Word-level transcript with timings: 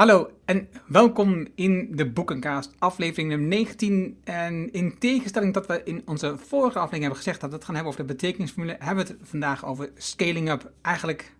Hallo 0.00 0.30
en 0.44 0.68
welkom 0.86 1.46
in 1.54 1.88
de 1.96 2.10
Boekenkaast, 2.10 2.74
aflevering 2.78 3.28
nummer 3.28 3.48
19. 3.48 4.20
En 4.24 4.72
in 4.72 4.98
tegenstelling 4.98 5.54
dat 5.54 5.66
we 5.66 5.82
in 5.84 6.02
onze 6.04 6.38
vorige 6.38 6.78
aflevering 6.78 7.00
hebben 7.02 7.16
gezegd 7.16 7.40
dat 7.40 7.50
we 7.50 7.56
het 7.56 7.64
gaan 7.64 7.74
hebben 7.74 7.92
over 7.92 8.06
de 8.06 8.12
betekenisformule, 8.12 8.76
hebben 8.78 9.06
we 9.06 9.12
het 9.12 9.28
vandaag 9.28 9.64
over 9.64 9.90
scaling 9.96 10.50
up. 10.50 10.72
Eigenlijk 10.82 11.34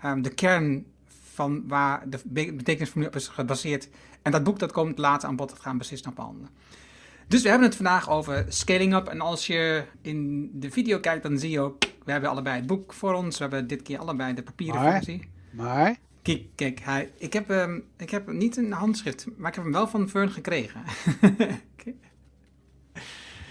ehm, 0.00 0.22
de 0.22 0.34
kern 0.34 0.86
van 1.32 1.68
waar 1.68 2.10
de 2.10 2.18
be- 2.24 2.52
betekenisformule 2.54 3.10
op 3.10 3.16
is 3.16 3.28
gebaseerd. 3.28 3.88
En 4.22 4.32
dat 4.32 4.44
boek 4.44 4.58
dat 4.58 4.72
komt 4.72 4.98
later 4.98 5.28
aan 5.28 5.36
bod, 5.36 5.48
dat 5.48 5.60
gaan 5.60 5.72
we 5.72 5.78
precies 5.78 6.02
naar 6.02 6.14
behandelen. 6.14 6.50
Dus 7.28 7.42
we 7.42 7.48
hebben 7.48 7.66
het 7.66 7.76
vandaag 7.76 8.10
over 8.10 8.44
scaling 8.48 8.94
up. 8.94 9.06
En 9.06 9.20
als 9.20 9.46
je 9.46 9.84
in 10.02 10.50
de 10.54 10.70
video 10.70 10.98
kijkt, 10.98 11.22
dan 11.22 11.38
zie 11.38 11.50
je 11.50 11.60
ook, 11.60 11.84
we 12.04 12.12
hebben 12.12 12.30
allebei 12.30 12.56
het 12.56 12.66
boek 12.66 12.92
voor 12.92 13.14
ons. 13.14 13.38
We 13.38 13.42
hebben 13.42 13.66
dit 13.66 13.82
keer 13.82 13.98
allebei 13.98 14.34
de 14.34 14.42
papieren 14.42 14.80
Maar- 14.80 14.92
versie. 14.92 15.30
Maar, 15.50 15.96
Kijk, 16.22 16.42
kijk 16.54 16.80
hij, 16.80 17.12
ik, 17.16 17.32
heb, 17.32 17.48
hem, 17.48 17.84
ik 17.96 18.10
heb 18.10 18.32
niet 18.32 18.56
een 18.56 18.72
handschrift, 18.72 19.26
maar 19.36 19.48
ik 19.48 19.54
heb 19.54 19.64
hem 19.64 19.72
wel 19.72 19.88
van 19.88 20.08
Fern 20.08 20.30
gekregen. 20.30 20.82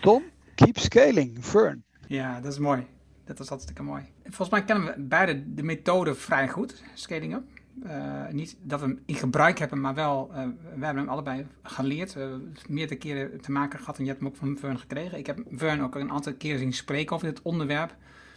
Tom, 0.02 0.24
keep 0.56 0.78
scaling. 0.78 1.38
Fern. 1.42 1.84
ja, 2.08 2.42
dat 2.42 2.52
is 2.52 2.60
mooi. 2.60 2.86
Dat 3.24 3.40
is 3.40 3.50
hartstikke 3.50 3.84
mooi. 3.84 4.04
Volgens 4.24 4.50
mij 4.50 4.64
kennen 4.64 4.86
we 4.86 5.02
beide 5.02 5.54
de 5.54 5.64
methode 5.64 6.16
vrij 6.16 6.50
goed, 6.50 6.84
scaling 6.94 7.34
up. 7.34 7.44
Eh, 7.84 8.28
niet 8.32 8.58
dat 8.62 8.80
we 8.80 8.86
hem 8.86 9.00
in 9.06 9.16
gebruik 9.16 9.60
hebben, 9.60 9.82
maar 9.82 9.94
wel, 9.94 10.30
eh, 10.34 10.44
we 10.76 10.86
hebben 10.86 11.04
hem 11.04 11.10
allebei 11.10 11.46
geleerd. 11.64 12.16
eh, 12.16 12.28
meerdere 12.68 13.00
keren 13.00 13.42
te 13.42 13.52
maken 13.52 13.80
gehad 13.80 13.98
en 13.98 14.04
je 14.04 14.10
hebt 14.10 14.22
hem 14.22 14.30
ook 14.30 14.36
van 14.38 14.58
Fern 14.58 14.80
gekregen. 14.80 15.18
Ik 15.18 15.26
heb 15.26 15.40
Fern 15.58 15.82
ook 15.82 15.96
een 15.96 16.12
aantal 16.12 16.34
keren 16.34 16.60
zien 16.60 16.74
spreken 16.74 17.16
over 17.16 17.28
dit 17.28 17.42
onderwerp. 17.42 17.96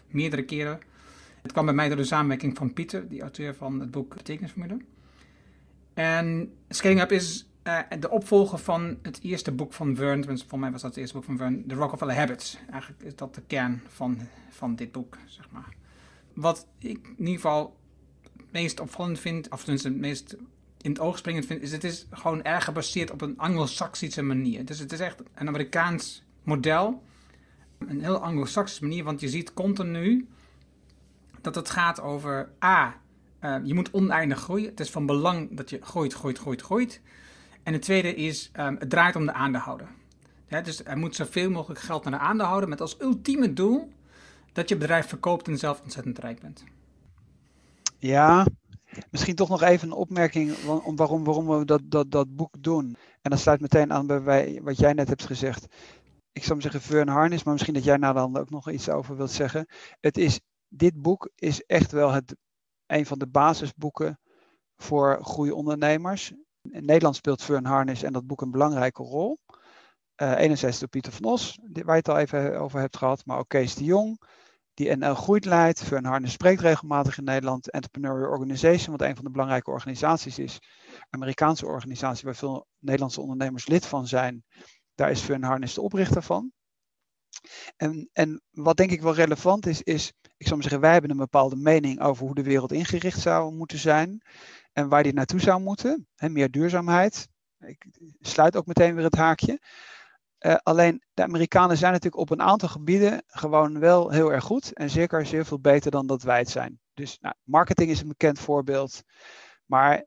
Meerdere 0.08 0.44
keren. 0.44 0.80
Het 1.42 1.52
kwam 1.52 1.64
bij 1.64 1.74
mij 1.74 1.88
door 1.88 1.96
de 1.96 2.04
samenwerking 2.04 2.56
van 2.56 2.72
Pieter, 2.72 3.08
die 3.08 3.20
auteur 3.20 3.54
van 3.54 3.80
het 3.80 3.90
boek 3.90 4.16
Betekenisformule. 4.16 4.76
En 5.94 6.52
Scaling 6.68 7.00
Up 7.00 7.12
is 7.12 7.46
eh, 7.62 7.78
de 7.98 8.10
opvolger 8.10 8.58
van 8.58 8.98
het 9.02 9.18
eerste 9.22 9.52
boek 9.52 9.72
van 9.72 9.96
Vern. 9.96 10.38
Voor 10.46 10.58
mij 10.58 10.70
was 10.70 10.80
dat 10.80 10.90
het 10.90 10.98
eerste 10.98 11.14
boek 11.14 11.24
van 11.24 11.36
Vern. 11.36 11.66
The 11.66 11.74
Rockefeller 11.74 12.14
Habits. 12.14 12.58
Eigenlijk 12.70 13.02
is 13.02 13.16
dat 13.16 13.34
de 13.34 13.42
kern 13.46 13.82
van, 13.88 14.18
van 14.50 14.74
dit 14.74 14.92
boek, 14.92 15.18
zeg 15.26 15.50
maar. 15.50 15.74
Wat 16.32 16.66
ik 16.78 17.06
in 17.06 17.14
ieder 17.18 17.34
geval 17.34 17.76
het 18.36 18.52
meest 18.52 18.80
opvallend 18.80 19.18
vind, 19.18 19.50
of 19.50 19.60
tenminste 19.60 19.88
het 19.88 19.96
meest 19.96 20.36
in 20.80 20.90
het 20.90 21.00
oog 21.00 21.18
springend 21.18 21.46
vind, 21.46 21.62
is 21.62 21.72
het 21.72 22.06
gewoon 22.10 22.42
erg 22.42 22.64
gebaseerd 22.64 23.10
op 23.10 23.20
een 23.20 23.38
anglo-saxische 23.38 24.22
manier. 24.22 24.64
Dus 24.64 24.78
het 24.78 24.92
is 24.92 25.00
echt 25.00 25.22
een 25.34 25.48
Amerikaans 25.48 26.22
model. 26.42 27.02
Een 27.78 28.00
heel 28.00 28.18
anglo-saxische 28.18 28.84
manier, 28.84 29.04
want 29.04 29.20
je 29.20 29.28
ziet 29.28 29.54
continu 29.54 30.28
dat 31.42 31.54
het 31.54 31.70
gaat 31.70 32.00
over 32.00 32.52
A, 32.64 33.00
eh, 33.38 33.56
je 33.62 33.74
moet 33.74 33.92
oneindig 33.92 34.38
groeien. 34.38 34.70
Het 34.70 34.80
is 34.80 34.90
van 34.90 35.06
belang 35.06 35.56
dat 35.56 35.70
je 35.70 35.78
groeit, 35.82 36.12
groeit, 36.12 36.38
groeit, 36.38 36.62
groeit. 36.62 37.00
En 37.62 37.72
het 37.72 37.82
tweede 37.82 38.14
is, 38.14 38.50
ehm, 38.52 38.76
het 38.78 38.90
draait 38.90 39.16
om 39.16 39.26
de 39.26 39.32
aandeelhouder. 39.32 39.88
Dus 40.48 40.84
er 40.84 40.98
moet 40.98 41.16
zoveel 41.16 41.50
mogelijk 41.50 41.80
geld 41.80 42.04
naar 42.04 42.12
de 42.12 42.26
aandeelhouder 42.26 42.68
met 42.68 42.80
als 42.80 43.00
ultieme 43.00 43.52
doel 43.52 43.92
dat 44.52 44.68
je 44.68 44.76
bedrijf 44.76 45.06
verkoopt 45.06 45.48
en 45.48 45.58
zelf 45.58 45.80
ontzettend 45.82 46.18
rijk 46.18 46.40
bent. 46.40 46.64
Ja, 47.98 48.46
misschien 49.10 49.34
toch 49.34 49.48
nog 49.48 49.62
even 49.62 49.88
een 49.88 49.94
opmerking 49.94 50.54
om 50.84 50.96
waarom, 50.96 51.24
waarom 51.24 51.48
we 51.48 51.64
dat, 51.64 51.80
dat, 51.84 52.10
dat 52.10 52.36
boek 52.36 52.54
doen. 52.62 52.96
En 53.22 53.30
dat 53.30 53.40
sluit 53.40 53.60
meteen 53.60 53.92
aan 53.92 54.06
bij 54.06 54.60
wat 54.62 54.78
jij 54.78 54.92
net 54.92 55.08
hebt 55.08 55.26
gezegd. 55.26 55.66
Ik 56.32 56.44
zou 56.44 56.60
zeggen 56.60 56.80
Fern 56.80 57.08
Harnis, 57.08 57.42
maar 57.42 57.52
misschien 57.52 57.74
dat 57.74 57.84
jij 57.84 57.96
daar 57.96 58.14
dan 58.14 58.36
ook 58.36 58.50
nog 58.50 58.70
iets 58.70 58.88
over 58.88 59.16
wilt 59.16 59.30
zeggen. 59.30 59.66
Het 60.00 60.18
is, 60.18 60.40
dit 60.74 61.02
boek 61.02 61.30
is 61.34 61.62
echt 61.62 61.92
wel 61.92 62.12
het, 62.12 62.36
een 62.86 63.06
van 63.06 63.18
de 63.18 63.26
basisboeken 63.26 64.20
voor 64.76 65.18
goede 65.22 65.54
ondernemers. 65.54 66.32
In 66.70 66.84
Nederland 66.84 67.16
speelt 67.16 67.42
Fern 67.42 67.64
Harnis 67.64 68.02
en 68.02 68.12
dat 68.12 68.26
boek 68.26 68.40
een 68.40 68.50
belangrijke 68.50 69.02
rol. 69.02 69.38
Eh 70.14 70.38
enerzijds 70.38 70.78
door 70.78 70.88
Pieter 70.88 71.12
van 71.12 71.24
Os, 71.24 71.58
waar 71.62 71.84
je 71.84 71.92
het 71.92 72.08
al 72.08 72.18
even 72.18 72.60
over 72.60 72.80
hebt 72.80 72.96
gehad, 72.96 73.26
maar 73.26 73.38
ook 73.38 73.48
Kees 73.48 73.74
de 73.74 73.84
Jong, 73.84 74.20
die 74.74 74.96
NL 74.96 75.14
Groeit 75.14 75.44
leidt. 75.44 75.82
Fern 75.82 76.04
Harnis 76.04 76.32
spreekt 76.32 76.60
regelmatig 76.60 77.18
in 77.18 77.24
Nederland. 77.24 77.70
Entrepreneurial 77.70 78.30
Organization, 78.30 78.96
wat 78.96 79.08
een 79.08 79.14
van 79.14 79.24
de 79.24 79.30
belangrijke 79.30 79.70
organisaties 79.70 80.38
is. 80.38 80.58
Amerikaanse 81.10 81.66
organisatie 81.66 82.24
waar 82.24 82.34
veel 82.34 82.66
Nederlandse 82.78 83.20
ondernemers 83.20 83.66
lid 83.66 83.86
van 83.86 84.06
zijn. 84.06 84.44
Daar 84.94 85.10
is 85.10 85.20
Fern 85.20 85.42
Harnis 85.42 85.74
de 85.74 85.80
oprichter 85.80 86.22
van. 86.22 86.52
En, 87.76 88.08
en 88.12 88.42
wat 88.50 88.76
denk 88.76 88.90
ik 88.90 89.02
wel 89.02 89.14
relevant 89.14 89.66
is, 89.66 89.82
is, 89.82 90.12
ik 90.42 90.48
zou 90.48 90.60
maar 90.60 90.70
zeggen, 90.70 90.80
wij 90.80 90.92
hebben 90.92 91.10
een 91.10 91.26
bepaalde 91.30 91.56
mening 91.56 92.00
over 92.00 92.26
hoe 92.26 92.34
de 92.34 92.42
wereld 92.42 92.72
ingericht 92.72 93.20
zou 93.20 93.54
moeten 93.54 93.78
zijn. 93.78 94.22
En 94.72 94.88
waar 94.88 95.02
die 95.02 95.12
naartoe 95.12 95.40
zou 95.40 95.60
moeten. 95.60 96.08
Hè, 96.16 96.28
meer 96.28 96.50
duurzaamheid. 96.50 97.28
Ik 97.58 97.86
sluit 98.20 98.56
ook 98.56 98.66
meteen 98.66 98.94
weer 98.94 99.04
het 99.04 99.14
haakje. 99.14 99.60
Eh, 100.38 100.54
alleen 100.62 101.02
de 101.14 101.22
Amerikanen 101.22 101.76
zijn 101.76 101.92
natuurlijk 101.92 102.22
op 102.22 102.30
een 102.30 102.42
aantal 102.42 102.68
gebieden 102.68 103.22
gewoon 103.26 103.78
wel 103.78 104.10
heel 104.10 104.32
erg 104.32 104.44
goed. 104.44 104.72
En 104.72 104.90
zeker 104.90 105.26
zeer 105.26 105.44
veel 105.44 105.60
beter 105.60 105.90
dan 105.90 106.06
dat 106.06 106.22
wij 106.22 106.38
het 106.38 106.50
zijn. 106.50 106.80
Dus 106.94 107.18
nou, 107.20 107.34
marketing 107.42 107.90
is 107.90 108.00
een 108.00 108.08
bekend 108.08 108.38
voorbeeld. 108.38 109.02
Maar 109.66 110.04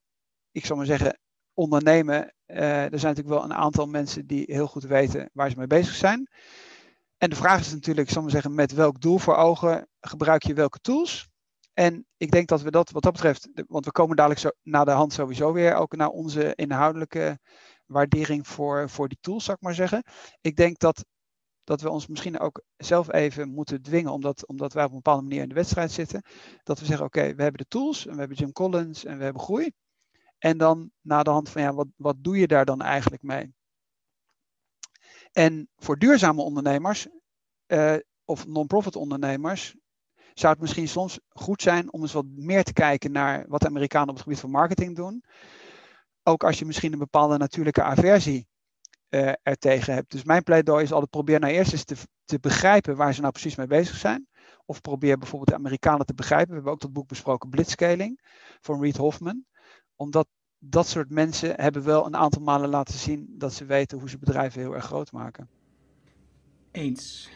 ik 0.51 0.65
zou 0.65 0.77
maar 0.77 0.87
zeggen, 0.87 1.19
ondernemen. 1.53 2.33
eh, 2.45 2.83
er 2.83 2.99
zijn 2.99 3.15
natuurlijk 3.15 3.41
wel 3.41 3.43
een 3.43 3.53
aantal 3.53 3.85
mensen 3.85 4.27
die 4.27 4.43
heel 4.47 4.67
goed 4.67 4.83
weten 4.83 5.29
waar 5.33 5.49
ze 5.49 5.57
mee 5.57 5.67
bezig 5.67 5.95
zijn. 5.95 6.29
En 7.17 7.29
de 7.29 7.35
vraag 7.35 7.59
is 7.59 7.71
natuurlijk, 7.71 8.09
ik 8.09 8.21
maar 8.21 8.29
zeggen, 8.29 8.55
met 8.55 8.73
welk 8.73 9.01
doel 9.01 9.17
voor 9.17 9.35
ogen 9.35 9.87
gebruik 10.07 10.43
je 10.43 10.53
welke 10.53 10.79
tools? 10.79 11.29
En 11.73 12.05
ik 12.17 12.31
denk 12.31 12.47
dat 12.47 12.61
we 12.61 12.71
dat 12.71 12.91
wat 12.91 13.03
dat 13.03 13.11
betreft, 13.11 13.49
want 13.67 13.85
we 13.85 13.91
komen 13.91 14.15
dadelijk 14.15 14.41
zo, 14.41 14.49
na 14.61 14.83
de 14.83 14.91
hand 14.91 15.13
sowieso 15.13 15.53
weer 15.53 15.75
ook 15.75 15.95
naar 15.95 16.09
onze 16.09 16.55
inhoudelijke 16.55 17.39
waardering 17.85 18.47
voor, 18.47 18.89
voor 18.89 19.07
die 19.07 19.17
tools, 19.21 19.43
zou 19.43 19.57
ik 19.57 19.63
maar 19.63 19.73
zeggen. 19.73 20.03
Ik 20.41 20.55
denk 20.55 20.79
dat, 20.79 21.05
dat 21.63 21.81
we 21.81 21.89
ons 21.89 22.07
misschien 22.07 22.39
ook 22.39 22.63
zelf 22.77 23.11
even 23.11 23.49
moeten 23.49 23.81
dwingen, 23.81 24.11
omdat, 24.11 24.47
omdat 24.47 24.73
wij 24.73 24.83
op 24.83 24.89
een 24.89 24.95
bepaalde 24.95 25.21
manier 25.21 25.41
in 25.41 25.49
de 25.49 25.55
wedstrijd 25.55 25.91
zitten. 25.91 26.21
Dat 26.63 26.79
we 26.79 26.85
zeggen, 26.85 27.05
oké, 27.05 27.35
we 27.35 27.41
hebben 27.41 27.61
de 27.61 27.67
tools 27.67 28.05
en 28.05 28.13
we 28.13 28.19
hebben 28.19 28.37
Jim 28.37 28.51
Collins 28.51 29.05
en 29.05 29.17
we 29.17 29.23
hebben 29.23 29.41
groei. 29.41 29.71
En 30.37 30.57
dan 30.57 30.91
na 31.01 31.23
de 31.23 31.29
hand 31.29 31.49
van, 31.49 31.61
ja, 31.61 31.73
wat, 31.73 31.87
wat 31.95 32.15
doe 32.19 32.37
je 32.37 32.47
daar 32.47 32.65
dan 32.65 32.81
eigenlijk 32.81 33.23
mee? 33.23 33.53
En 35.31 35.69
voor 35.75 35.97
duurzame 35.97 36.41
ondernemers 36.41 37.07
eh, 37.65 37.95
of 38.25 38.47
non-profit 38.47 38.95
ondernemers 38.95 39.75
zou 40.39 40.53
het 40.53 40.61
misschien 40.61 40.87
soms 40.87 41.19
goed 41.29 41.61
zijn 41.61 41.93
om 41.93 42.01
eens 42.01 42.13
wat 42.13 42.25
meer 42.25 42.63
te 42.63 42.73
kijken 42.73 43.11
naar 43.11 43.45
wat 43.47 43.61
de 43.61 43.67
Amerikanen 43.67 44.09
op 44.09 44.15
het 44.15 44.23
gebied 44.23 44.39
van 44.39 44.49
marketing 44.49 44.95
doen. 44.95 45.23
Ook 46.23 46.43
als 46.43 46.59
je 46.59 46.65
misschien 46.65 46.93
een 46.93 46.99
bepaalde 46.99 47.37
natuurlijke 47.37 47.83
aversie 47.83 48.47
eh 49.09 49.33
er 49.43 49.57
tegen 49.57 49.93
hebt. 49.93 50.11
Dus 50.11 50.23
mijn 50.23 50.43
pleidooi 50.43 50.83
is 50.83 50.91
altijd 50.91 51.09
probeer 51.09 51.39
nou 51.39 51.53
eerst 51.53 51.71
eens 51.71 51.83
te, 51.83 51.95
te 52.25 52.39
begrijpen 52.39 52.95
waar 52.95 53.13
ze 53.13 53.21
nou 53.21 53.31
precies 53.31 53.55
mee 53.55 53.67
bezig 53.67 53.95
zijn. 53.95 54.27
Of 54.65 54.81
probeer 54.81 55.17
bijvoorbeeld 55.17 55.49
de 55.49 55.55
Amerikanen 55.55 56.05
te 56.05 56.13
begrijpen. 56.13 56.47
We 56.47 56.53
hebben 56.53 56.71
ook 56.71 56.81
dat 56.81 56.93
boek 56.93 57.07
besproken, 57.07 57.49
Blitzscaling, 57.49 58.19
van 58.61 58.81
Reed 58.81 58.97
Hoffman. 58.97 59.45
Omdat 59.95 60.27
dat 60.59 60.87
soort 60.87 61.09
mensen 61.09 61.61
hebben 61.61 61.83
wel 61.83 62.05
een 62.05 62.15
aantal 62.15 62.41
malen 62.41 62.69
laten 62.69 62.97
zien 62.99 63.35
dat 63.37 63.53
ze 63.53 63.65
weten 63.65 63.99
hoe 63.99 64.09
ze 64.09 64.17
bedrijven 64.17 64.61
heel 64.61 64.75
erg 64.75 64.85
groot 64.85 65.11
maken. 65.11 65.49
Eens. 66.71 67.29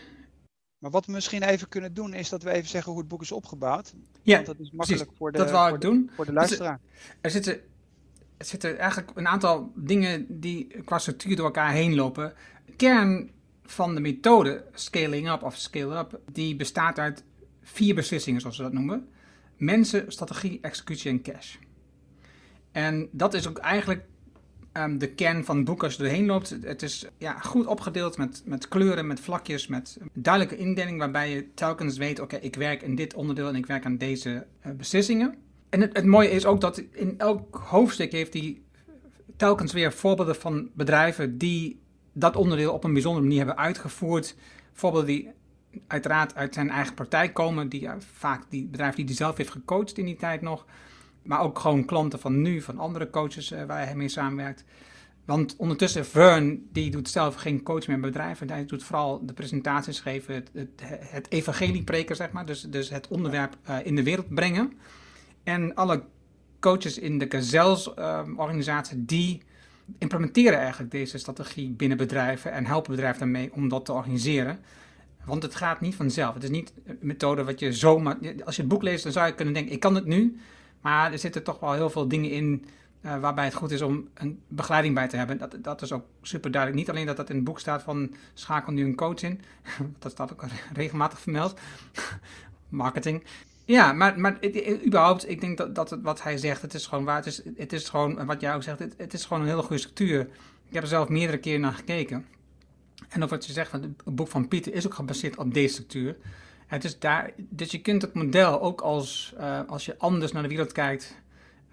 Maar 0.80 0.92
wat 0.92 1.06
we 1.06 1.12
misschien 1.12 1.44
even 1.44 1.70
kunnen 1.70 1.94
doen, 1.94 2.14
is 2.14 2.30
dat 2.30 2.44
we 2.44 2.52
even 2.52 2.70
zeggen 2.70 2.92
hoe 2.92 3.00
het 3.02 3.10
boek 3.10 3.22
is 3.22 3.32
opgebouwd. 3.32 3.94
Ja, 4.22 4.36
Want 4.36 4.46
dat 4.46 4.60
is 4.60 4.72
makkelijk 4.72 5.12
voor 5.18 5.32
de, 5.32 5.38
dat 5.38 5.50
voor 5.50 5.80
de, 5.80 5.88
doen. 5.88 6.12
voor 6.16 6.26
de 6.26 6.32
Dus, 6.32 6.40
luisteraar. 6.40 6.80
Er 7.22 7.32
zitten, 7.32 7.54
er 8.38 8.46
zitten 8.46 8.78
eigenlijk 8.78 9.12
een 9.16 9.28
aantal 9.28 9.72
dingen 9.76 10.40
die 10.40 10.68
qua 10.84 11.00
structuur 11.00 11.36
door 11.36 11.46
elkaar 11.46 11.72
heen 11.72 11.96
lopen. 11.96 12.34
Kern 12.76 13.32
van 13.64 13.96
de 13.96 14.02
methode 14.02 14.66
scaling 14.74 15.32
up 15.32 15.44
of 15.44 15.56
scale 15.56 15.98
up, 15.98 16.20
die 16.32 16.56
bestaat 16.56 17.00
uit 17.00 17.24
vier 17.62 17.96
beslissingen, 17.96 18.42
zoals 18.42 18.58
we 18.58 18.64
dat 18.64 18.74
noemen. 18.74 19.08
Mensen, 19.58 20.12
strategie, 20.12 20.60
executie 20.62 21.12
en 21.12 21.22
cash. 21.22 21.56
En 22.72 23.10
dat 23.12 23.34
is 23.34 23.48
ook 23.48 23.58
eigenlijk 23.58 24.06
ehm, 24.80 24.98
de 24.98 25.10
kern 25.10 25.46
van 25.46 25.56
het 25.56 25.66
boek 25.66 25.84
als 25.84 25.96
je 25.96 26.04
erheen 26.04 26.26
loopt. 26.26 26.58
Het 26.62 26.82
is 26.82 27.08
ja, 27.18 27.40
goed 27.40 27.66
opgedeeld 27.66 28.18
met, 28.18 28.42
met 28.46 28.68
kleuren, 28.68 29.08
met 29.08 29.20
vlakjes, 29.20 29.68
met 29.68 29.98
duidelijke 30.14 30.58
indeling 30.58 30.98
waarbij 31.00 31.30
je 31.30 31.54
telkens 31.54 31.98
weet, 31.98 32.20
oké, 32.20 32.36
ik 32.36 32.56
werk 32.56 32.82
in 32.82 32.96
dit 32.96 33.14
onderdeel 33.14 33.48
en 33.48 33.56
ik 33.56 33.66
werk 33.66 33.86
aan 33.86 33.98
deze 33.98 34.46
eh, 34.62 34.72
beslissingen. 34.72 35.36
En 35.70 35.82
het, 35.82 35.96
het 35.96 36.06
mooie 36.06 36.32
is 36.32 36.46
ook 36.46 36.62
dat 36.62 36.84
in 36.92 37.14
elk 37.18 37.56
hoofdstuk 37.56 38.12
heeft 38.12 38.34
hij 38.34 38.62
telkens 39.36 39.74
weer 39.74 39.94
voorbeelden 39.94 40.36
van 40.36 40.70
bedrijven 40.74 41.38
die 41.38 41.80
dat 42.14 42.36
onderdeel 42.36 42.74
op 42.74 42.84
een 42.84 42.94
bijzondere 42.94 43.26
manier 43.26 43.46
hebben 43.46 43.64
uitgevoerd. 43.64 44.36
Voorbeelden 44.74 45.08
die 45.08 45.30
uiteraard 45.88 46.36
uit 46.36 46.54
zijn 46.54 46.70
eigen 46.70 46.94
praktijk 46.94 47.34
komen, 47.34 47.70
die 47.70 47.90
vaak 48.14 48.44
die 48.50 48.68
bedrijven 48.68 48.96
die 48.96 49.06
hij 49.06 49.16
zelf 49.16 49.38
heeft 49.38 49.52
gecoacht 49.52 49.98
in 49.98 50.06
die 50.06 50.16
tijd 50.16 50.42
nog. 50.42 50.66
Maar 51.30 51.42
ook 51.42 51.60
gewoon 51.60 51.86
klanten 51.86 52.20
van 52.20 52.42
nu, 52.42 52.62
van 52.62 52.80
andere 52.80 53.10
coaches 53.10 53.50
waar 53.50 53.86
hij 53.86 53.96
mee 53.96 54.10
samenwerkt. 54.10 54.64
Want 55.26 55.56
ondertussen, 55.56 56.06
Vern, 56.06 56.68
die 56.72 56.92
doet 56.92 57.10
zelf 57.10 57.36
geen 57.36 57.64
coach 57.64 57.88
meer 57.88 57.96
in 57.96 58.02
bedrijven. 58.02 58.50
Hij 58.50 58.66
doet 58.66 58.84
vooral 58.84 59.26
de 59.26 59.34
presentaties 59.34 60.00
geven, 60.00 60.34
het, 60.34 60.50
het, 60.54 60.70
het 61.04 61.32
evangelie 61.32 61.84
preken, 61.84 62.16
zeg 62.16 62.32
maar. 62.32 62.46
Dus, 62.46 62.62
dus 62.62 62.90
het 62.90 63.08
onderwerp 63.08 63.58
uh, 63.70 63.78
in 63.84 63.96
de 63.96 64.04
wereld 64.04 64.34
brengen. 64.34 64.74
En 65.44 65.76
alle 65.76 66.04
coaches 66.60 66.98
in 66.98 67.18
de 67.18 67.26
Gazelles-organisatie, 67.30 68.98
uh, 68.98 69.04
die 69.06 69.42
implementeren 69.98 70.60
eigenlijk 70.60 70.92
deze 70.92 71.18
strategie 71.18 71.70
binnen 71.70 71.98
bedrijven 71.98 72.52
en 72.52 72.66
helpen 72.66 72.92
bedrijven 72.92 73.20
daarmee 73.20 73.54
om 73.54 73.70
dat 73.70 73.86
te 73.86 73.94
organiseren. 73.94 74.60
Want 75.26 75.44
het 75.44 75.56
gaat 75.56 75.82
niet 75.82 75.96
vanzelf. 75.96 76.34
Het 76.34 76.44
is 76.44 76.50
niet 76.50 76.74
een 76.86 76.98
methode 77.02 77.44
wat 77.44 77.60
je 77.60 77.74
zomaar... 77.74 78.18
Als 78.46 78.56
je 78.56 78.62
het 78.62 78.72
boek 78.72 78.84
leest, 78.84 79.04
dan 79.04 79.12
zou 79.12 79.28
je 79.28 79.36
kunnen 79.36 79.54
denken, 79.54 79.74
ik 79.74 79.80
kan 79.80 79.96
het 79.96 80.06
nu. 80.06 80.40
Maar 80.82 81.12
er 81.12 81.20
zitten 81.20 81.44
toch 81.44 81.60
wel 81.60 81.74
heel 81.74 81.90
veel 81.90 82.08
dingen 82.08 82.32
in 82.32 82.66
uh, 83.02 83.20
waarbij 83.20 83.46
het 83.46 83.54
goed 83.54 83.72
is 83.72 83.82
om 83.82 84.08
een 84.14 84.42
begeleiding 84.48 84.96
bij 84.96 85.08
te 85.08 85.18
hebben. 85.18 85.38
Dat, 85.38 85.56
dat 85.62 85.82
is 85.82 85.92
ook 85.92 86.06
super 86.22 86.52
duidelijk. 86.52 86.82
Niet 86.82 86.90
alleen 86.96 87.06
dat 87.06 87.18
dat 87.18 87.30
in 87.30 87.36
het 87.36 87.44
boek 87.44 87.60
staat 87.60 87.84
van 87.84 88.14
schakel 88.34 88.74
nu 88.74 88.86
een 88.86 88.96
coach 88.96 89.22
in. 89.22 89.42
dat 90.00 90.12
staat 90.12 90.32
ook 90.32 90.44
regelmatig 90.74 91.20
vermeld. 91.20 91.60
Marketing. 92.70 93.24
Ja, 93.66 93.94
maar, 93.94 94.20
maar 94.20 94.38
überhaupt, 94.86 95.30
ik 95.30 95.42
denk 95.42 95.58
dat, 95.58 95.76
dat 95.76 95.98
wat 96.02 96.24
hij 96.24 96.38
zegt, 96.38 96.62
het 96.62 96.74
is 96.74 96.88
gewoon 96.88 97.04
waar. 97.04 97.16
Het 97.16 97.26
is, 97.26 97.42
het 97.56 97.74
is 97.74 97.90
gewoon, 97.90 98.26
wat 98.26 98.42
jij 98.42 98.56
ook 98.56 98.64
zegt, 98.64 98.80
het, 98.80 98.94
het 98.98 99.14
is 99.14 99.26
gewoon 99.26 99.42
een 99.42 99.50
hele 99.50 99.62
goede 99.62 99.78
structuur. 99.78 100.20
Ik 100.68 100.74
heb 100.74 100.84
er 100.84 100.90
zelf 100.90 101.10
meerdere 101.10 101.38
keren 101.38 101.62
naar 101.62 101.74
gekeken. 101.74 102.26
En 103.10 103.24
of 103.24 103.30
wat 103.30 103.46
je 103.46 103.54
zegt, 103.54 103.72
het 103.72 104.04
boek 104.04 104.28
van 104.28 104.48
Pieter 104.48 104.74
is 104.74 104.86
ook 104.86 104.94
gebaseerd 104.94 105.38
op 105.38 105.54
deze 105.54 105.74
structuur. 105.74 106.16
Dus 107.50 107.72
je 107.72 107.82
kunt 107.82 108.02
het 108.02 108.14
model 108.14 108.62
ook 108.62 108.82
als, 108.82 109.34
uh, 109.40 109.62
als 109.68 109.86
je 109.86 109.98
anders 109.98 110.32
naar 110.32 110.44
de 110.44 110.50
wereld 110.50 110.72
kijkt, 110.72 111.22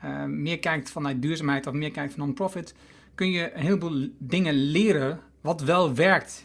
uh, 0.04 0.24
meer 0.24 0.58
kijkt 0.58 0.90
vanuit 0.90 1.22
duurzaamheid 1.22 1.66
of 1.66 1.72
meer 1.72 1.90
kijkt 1.90 2.14
van 2.14 2.24
non-profit, 2.24 2.74
kun 3.14 3.30
je 3.30 3.54
een 3.54 3.60
heleboel 3.60 4.08
dingen 4.18 4.54
leren 4.54 5.20
wat 5.40 5.60
wel 5.60 5.94
werkt 5.94 6.44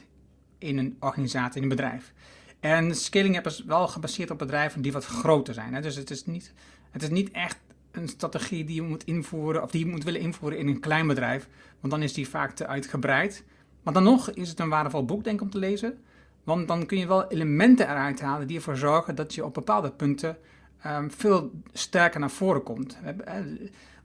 in 0.57 0.77
een 0.77 0.97
organisatie, 0.99 1.57
in 1.57 1.63
een 1.63 1.75
bedrijf. 1.75 2.13
En 2.59 2.95
Scaling 2.95 3.37
App 3.37 3.45
is 3.45 3.63
wel 3.63 3.87
gebaseerd 3.87 4.31
op 4.31 4.37
bedrijven 4.37 4.81
die 4.81 4.91
wat 4.91 5.05
groter 5.05 5.53
zijn. 5.53 5.73
Hè? 5.73 5.81
Dus 5.81 5.95
het 5.95 6.09
is, 6.09 6.25
niet, 6.25 6.53
het 6.91 7.03
is 7.03 7.09
niet 7.09 7.31
echt 7.31 7.57
een 7.91 8.07
strategie 8.07 8.63
die 8.63 8.75
je 8.75 8.81
moet 8.81 9.03
invoeren 9.03 9.63
of 9.63 9.71
die 9.71 9.85
je 9.85 9.91
moet 9.91 10.03
willen 10.03 10.21
invoeren 10.21 10.59
in 10.59 10.67
een 10.67 10.79
klein 10.79 11.07
bedrijf, 11.07 11.47
want 11.79 11.93
dan 11.93 12.03
is 12.03 12.13
die 12.13 12.27
vaak 12.27 12.51
te 12.51 12.67
uitgebreid. 12.67 13.43
Maar 13.83 13.93
dan 13.93 14.03
nog 14.03 14.31
is 14.31 14.49
het 14.49 14.59
een 14.59 14.69
waardevol 14.69 15.05
boek, 15.05 15.23
denk 15.23 15.35
ik, 15.35 15.41
om 15.41 15.49
te 15.49 15.57
lezen. 15.57 15.97
Want 16.43 16.67
dan 16.67 16.85
kun 16.85 16.97
je 16.97 17.07
wel 17.07 17.27
elementen 17.27 17.89
eruit 17.89 18.21
halen 18.21 18.47
die 18.47 18.57
ervoor 18.57 18.77
zorgen 18.77 19.15
dat 19.15 19.33
je 19.33 19.45
op 19.45 19.53
bepaalde 19.53 19.91
punten 19.91 20.37
um, 20.85 21.11
veel 21.11 21.51
sterker 21.73 22.19
naar 22.19 22.31
voren 22.31 22.63
komt. 22.63 22.97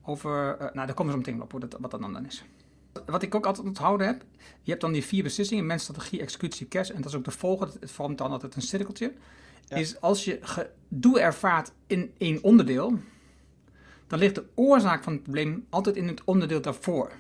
Over, 0.02 0.54
uh, 0.54 0.60
nou, 0.60 0.86
daar 0.86 0.94
komen 0.94 1.14
we 1.14 1.20
zo 1.20 1.26
meteen 1.26 1.42
op 1.42 1.50
hoe 1.50 1.60
dat, 1.60 1.76
wat 1.80 1.90
dat 1.90 2.00
dan 2.00 2.26
is. 2.26 2.44
Wat 3.06 3.22
ik 3.22 3.34
ook 3.34 3.46
altijd 3.46 3.66
onthouden 3.66 4.06
heb, 4.06 4.24
je 4.62 4.70
hebt 4.70 4.80
dan 4.80 4.92
die 4.92 5.04
vier 5.04 5.22
beslissingen, 5.22 5.66
mens, 5.66 5.82
strategie, 5.82 6.20
executie, 6.20 6.68
cash. 6.68 6.90
En 6.90 6.96
dat 6.96 7.06
is 7.06 7.14
ook 7.14 7.24
de 7.24 7.30
volgende, 7.30 7.72
het 7.80 7.90
vormt 7.90 8.18
dan 8.18 8.30
altijd 8.30 8.54
een 8.54 8.62
cirkeltje. 8.62 9.12
Ja. 9.64 9.76
Is 9.76 10.00
als 10.00 10.24
je 10.24 10.38
gedoe 10.40 11.20
ervaart 11.20 11.72
in 11.86 12.14
één 12.18 12.42
onderdeel, 12.42 12.98
dan 14.06 14.18
ligt 14.18 14.34
de 14.34 14.44
oorzaak 14.54 15.02
van 15.02 15.12
het 15.12 15.22
probleem 15.22 15.66
altijd 15.70 15.96
in 15.96 16.08
het 16.08 16.24
onderdeel 16.24 16.60
daarvoor. 16.60 17.12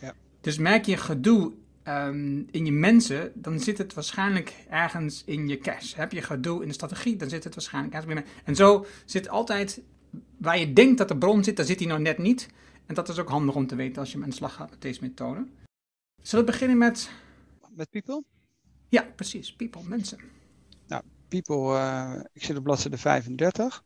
Ja. 0.00 0.14
Dus 0.40 0.58
merk 0.58 0.84
je 0.84 0.96
gedoe 0.96 1.52
um, 1.88 2.46
in 2.50 2.64
je 2.64 2.72
mensen, 2.72 3.32
dan 3.34 3.60
zit 3.60 3.78
het 3.78 3.94
waarschijnlijk 3.94 4.54
ergens 4.70 5.22
in 5.24 5.48
je 5.48 5.58
cash. 5.58 5.94
Heb 5.94 6.12
je 6.12 6.22
gedoe 6.22 6.62
in 6.62 6.68
de 6.68 6.74
strategie, 6.74 7.16
dan 7.16 7.28
zit 7.28 7.44
het 7.44 7.54
waarschijnlijk 7.54 7.94
ergens 7.94 8.14
binnen. 8.14 8.32
En 8.44 8.56
zo 8.56 8.86
zit 9.04 9.28
altijd, 9.28 9.80
waar 10.38 10.58
je 10.58 10.72
denkt 10.72 10.98
dat 10.98 11.08
de 11.08 11.18
bron 11.18 11.44
zit, 11.44 11.56
daar 11.56 11.66
zit 11.66 11.78
hij 11.78 11.88
nou 11.88 12.00
net 12.00 12.18
niet. 12.18 12.48
En 12.86 12.94
dat 12.94 13.08
is 13.08 13.18
ook 13.18 13.28
handig 13.28 13.54
om 13.54 13.66
te 13.66 13.74
weten 13.74 14.00
als 14.00 14.12
je 14.12 14.22
aan 14.22 14.28
de 14.28 14.34
slag 14.34 14.54
gaat 14.54 14.70
met 14.70 14.82
deze 14.82 15.00
methode. 15.02 15.46
Zullen 16.22 16.44
we 16.44 16.50
beginnen 16.50 16.78
met... 16.78 17.10
Met 17.70 17.90
people? 17.90 18.24
Ja, 18.88 19.02
precies. 19.16 19.52
People, 19.52 19.82
mensen. 19.82 20.18
Nou, 20.86 21.02
people, 21.28 21.72
uh, 21.72 22.20
ik 22.32 22.44
zit 22.44 22.56
op 22.56 22.64
bladzijde 22.64 22.98
35. 22.98 23.82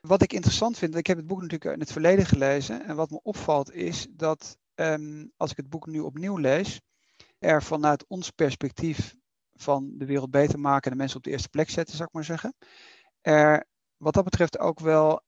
Wat 0.00 0.22
ik 0.22 0.32
interessant 0.32 0.78
vind, 0.78 0.96
ik 0.96 1.06
heb 1.06 1.16
het 1.16 1.26
boek 1.26 1.40
natuurlijk 1.40 1.74
in 1.74 1.80
het 1.80 1.92
verleden 1.92 2.26
gelezen. 2.26 2.84
En 2.84 2.96
wat 2.96 3.10
me 3.10 3.20
opvalt 3.22 3.72
is 3.72 4.06
dat 4.10 4.58
um, 4.74 5.30
als 5.36 5.50
ik 5.50 5.56
het 5.56 5.68
boek 5.68 5.86
nu 5.86 6.00
opnieuw 6.00 6.36
lees, 6.36 6.80
er 7.44 7.62
vanuit 7.62 8.04
ons 8.06 8.30
perspectief 8.30 9.14
van 9.54 9.92
de 9.94 10.04
wereld 10.04 10.30
beter 10.30 10.58
maken 10.58 10.84
en 10.84 10.90
de 10.90 10.96
mensen 10.96 11.16
op 11.18 11.24
de 11.24 11.30
eerste 11.30 11.48
plek 11.48 11.70
zetten, 11.70 11.96
zou 11.96 12.08
ik 12.08 12.14
maar 12.14 12.24
zeggen, 12.24 12.54
er 13.20 13.66
wat 13.96 14.14
dat 14.14 14.24
betreft 14.24 14.58
ook 14.58 14.80
wel 14.80 15.22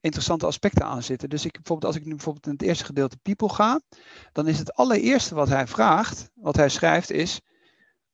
interessante 0.00 0.46
aspecten 0.46 0.84
aan 0.84 1.02
zitten. 1.02 1.28
Dus 1.28 1.44
ik, 1.44 1.52
bijvoorbeeld, 1.52 1.92
als 1.92 2.00
ik 2.00 2.06
nu 2.06 2.14
bijvoorbeeld 2.14 2.46
in 2.46 2.52
het 2.52 2.62
eerste 2.62 2.84
gedeelte 2.84 3.16
people 3.16 3.48
ga, 3.48 3.80
dan 4.32 4.48
is 4.48 4.58
het 4.58 4.74
allereerste 4.74 5.34
wat 5.34 5.48
hij 5.48 5.66
vraagt, 5.66 6.30
wat 6.34 6.56
hij 6.56 6.68
schrijft, 6.68 7.10
is: 7.10 7.40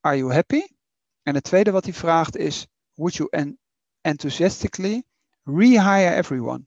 Are 0.00 0.16
you 0.16 0.32
happy? 0.32 0.62
En 1.22 1.34
het 1.34 1.44
tweede 1.44 1.70
wat 1.70 1.84
hij 1.84 1.94
vraagt 1.94 2.36
is: 2.36 2.66
Would 2.94 3.14
you 3.14 3.56
enthusiastically 4.00 5.04
rehire 5.42 6.14
everyone? 6.14 6.66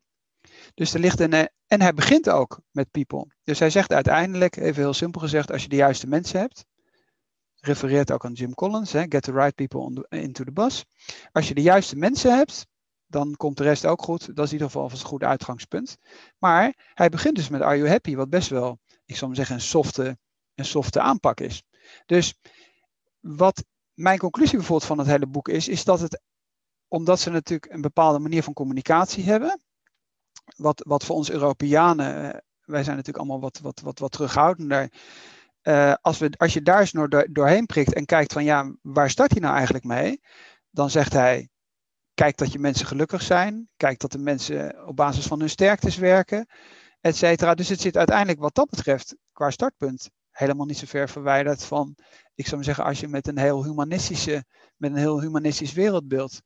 Dus 0.73 0.93
er 0.93 0.99
ligt 0.99 1.19
een. 1.19 1.33
Eh, 1.33 1.45
en 1.67 1.81
hij 1.81 1.93
begint 1.93 2.29
ook 2.29 2.61
met 2.71 2.91
people. 2.91 3.27
Dus 3.43 3.59
hij 3.59 3.69
zegt 3.69 3.93
uiteindelijk, 3.93 4.55
even 4.55 4.81
heel 4.81 4.93
simpel 4.93 5.21
gezegd, 5.21 5.51
als 5.51 5.63
je 5.63 5.69
de 5.69 5.75
juiste 5.75 6.07
mensen 6.07 6.39
hebt, 6.39 6.65
refereert 7.61 8.11
ook 8.11 8.25
aan 8.25 8.33
Jim 8.33 8.53
Collins, 8.53 8.91
hè, 8.91 9.05
get 9.09 9.23
the 9.23 9.31
right 9.31 9.55
people 9.55 10.05
into 10.09 10.43
the 10.43 10.51
bus. 10.51 10.85
Als 11.31 11.47
je 11.47 11.53
de 11.53 11.61
juiste 11.61 11.95
mensen 11.95 12.35
hebt, 12.37 12.67
dan 13.07 13.35
komt 13.35 13.57
de 13.57 13.63
rest 13.63 13.85
ook 13.85 14.01
goed. 14.01 14.35
Dat 14.35 14.45
is 14.45 14.51
in 14.51 14.57
ieder 14.57 14.67
geval 14.67 14.91
een 14.91 14.97
goed 14.97 15.23
uitgangspunt. 15.23 15.97
Maar 16.37 16.91
hij 16.93 17.09
begint 17.09 17.35
dus 17.35 17.49
met 17.49 17.61
Are 17.61 17.77
You 17.77 17.89
Happy, 17.89 18.15
wat 18.15 18.29
best 18.29 18.49
wel, 18.49 18.79
ik 19.05 19.15
zou 19.15 19.27
maar 19.27 19.35
zeggen, 19.35 19.55
een 19.55 19.61
softe, 19.61 20.17
een 20.55 20.65
softe 20.65 20.99
aanpak 20.99 21.39
is. 21.39 21.63
Dus 22.05 22.33
wat 23.19 23.63
mijn 23.93 24.19
conclusie 24.19 24.57
bijvoorbeeld 24.57 24.87
van 24.87 24.97
het 24.97 25.07
hele 25.07 25.27
boek 25.27 25.47
is, 25.47 25.67
is 25.67 25.83
dat 25.83 25.99
het, 25.99 26.21
omdat 26.87 27.19
ze 27.19 27.29
natuurlijk 27.29 27.73
een 27.73 27.81
bepaalde 27.81 28.19
manier 28.19 28.43
van 28.43 28.53
communicatie 28.53 29.23
hebben, 29.23 29.61
wat, 30.55 30.83
wat 30.87 31.05
voor 31.05 31.15
ons 31.15 31.29
Europeanen, 31.29 32.33
eh, 32.33 32.39
wij 32.65 32.83
zijn 32.83 32.95
natuurlijk 32.95 33.17
allemaal 33.17 33.39
wat, 33.41 33.59
wat, 33.59 33.79
wat, 33.79 33.99
wat 33.99 34.11
terughoudender. 34.11 34.91
Uh, 35.63 35.93
als, 36.01 36.17
we, 36.17 36.31
als 36.37 36.53
je 36.53 36.61
daar 36.61 36.79
eens 36.79 36.91
door, 36.91 37.27
doorheen 37.31 37.65
prikt 37.65 37.93
en 37.93 38.05
kijkt 38.05 38.33
van 38.33 38.43
ja, 38.43 38.75
waar 38.81 39.09
start 39.09 39.31
hij 39.31 39.39
nou 39.39 39.55
eigenlijk 39.55 39.85
mee? 39.85 40.21
Dan 40.69 40.89
zegt 40.89 41.13
hij, 41.13 41.49
kijk 42.13 42.37
dat 42.37 42.51
je 42.51 42.59
mensen 42.59 42.87
gelukkig 42.87 43.21
zijn. 43.21 43.69
Kijk 43.77 43.99
dat 43.99 44.11
de 44.11 44.17
mensen 44.17 44.87
op 44.87 44.95
basis 44.95 45.27
van 45.27 45.39
hun 45.39 45.49
sterktes 45.49 45.97
werken, 45.97 46.47
et 47.01 47.15
cetera. 47.15 47.53
Dus 47.53 47.69
het 47.69 47.81
zit 47.81 47.97
uiteindelijk 47.97 48.39
wat 48.39 48.55
dat 48.55 48.69
betreft 48.69 49.15
qua 49.31 49.49
startpunt 49.49 50.09
helemaal 50.31 50.65
niet 50.65 50.77
zo 50.77 50.85
ver 50.85 51.09
verwijderd 51.09 51.63
van, 51.63 51.95
ik 52.35 52.43
zou 52.43 52.55
maar 52.55 52.65
zeggen, 52.65 52.83
als 52.83 52.99
je 52.99 53.07
met 53.07 53.27
een 53.27 53.37
heel 53.37 53.63
humanistische, 53.63 54.45
met 54.75 54.91
een 54.91 54.97
heel 54.97 55.21
humanistisch 55.21 55.73
wereldbeeld 55.73 56.41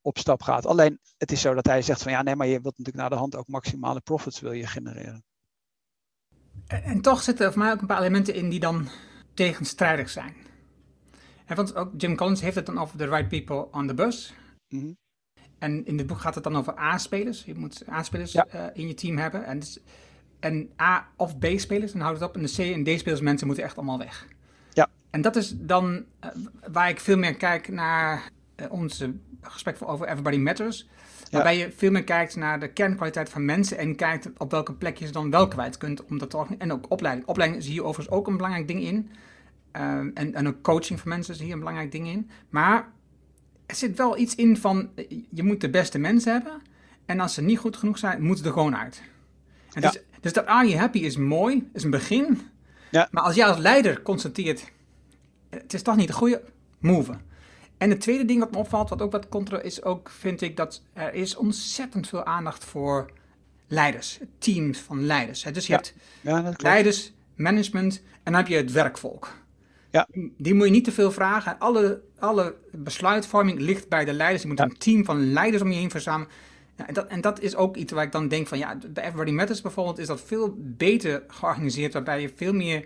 op 0.00 0.18
stap 0.18 0.42
gaat. 0.42 0.66
Alleen 0.66 0.98
het 1.16 1.32
is 1.32 1.40
zo 1.40 1.54
dat 1.54 1.66
hij 1.66 1.82
zegt 1.82 2.02
van 2.02 2.12
ja, 2.12 2.22
nee, 2.22 2.36
maar 2.36 2.46
je 2.46 2.60
wilt 2.60 2.78
natuurlijk 2.78 2.96
naar 2.96 3.10
de 3.10 3.16
hand 3.16 3.36
ook 3.36 3.48
maximale 3.48 4.00
profits 4.00 4.40
wil 4.40 4.52
je 4.52 4.66
genereren. 4.66 5.24
En, 6.66 7.00
toch 7.00 7.22
zitten 7.22 7.46
er 7.46 7.52
voor 7.52 7.62
mij 7.62 7.72
ook 7.72 7.80
een 7.80 7.86
paar 7.86 8.00
elementen 8.00 8.34
in 8.34 8.48
die 8.48 8.60
dan 8.60 8.88
tegenstrijdig 9.34 10.08
zijn. 10.08 10.34
En 11.44 11.56
want 11.56 11.74
ook 11.74 11.90
Jim 11.96 12.16
Collins 12.16 12.40
heeft 12.40 12.56
het 12.56 12.66
dan 12.66 12.78
over 12.78 12.98
the 12.98 13.08
right 13.08 13.28
people 13.28 13.68
on 13.72 13.86
the 13.86 13.94
bus. 13.94 14.34
Mm 14.68 14.80
-hmm. 14.80 14.96
En 15.58 15.86
in 15.86 15.96
dit 15.96 16.06
boek 16.06 16.18
gaat 16.18 16.34
het 16.34 16.44
dan 16.44 16.56
over 16.56 16.78
A-spelers. 16.78 17.44
Je 17.44 17.54
moet 17.54 17.82
A-spelers 17.90 18.32
ja. 18.32 18.46
uh, 18.54 18.64
in 18.72 18.88
je 18.88 18.94
team 18.94 19.16
hebben. 19.16 19.44
En, 19.44 19.58
dus, 19.58 19.78
en 20.40 20.70
A- 20.80 21.08
of 21.16 21.38
B-spelers, 21.38 21.92
dan 21.92 22.00
houdt 22.00 22.20
het 22.20 22.28
op. 22.28 22.34
En 22.34 22.42
de 22.42 22.52
C- 22.52 22.74
en 22.74 22.96
D-spelers 22.96 23.20
mensen 23.20 23.46
moeten 23.46 23.64
echt 23.64 23.76
allemaal 23.76 23.98
weg. 23.98 24.26
Ja. 24.72 24.88
En 25.10 25.20
dat 25.20 25.36
is 25.36 25.54
dan 25.56 26.04
uh, 26.24 26.30
waar 26.72 26.88
ik 26.88 27.00
veel 27.00 27.16
meer 27.16 27.36
kijk 27.36 27.68
naar 27.68 28.30
uh, 28.56 28.66
onze 28.72 29.14
gesprek 29.40 29.76
over 29.80 30.06
Everybody 30.08 30.36
Matters. 30.36 30.88
Waarbij 31.30 31.58
je 31.58 31.72
veel 31.76 31.90
meer 31.90 32.04
kijkt 32.04 32.36
naar 32.36 32.60
de 32.60 32.68
kernkwaliteit 32.68 33.28
van 33.28 33.44
mensen 33.44 33.78
en 33.78 33.96
kijkt 33.96 34.30
op 34.36 34.50
welke 34.50 34.72
plek 34.72 34.96
je 34.96 35.06
ze 35.06 35.12
dan 35.12 35.30
wel 35.30 35.48
kwijt 35.48 35.76
kunt. 35.76 36.04
Om 36.04 36.18
dat 36.18 36.30
te, 36.30 36.44
en 36.58 36.72
ook 36.72 36.86
opleiding. 36.88 37.26
Opleiding 37.26 37.62
zie 37.62 37.74
je 37.74 37.84
overigens 37.84 38.16
ook 38.16 38.26
een 38.26 38.36
belangrijk 38.36 38.68
ding 38.68 38.82
in. 38.82 39.10
Um, 39.72 40.10
en, 40.14 40.34
en 40.34 40.48
ook 40.48 40.62
coaching 40.62 41.00
van 41.00 41.08
mensen 41.08 41.34
is 41.34 41.40
hier 41.40 41.52
een 41.52 41.58
belangrijk 41.58 41.92
ding 41.92 42.06
in. 42.06 42.30
Maar 42.48 42.88
er 43.66 43.74
zit 43.74 43.96
wel 43.96 44.18
iets 44.18 44.34
in 44.34 44.56
van, 44.56 44.90
je 45.30 45.42
moet 45.42 45.60
de 45.60 45.70
beste 45.70 45.98
mensen 45.98 46.32
hebben. 46.32 46.62
En 47.06 47.20
als 47.20 47.34
ze 47.34 47.42
niet 47.42 47.58
goed 47.58 47.76
genoeg 47.76 47.98
zijn, 47.98 48.22
moeten 48.22 48.44
ze 48.44 48.50
er 48.50 48.56
gewoon 48.56 48.76
uit. 48.76 49.02
En 49.72 49.82
ja. 49.82 49.90
dus, 49.90 50.02
dus 50.20 50.32
dat 50.32 50.46
Are 50.46 50.68
You 50.68 50.78
Happy 50.78 50.98
is 50.98 51.16
mooi, 51.16 51.68
is 51.72 51.84
een 51.84 51.90
begin. 51.90 52.40
Ja. 52.90 53.08
Maar 53.10 53.22
als 53.22 53.34
jij 53.34 53.46
als 53.46 53.58
leider 53.58 54.02
constateert, 54.02 54.72
het 55.50 55.74
is 55.74 55.82
toch 55.82 55.96
niet 55.96 56.06
de 56.06 56.12
goede, 56.12 56.42
move. 56.78 57.12
En 57.78 57.90
het 57.90 58.00
tweede 58.00 58.24
ding 58.24 58.40
wat 58.40 58.50
me 58.50 58.58
opvalt, 58.58 58.88
wat 58.88 59.02
ook 59.02 59.12
wat 59.12 59.28
contra 59.28 59.60
is, 59.60 59.82
ook 59.82 60.10
vind 60.10 60.40
ik 60.40 60.56
dat 60.56 60.82
er 60.92 61.14
is 61.14 61.36
ontzettend 61.36 62.08
veel 62.08 62.24
aandacht 62.24 62.64
voor 62.64 63.10
leiders, 63.66 64.18
teams 64.38 64.78
van 64.78 65.06
leiders. 65.06 65.42
Dus 65.42 65.66
je 65.66 65.72
ja. 65.72 65.78
hebt 65.78 65.94
ja, 66.20 66.52
leiders, 66.56 67.12
management 67.34 68.02
en 68.22 68.32
dan 68.32 68.34
heb 68.34 68.46
je 68.46 68.56
het 68.56 68.72
werkvolk. 68.72 69.28
Ja. 69.90 70.08
Die 70.36 70.54
moet 70.54 70.66
je 70.66 70.72
niet 70.72 70.84
te 70.84 70.92
veel 70.92 71.12
vragen. 71.12 71.58
Alle, 71.58 72.00
alle 72.18 72.54
besluitvorming 72.70 73.60
ligt 73.60 73.88
bij 73.88 74.04
de 74.04 74.12
leiders. 74.12 74.42
Je 74.42 74.48
moet 74.48 74.58
Ja. 74.58 74.64
een 74.64 74.78
team 74.78 75.04
van 75.04 75.32
leiders 75.32 75.62
om 75.62 75.70
je 75.70 75.78
heen 75.78 75.90
verzamelen. 75.90 76.32
Ja, 76.76 76.86
en, 76.86 76.94
dat, 76.94 77.06
en 77.06 77.20
dat 77.20 77.40
is 77.40 77.56
ook 77.56 77.76
iets 77.76 77.92
waar 77.92 78.04
ik 78.04 78.12
dan 78.12 78.28
denk 78.28 78.46
van, 78.46 78.58
ja, 78.58 78.78
bij 78.88 79.04
Everybody 79.04 79.30
Matters 79.30 79.60
bijvoorbeeld 79.60 79.98
is 79.98 80.06
dat 80.06 80.20
veel 80.20 80.54
beter 80.58 81.22
georganiseerd, 81.28 81.92
waarbij 81.92 82.20
je 82.20 82.30
veel 82.36 82.52
meer 82.52 82.84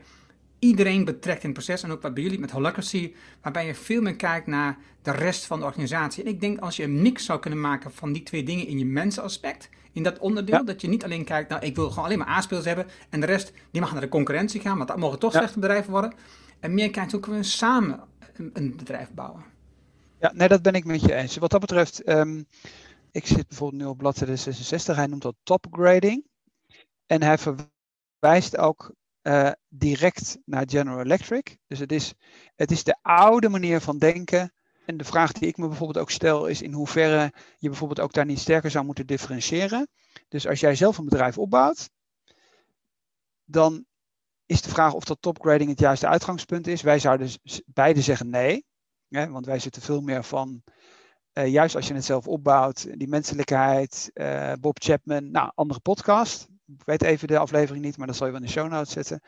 iedereen 0.61 1.05
betrekt 1.05 1.43
in 1.43 1.51
het 1.51 1.59
proces. 1.65 1.83
En 1.83 1.91
ook 1.91 2.03
wat 2.03 2.15
bij 2.15 2.23
jullie 2.23 2.39
met 2.39 2.51
Holacracy, 2.51 3.15
waarbij 3.43 3.67
je 3.67 3.75
veel 3.75 4.03
meer 4.03 4.17
kijkt 4.17 4.47
naar 4.47 4.79
de 5.03 5.11
rest 5.11 5.45
van 5.47 5.59
de 5.59 5.65
organisatie. 5.65 6.25
En 6.25 6.31
ik 6.31 6.41
denk 6.41 6.59
als 6.59 6.77
je 6.77 6.83
een 6.83 7.03
mix 7.03 7.25
zou 7.25 7.41
kunnen 7.41 7.61
maken 7.61 7.93
van 7.93 8.13
die 8.13 8.23
twee 8.23 8.43
dingen 8.43 8.67
in 8.67 8.79
je 8.79 8.85
mensenaspect, 8.87 9.69
in 9.93 10.03
dat 10.03 10.19
onderdeel, 10.19 10.57
Ja. 10.57 10.63
dat 10.63 10.81
je 10.81 10.89
niet 10.89 11.05
alleen 11.05 11.25
kijkt, 11.25 11.49
nou 11.51 11.65
ik 11.65 11.77
wil 11.77 11.89
gewoon 11.89 12.05
alleen 12.05 12.19
maar 12.19 12.27
aanspeels 12.27 12.65
hebben 12.65 12.87
en 13.11 13.21
de 13.21 13.27
rest, 13.27 13.53
die 13.71 13.81
mag 13.81 13.93
naar 13.93 14.01
de 14.01 14.09
concurrentie 14.09 14.61
gaan, 14.61 14.77
want 14.77 14.89
dat 14.89 14.99
mogen 14.99 15.19
toch 15.19 15.33
Ja. 15.33 15.39
slechte 15.39 15.59
bedrijven 15.59 15.91
worden. 15.91 16.15
En 16.61 16.75
meer 16.75 16.91
kijkt 16.91 17.13
hoe 17.13 17.21
kunnen 17.21 17.41
we 17.41 17.47
samen 17.47 18.01
een, 18.37 18.51
een 18.53 18.77
bedrijf 18.77 19.13
bouwen. 19.15 19.45
Ja, 20.19 20.33
nee, 20.35 20.49
dat 20.49 20.63
ben 20.63 20.75
ik 20.75 20.85
met 20.85 21.01
je 21.01 21.15
eens. 21.15 21.37
Wat 21.37 21.51
dat 21.51 21.61
betreft, 21.61 22.03
ehm, 22.03 22.43
ik 23.11 23.27
zit 23.27 23.49
bijvoorbeeld 23.49 23.83
nu 23.83 23.89
op 23.89 23.99
bladzijde 23.99 24.37
66, 24.37 24.97
hij 24.97 25.07
noemt 25.07 25.23
dat 25.23 25.35
topgrading. 25.43 26.27
En 27.07 27.23
hij 27.23 27.39
verwijst 27.39 28.57
ook 28.57 28.93
eh, 29.23 29.51
direct 29.69 30.39
naar 30.45 30.65
General 30.67 31.01
Electric. 31.01 31.59
Dus 31.67 31.79
het 31.79 31.93
is, 31.93 32.15
het 32.57 32.71
is 32.71 32.85
de 32.85 32.97
oude 33.03 33.49
manier 33.49 33.81
van 33.81 33.99
denken. 33.99 34.53
En 34.87 34.97
de 34.97 35.05
vraag 35.05 35.33
die 35.33 35.49
ik 35.49 35.57
me 35.57 35.69
bijvoorbeeld 35.69 35.99
ook 35.99 36.11
stel 36.11 36.47
is 36.47 36.63
in 36.63 36.73
hoeverre 36.73 37.33
je 37.59 37.69
bijvoorbeeld 37.69 38.01
ook 38.01 38.13
daar 38.13 38.25
niet 38.25 38.39
sterker 38.39 38.71
zou 38.71 38.85
moeten 38.85 39.07
differentiëren. 39.07 39.89
Dus 40.29 40.47
als 40.47 40.61
jij 40.61 40.75
zelf 40.75 40.99
een 40.99 41.05
bedrijf 41.05 41.39
opbouwt, 41.39 41.91
dan 43.45 43.85
is 44.47 44.63
de 44.63 44.69
vraag 44.69 44.93
of 44.93 45.05
dat 45.05 45.17
topgrading 45.21 45.71
het 45.71 45.81
juiste 45.81 46.07
uitgangspunt 46.07 46.67
is. 46.67 46.83
Wij 46.83 46.99
zouden 46.99 47.31
beide 47.67 48.03
zeggen 48.03 48.31
nee. 48.31 48.65
Hè, 49.09 49.29
want 49.29 49.47
wij 49.47 49.59
zitten 49.59 49.83
veel 49.83 50.01
meer 50.01 50.25
van, 50.25 50.63
eh, 51.33 51.47
juist 51.47 51.77
als 51.77 51.89
je 51.89 51.95
het 51.95 52.05
zelf 52.05 52.29
opbouwt, 52.29 52.99
die 52.99 53.09
menselijkheid, 53.09 54.11
eh, 54.13 54.53
Bob 54.61 54.77
Chapman, 54.83 55.31
nou, 55.31 55.51
andere 55.55 55.81
podcast. 55.81 56.49
Ik 56.79 56.85
weet 56.85 57.03
even 57.03 57.29
de 57.29 57.39
aflevering 57.39 57.85
niet, 57.85 57.97
maar 57.97 58.07
dat 58.07 58.17
zal 58.17 58.27
je 58.27 58.33
wel 58.33 58.41
in 58.41 58.47
de 58.47 58.53
show 58.53 58.71
notes 58.71 58.93
zetten. 58.93 59.21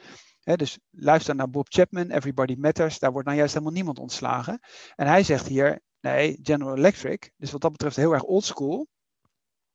Dus 0.42 0.78
luister 0.90 1.34
naar 1.34 1.50
Bob 1.50 1.66
Chapman, 1.68 2.10
Everybody 2.10 2.54
Matters, 2.58 2.98
daar 2.98 3.12
wordt 3.12 3.26
nou 3.26 3.38
juist 3.38 3.52
helemaal 3.52 3.74
niemand 3.74 3.98
ontslagen. 3.98 4.60
En 4.94 5.06
hij 5.06 5.22
zegt 5.22 5.46
hier, 5.46 5.80
nee, 6.00 6.38
General 6.42 6.76
Electric, 6.76 7.32
dus 7.36 7.50
wat 7.50 7.60
dat 7.60 7.72
betreft 7.72 7.96
heel 7.96 8.12
erg 8.12 8.22
oldschool. 8.22 8.86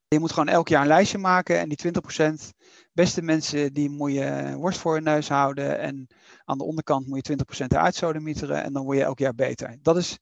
Je 0.07 0.19
moet 0.19 0.31
gewoon 0.31 0.47
elk 0.47 0.67
jaar 0.67 0.81
een 0.81 0.87
lijstje 0.87 1.17
maken 1.17 1.59
en 1.59 1.69
die 1.69 1.77
20% 1.77 2.55
beste 2.93 3.21
mensen, 3.21 3.73
die 3.73 3.89
moet 3.89 4.13
je 4.13 4.55
worst 4.55 4.79
voor 4.79 4.95
je 4.95 5.01
neus 5.01 5.29
houden. 5.29 5.79
En 5.79 6.07
aan 6.45 6.57
de 6.57 6.63
onderkant 6.63 7.07
moet 7.07 7.27
je 7.27 7.37
20% 7.63 7.65
eruit 7.67 8.01
en 8.01 8.73
dan 8.73 8.83
word 8.83 8.97
je 8.97 9.03
elk 9.03 9.19
jaar 9.19 9.35
beter. 9.35 9.77
Dat 9.81 9.97
is, 9.97 10.19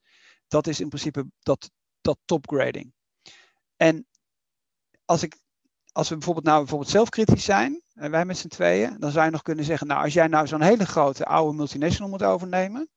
dat 0.48 0.68
is 0.68 0.80
in 0.80 0.88
principe 0.88 1.26
dat, 1.40 1.72
dat 2.02 2.18
topgrading. 2.26 2.94
En 3.76 4.08
als, 5.06 5.24
ik, 5.24 5.38
als 5.96 6.10
we 6.10 6.16
bijvoorbeeld 6.16 6.46
nou 6.46 6.60
bijvoorbeeld 6.60 6.90
zelfkritisch 6.92 7.44
zijn, 7.44 7.82
en 7.94 8.12
wij 8.12 8.26
met 8.26 8.38
z'n 8.38 8.48
tweeën, 8.48 8.96
dan 9.00 9.12
zou 9.12 9.26
je 9.26 9.32
nog 9.32 9.42
kunnen 9.42 9.66
zeggen, 9.66 9.88
nou 9.88 10.04
als 10.04 10.14
jij 10.14 10.28
nou 10.28 10.48
zo'n 10.48 10.62
hele 10.62 10.86
grote 10.86 11.26
oude 11.26 11.58
multinational 11.58 12.10
moet 12.10 12.24
overnemen, 12.24 12.90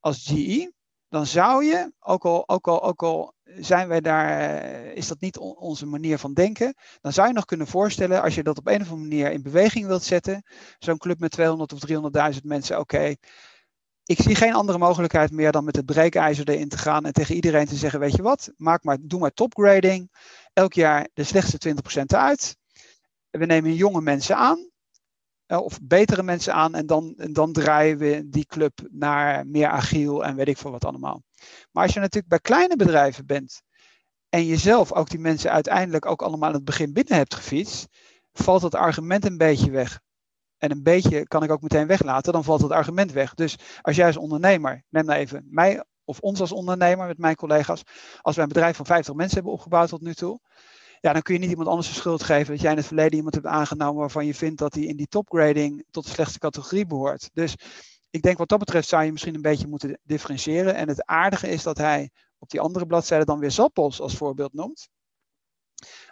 als 0.00 0.26
GE, 0.26 0.72
dan 1.08 1.26
zou 1.26 1.64
je, 1.64 1.92
ook 2.00 2.24
al, 2.24 2.48
ook 2.48 2.68
al, 2.68 2.82
ook 2.82 3.02
al 3.02 3.34
zijn 3.44 3.88
wij 3.88 4.00
daar, 4.00 4.28
eh, 4.28 4.96
is 4.96 5.08
dat 5.08 5.20
niet 5.20 5.38
on- 5.38 5.56
onze 5.56 5.86
manier 5.86 6.18
van 6.18 6.34
denken, 6.34 6.74
dan 7.00 7.12
zou 7.12 7.28
je 7.28 7.34
nog 7.34 7.44
kunnen 7.44 7.66
voorstellen, 7.66 8.22
als 8.22 8.34
je 8.34 8.42
dat 8.42 8.58
op 8.58 8.66
een 8.66 8.80
of 8.80 8.90
andere 8.90 9.08
manier 9.08 9.32
in 9.32 9.42
beweging 9.42 9.86
wilt 9.86 10.02
zetten, 10.02 10.42
zo'n 10.78 10.98
club 10.98 11.18
met 11.18 11.30
200 11.30 11.72
of 11.72 11.78
300.000 11.78 12.44
mensen, 12.44 12.78
oké, 12.78 13.14
ik 14.04 14.20
zie 14.20 14.34
geen 14.34 14.54
andere 14.54 14.78
mogelijkheid 14.78 15.30
meer 15.30 15.52
dan 15.52 15.64
met 15.64 15.76
het 15.76 15.86
breekijzer 15.86 16.48
erin 16.48 16.68
te 16.68 16.78
gaan 16.78 17.04
en 17.04 17.12
tegen 17.12 17.34
iedereen 17.34 17.66
te 17.66 17.76
zeggen, 17.76 18.00
weet 18.00 18.16
je 18.16 18.22
wat, 18.22 18.52
maak 18.56 18.84
maar, 18.84 18.98
doe 19.00 19.20
maar 19.20 19.32
topgrading, 19.32 20.10
elk 20.52 20.72
jaar 20.72 21.08
de 21.14 21.24
slechtste 21.24 21.58
20% 21.58 22.04
uit, 22.06 22.56
we 23.30 23.46
nemen 23.46 23.74
jonge 23.74 24.00
mensen 24.00 24.36
aan, 24.36 24.70
eh, 25.46 25.58
of 25.58 25.78
betere 25.82 26.22
mensen 26.22 26.54
aan 26.54 26.74
en 26.74 26.86
dan, 26.86 27.14
en 27.16 27.32
dan 27.32 27.52
draaien 27.52 27.98
we 27.98 28.28
die 28.28 28.46
club 28.46 28.88
naar 28.90 29.46
meer 29.46 29.68
agiel 29.68 30.24
en 30.24 30.36
weet 30.36 30.48
ik 30.48 30.58
veel 30.58 30.70
wat 30.70 30.84
allemaal. 30.84 31.22
Maar 31.70 31.82
als 31.82 31.94
je 31.94 32.00
natuurlijk 32.00 32.28
bij 32.28 32.40
kleine 32.40 32.76
bedrijven 32.76 33.26
bent 33.26 33.62
en 34.28 34.46
jezelf 34.46 34.92
ook 34.92 35.10
die 35.10 35.18
mensen 35.18 35.50
uiteindelijk 35.50 36.06
ook 36.06 36.22
allemaal 36.22 36.48
aan 36.48 36.54
het 36.54 36.64
begin 36.64 36.92
binnen 36.92 37.16
hebt 37.16 37.34
gefietst, 37.34 37.86
valt 38.32 38.62
dat 38.62 38.74
argument 38.74 39.24
een 39.24 39.36
beetje 39.36 39.70
weg. 39.70 40.00
En 40.58 40.70
een 40.70 40.82
beetje 40.82 41.26
kan 41.26 41.42
ik 41.42 41.50
ook 41.50 41.62
meteen 41.62 41.86
weglaten, 41.86 42.32
dan 42.32 42.44
valt 42.44 42.62
het 42.62 42.70
argument 42.70 43.12
weg. 43.12 43.34
Dus 43.34 43.56
als 43.80 43.96
jij 43.96 44.06
als 44.06 44.16
ondernemer, 44.16 44.84
neem 44.88 45.04
nou 45.04 45.18
even 45.18 45.46
mij 45.50 45.84
of 46.12 46.20
ons 46.20 46.40
als 46.40 46.52
ondernemer 46.52 47.06
met 47.06 47.18
mijn 47.18 47.34
collega's, 47.34 47.82
als 48.20 48.34
wij 48.34 48.44
een 48.44 48.52
bedrijf 48.52 48.76
van 48.76 48.86
50 48.86 49.14
mensen 49.14 49.34
hebben 49.34 49.52
opgebouwd 49.52 49.88
tot 49.88 50.00
nu 50.00 50.14
toe, 50.14 50.40
ja, 51.00 51.12
dan 51.12 51.22
kun 51.22 51.34
je 51.34 51.40
niet 51.40 51.50
iemand 51.50 51.68
anders 51.68 51.88
de 51.88 51.94
schuld 51.94 52.22
geven 52.22 52.52
dat 52.52 52.60
jij 52.60 52.70
in 52.70 52.76
het 52.76 52.86
verleden 52.86 53.16
iemand 53.16 53.34
hebt 53.34 53.46
aangenomen 53.46 54.00
waarvan 54.00 54.26
je 54.26 54.34
vindt 54.34 54.58
dat 54.58 54.74
hij 54.74 54.82
in 54.82 54.96
die 54.96 55.06
topgrading 55.06 55.84
tot 55.90 56.04
de 56.04 56.10
slechtste 56.10 56.38
categorie 56.38 56.86
behoort. 56.86 57.30
Dus 57.32 57.54
ik 58.10 58.22
denk 58.22 58.38
wat 58.38 58.48
dat 58.48 58.58
betreft 58.58 58.88
zou 58.88 59.04
je 59.04 59.12
misschien 59.12 59.34
een 59.34 59.42
beetje 59.42 59.66
moeten 59.66 59.98
differentiëren. 60.02 60.74
En 60.74 60.88
het 60.88 61.06
aardige 61.06 61.48
is 61.48 61.62
dat 61.62 61.78
hij 61.78 62.10
op 62.38 62.50
die 62.50 62.60
andere 62.60 62.86
bladzijde 62.86 63.24
dan 63.24 63.38
weer 63.38 63.50
Zappos 63.50 64.00
als 64.00 64.16
voorbeeld 64.16 64.52
noemt. 64.52 64.88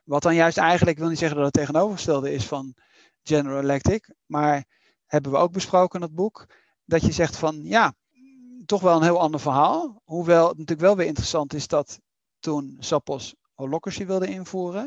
Wat 0.04 0.22
dan 0.22 0.34
juist 0.34 0.58
eigenlijk, 0.58 0.98
wil 0.98 1.08
niet 1.08 1.18
zeggen 1.18 1.36
dat 1.36 1.46
het 1.46 1.54
tegenovergestelde 1.54 2.32
is 2.32 2.46
van 2.46 2.74
General 3.22 3.62
Electric, 3.62 4.14
maar 4.26 4.64
hebben 5.06 5.32
we 5.32 5.38
ook 5.38 5.52
besproken 5.52 6.00
in 6.00 6.06
het 6.06 6.14
boek, 6.14 6.46
dat 6.84 7.02
je 7.02 7.12
zegt 7.12 7.36
van 7.36 7.60
ja, 7.62 7.94
toch 8.70 8.80
wel 8.80 8.96
een 8.96 9.02
heel 9.02 9.20
ander 9.20 9.40
verhaal. 9.40 10.02
Hoewel 10.04 10.48
het 10.48 10.58
natuurlijk 10.58 10.86
wel 10.86 10.96
weer 10.96 11.06
interessant 11.06 11.54
is 11.54 11.66
dat 11.66 12.00
toen 12.38 12.76
Zappos 12.78 13.34
Holocracy 13.54 14.06
wilde 14.06 14.26
invoeren, 14.26 14.84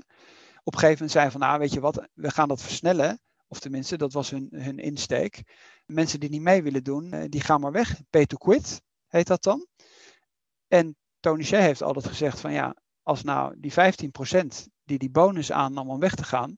op 0.63 0.73
een 0.73 0.79
gegeven 0.79 0.93
moment 0.93 1.11
zei 1.11 1.31
van 1.31 1.39
nou 1.39 1.59
weet 1.59 1.73
je 1.73 1.79
wat, 1.79 2.07
we 2.13 2.31
gaan 2.31 2.47
dat 2.47 2.61
versnellen. 2.61 3.21
Of 3.47 3.59
tenminste, 3.59 3.97
dat 3.97 4.13
was 4.13 4.29
hun, 4.29 4.47
hun 4.51 4.77
insteek. 4.77 5.43
Mensen 5.85 6.19
die 6.19 6.29
niet 6.29 6.41
mee 6.41 6.63
willen 6.63 6.83
doen, 6.83 7.11
eh, 7.11 7.29
die 7.29 7.41
gaan 7.41 7.61
maar 7.61 7.71
weg. 7.71 8.01
Pay 8.09 8.25
to 8.25 8.37
quit 8.37 8.81
heet 9.07 9.27
dat 9.27 9.43
dan. 9.43 9.67
En 10.67 10.97
Tony 11.19 11.43
Shea 11.43 11.59
heeft 11.59 11.81
altijd 11.81 12.07
gezegd 12.07 12.39
van 12.39 12.53
ja, 12.53 12.75
als 13.01 13.23
nou 13.23 13.55
die 13.57 13.71
15% 13.71 14.67
die 14.83 14.97
die 14.97 15.11
bonus 15.11 15.51
aannam 15.51 15.89
om 15.89 15.99
weg 15.99 16.15
te 16.15 16.23
gaan, 16.23 16.57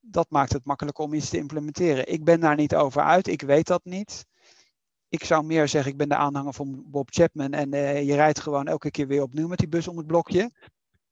dat 0.00 0.30
maakt 0.30 0.52
het 0.52 0.64
makkelijk 0.64 0.98
om 0.98 1.14
iets 1.14 1.28
te 1.28 1.38
implementeren. 1.38 2.12
Ik 2.12 2.24
ben 2.24 2.40
daar 2.40 2.56
niet 2.56 2.74
over 2.74 3.02
uit, 3.02 3.26
ik 3.26 3.42
weet 3.42 3.66
dat 3.66 3.84
niet. 3.84 4.26
Ik 5.08 5.24
zou 5.24 5.44
meer 5.44 5.68
zeggen, 5.68 5.90
ik 5.90 5.96
ben 5.96 6.08
de 6.08 6.14
aanhanger 6.16 6.54
van 6.54 6.84
Bob 6.86 7.08
Chapman 7.10 7.52
en 7.52 7.74
uh, 7.74 8.02
je 8.02 8.14
rijdt 8.14 8.40
gewoon 8.40 8.66
elke 8.66 8.90
keer 8.90 9.06
weer 9.06 9.22
opnieuw 9.22 9.48
met 9.48 9.58
die 9.58 9.68
bus 9.68 9.88
om 9.88 9.96
het 9.96 10.06
blokje, 10.06 10.50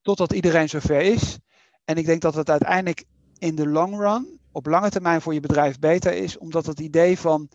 totdat 0.03 0.33
iedereen 0.33 0.69
zover 0.69 1.01
is. 1.01 1.39
En 1.85 1.97
ik 1.97 2.07
denk 2.07 2.21
dat 2.21 2.35
het 2.35 2.51
uiteindelijk 2.51 3.05
in 3.39 3.55
de 3.55 3.69
long 3.69 3.99
run, 3.99 4.41
op 4.53 4.67
lange 4.67 4.91
termijn 4.91 5.21
voor 5.21 5.35
je 5.35 5.41
bedrijf 5.41 5.79
beter 5.79 6.13
is, 6.13 6.39
omdat 6.39 6.67
het 6.67 6.81
idee 6.81 7.19
van 7.19 7.49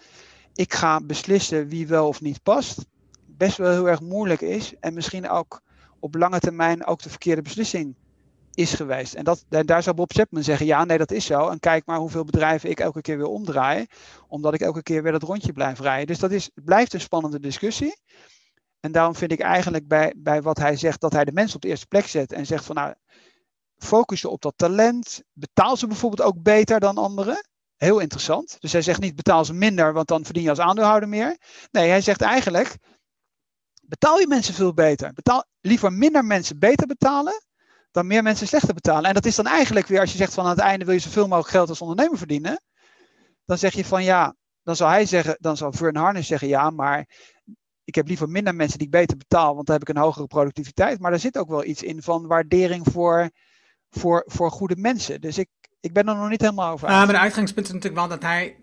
ik 0.54 0.74
ga 0.74 1.02
beslissen 1.02 1.68
wie 1.68 1.88
wel 1.88 2.08
of 2.08 2.22
niet 2.22 2.44
past, 2.44 2.86
best 3.26 3.58
wel 3.58 3.72
heel 3.72 3.90
erg 3.90 4.02
moeilijk 4.02 4.42
is 4.42 4.74
en 4.80 4.94
misschien 4.94 5.30
ook 5.30 5.62
op 6.00 6.16
lange 6.16 6.40
termijn 6.40 6.86
ook 6.86 7.02
de 7.02 7.10
verkeerde 7.10 7.42
beslissing 7.42 7.96
is 8.60 8.74
geweest. 8.74 9.14
En 9.14 9.24
dat, 9.24 9.46
daar 9.48 9.84
zou 9.84 9.96
Bob 9.96 10.14
Chapman 10.14 10.44
zeggen, 10.44 10.66
ja 10.66 10.86
nee 10.86 10.98
dat 10.98 11.12
is 11.12 11.26
zo. 11.26 11.48
En 11.48 11.60
kijk 11.60 11.86
maar 11.86 11.98
hoeveel 11.98 12.24
bedrijven 12.24 12.70
ik 12.70 12.80
elke 12.80 13.02
keer 13.02 13.18
weer 13.18 13.28
omdraai, 13.28 13.86
omdat 14.28 14.54
ik 14.54 14.62
elke 14.62 14.84
keer 14.84 15.04
weer 15.04 15.12
dat 15.12 15.24
rondje 15.24 15.54
blijf 15.54 15.80
rijden. 15.80 16.08
Dus 16.08 16.20
dat 16.20 16.32
is, 16.32 16.50
blijft 16.54 16.94
een 16.94 17.02
spannende 17.02 17.40
discussie. 17.40 17.98
En 18.80 18.92
daarom 18.92 19.16
vind 19.16 19.32
ik 19.32 19.40
eigenlijk 19.40 19.88
bij, 19.88 20.14
bij 20.18 20.42
wat 20.42 20.58
hij 20.58 20.76
zegt, 20.76 21.02
dat 21.02 21.14
hij 21.14 21.26
de 21.26 21.32
mensen 21.32 21.56
op 21.56 21.62
de 21.62 21.68
eerste 21.68 21.88
plek 21.88 22.08
zet 22.08 22.32
en 22.32 22.46
zegt 22.46 22.66
van 22.66 22.76
nou, 22.76 22.94
focus 23.78 24.22
je 24.22 24.30
op 24.30 24.42
dat 24.42 24.54
talent. 24.56 25.22
Betaal 25.34 25.78
ze 25.78 25.88
bijvoorbeeld 25.88 26.28
ook 26.28 26.42
beter 26.42 26.80
dan 26.80 26.98
anderen. 26.98 27.48
Heel 27.76 28.00
interessant. 28.00 28.58
Dus 28.60 28.72
hij 28.72 28.82
zegt 28.82 29.00
niet 29.00 29.16
betaal 29.16 29.46
ze 29.46 29.54
minder, 29.54 29.94
want 29.94 30.08
dan 30.08 30.26
verdien 30.26 30.44
je 30.44 30.50
als 30.50 30.60
aandeelhouder 30.60 31.10
meer. 31.10 31.38
Nee, 31.72 31.90
hij 31.90 32.02
zegt 32.02 32.22
eigenlijk 32.22 32.78
betaal 33.82 34.20
je 34.20 34.28
mensen 34.28 34.54
veel 34.54 34.74
beter. 34.74 35.14
Betaal 35.14 35.44
liever 35.62 35.94
minder 35.94 36.26
mensen 36.26 36.60
beter 36.60 36.88
betalen 36.88 37.48
dan 37.92 38.08
meer 38.08 38.24
mensen 38.24 38.48
slechter 38.48 38.74
betalen. 38.74 39.04
En 39.04 39.14
dat 39.14 39.26
is 39.26 39.36
dan 39.36 39.48
eigenlijk 39.48 39.88
weer 39.88 40.00
als 40.00 40.12
je 40.12 40.18
zegt 40.18 40.34
van 40.34 40.44
aan 40.44 40.50
het 40.50 40.60
einde 40.60 40.86
wil 40.86 40.94
je 40.94 41.00
zoveel 41.00 41.28
mogelijk 41.28 41.50
geld 41.50 41.70
als 41.70 41.82
ondernemer 41.82 42.18
verdienen. 42.18 42.62
Dan 43.46 43.58
zeg 43.58 43.74
je 43.74 43.86
van 43.86 44.04
ja, 44.04 44.36
dan 44.64 44.76
zal 44.76 44.90
hij 44.90 45.06
zeggen, 45.06 45.38
dan 45.40 45.58
zal 45.58 45.72
Vern 45.72 45.96
Harnis 45.96 46.28
zeggen 46.28 46.48
ja, 46.48 46.70
maar 46.70 47.08
ik 47.84 47.96
heb 47.96 48.08
liever 48.08 48.30
minder 48.30 48.56
mensen 48.56 48.78
die 48.78 48.88
ik 48.88 48.94
beter 48.94 49.18
betaal, 49.18 49.56
want 49.56 49.68
dan 49.68 49.76
heb 49.80 49.90
ik 49.90 49.96
een 49.96 50.02
hogere 50.02 50.28
productiviteit. 50.28 51.00
Maar 51.00 51.12
er 51.12 51.20
zit 51.20 51.38
ook 51.38 51.50
wel 51.50 51.66
iets 51.66 51.84
in 51.84 52.02
van 52.02 52.28
waardering 52.28 52.88
voor, 52.92 53.30
voor, 53.90 54.24
voor 54.26 54.52
goede 54.52 54.76
mensen. 54.76 55.22
Dus 55.22 55.38
ik, 55.38 55.50
ik 55.80 55.94
ben 55.94 56.08
er 56.08 56.16
nog 56.16 56.30
niet 56.30 56.42
helemaal 56.42 56.72
over 56.72 56.88
uit. 56.88 56.98
Uh, 56.98 57.04
maar 57.04 57.14
de 57.14 57.22
uitgangspunt 57.22 57.68
is 57.68 57.74
natuurlijk 57.74 58.02
wel 58.02 58.10
dat 58.10 58.24
hij, 58.24 58.58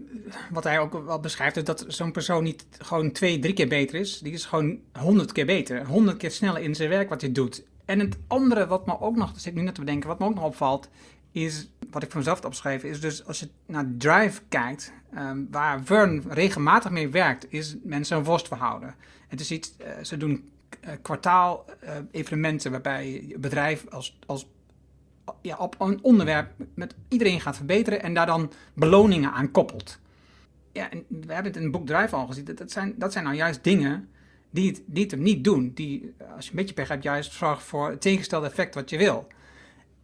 wat 0.51 0.65
hij 0.65 0.79
ook 0.79 1.05
wel 1.05 1.21
beschrijft, 1.21 1.57
is 1.57 1.65
dat 1.65 1.85
zo'n 1.89 2.13
persoon 2.13 2.43
niet 2.43 2.67
gewoon 2.79 3.13
twee, 3.13 3.39
drie 3.39 3.55
keer 3.55 3.69
beter 3.69 4.01
is. 4.01 4.19
Die 4.19 4.33
is 4.33 4.45
gewoon 4.45 4.81
honderd 4.93 5.33
keer 5.33 5.47
beter. 5.47 5.87
Honderd 5.87 6.17
keer 6.17 6.31
sneller 6.31 6.63
in 6.63 6.75
zijn 6.75 6.89
werk 6.89 7.09
wat 7.09 7.21
hij 7.21 7.33
doet. 7.33 7.65
En 7.87 8.01
het 8.01 8.17
andere 8.27 8.67
wat 8.67 8.87
me 8.87 9.01
ook 9.01 9.17
nog, 9.17 9.33
zit 9.35 9.47
ik 9.47 9.55
nu 9.55 9.63
net 9.63 9.75
te 9.75 9.81
bedenken, 9.81 10.09
wat 10.09 10.19
me 10.19 10.25
ook 10.25 10.35
nog 10.35 10.45
opvalt, 10.45 10.89
is 11.33 11.71
wat 11.91 12.03
ik 12.03 12.11
voor 12.11 12.19
mezelf 12.19 12.63
heb 12.63 12.85
is 12.85 13.01
dus 13.01 13.27
als 13.27 13.41
je 13.41 13.49
naar 13.67 13.87
Drive 13.99 14.43
kijkt, 14.49 14.93
ehm, 15.15 15.45
waar 15.51 15.83
Vern 15.85 16.25
regelmatig 16.29 16.91
mee 16.91 17.09
werkt, 17.09 17.53
is 17.53 17.77
mensen 17.83 18.17
een 18.17 18.25
worst 18.25 18.49
verhouden. 18.49 18.95
Het 19.29 19.41
is 19.41 19.51
iets, 19.51 19.77
eh, 19.77 19.91
ze 20.03 20.17
doen 20.17 20.49
uh, 20.85 20.91
kwartaal 21.03 21.65
uh, 21.85 21.91
evenementen 22.11 22.71
waarbij 22.71 23.27
je 23.29 23.39
bedrijf 23.39 23.87
als, 23.89 24.19
als 24.27 24.47
ja, 25.41 25.57
op 25.57 25.77
een 25.79 26.03
onderwerp 26.03 26.53
met 26.75 26.95
iedereen 27.09 27.41
gaat 27.41 27.57
verbeteren 27.57 28.03
en 28.03 28.15
daar 28.15 28.27
dan 28.27 28.53
beloningen 28.75 29.33
aan 29.33 29.51
koppelt. 29.51 29.99
Ja, 30.73 30.91
en 30.91 31.05
we 31.09 31.33
hebben 31.33 31.53
het 31.53 31.57
in 31.57 31.63
het 31.63 31.73
boek 31.73 31.87
Drive 31.87 32.17
al 32.17 32.27
gezien. 32.27 32.45
Dat, 32.45 32.59
dat, 32.59 32.71
zijn, 32.71 32.95
dat 32.97 33.13
zijn 33.13 33.25
nou 33.25 33.37
juist 33.37 33.65
dingen 33.65 34.09
die 34.57 34.71
het, 34.71 34.83
die 34.87 35.07
het 35.07 35.19
niet 35.19 35.45
doen. 35.45 35.73
Die, 35.75 36.15
als 36.37 36.45
je 36.45 36.51
een 36.51 36.57
beetje 36.57 36.75
pech 36.75 36.89
hebt, 36.89 37.03
juist 37.03 37.33
zorgen 37.33 37.63
voor 37.63 37.91
het 37.91 38.01
tegengestelde 38.01 38.47
effect 38.47 38.75
wat 38.75 38.91
je 38.91 38.97
wil. 38.97 39.27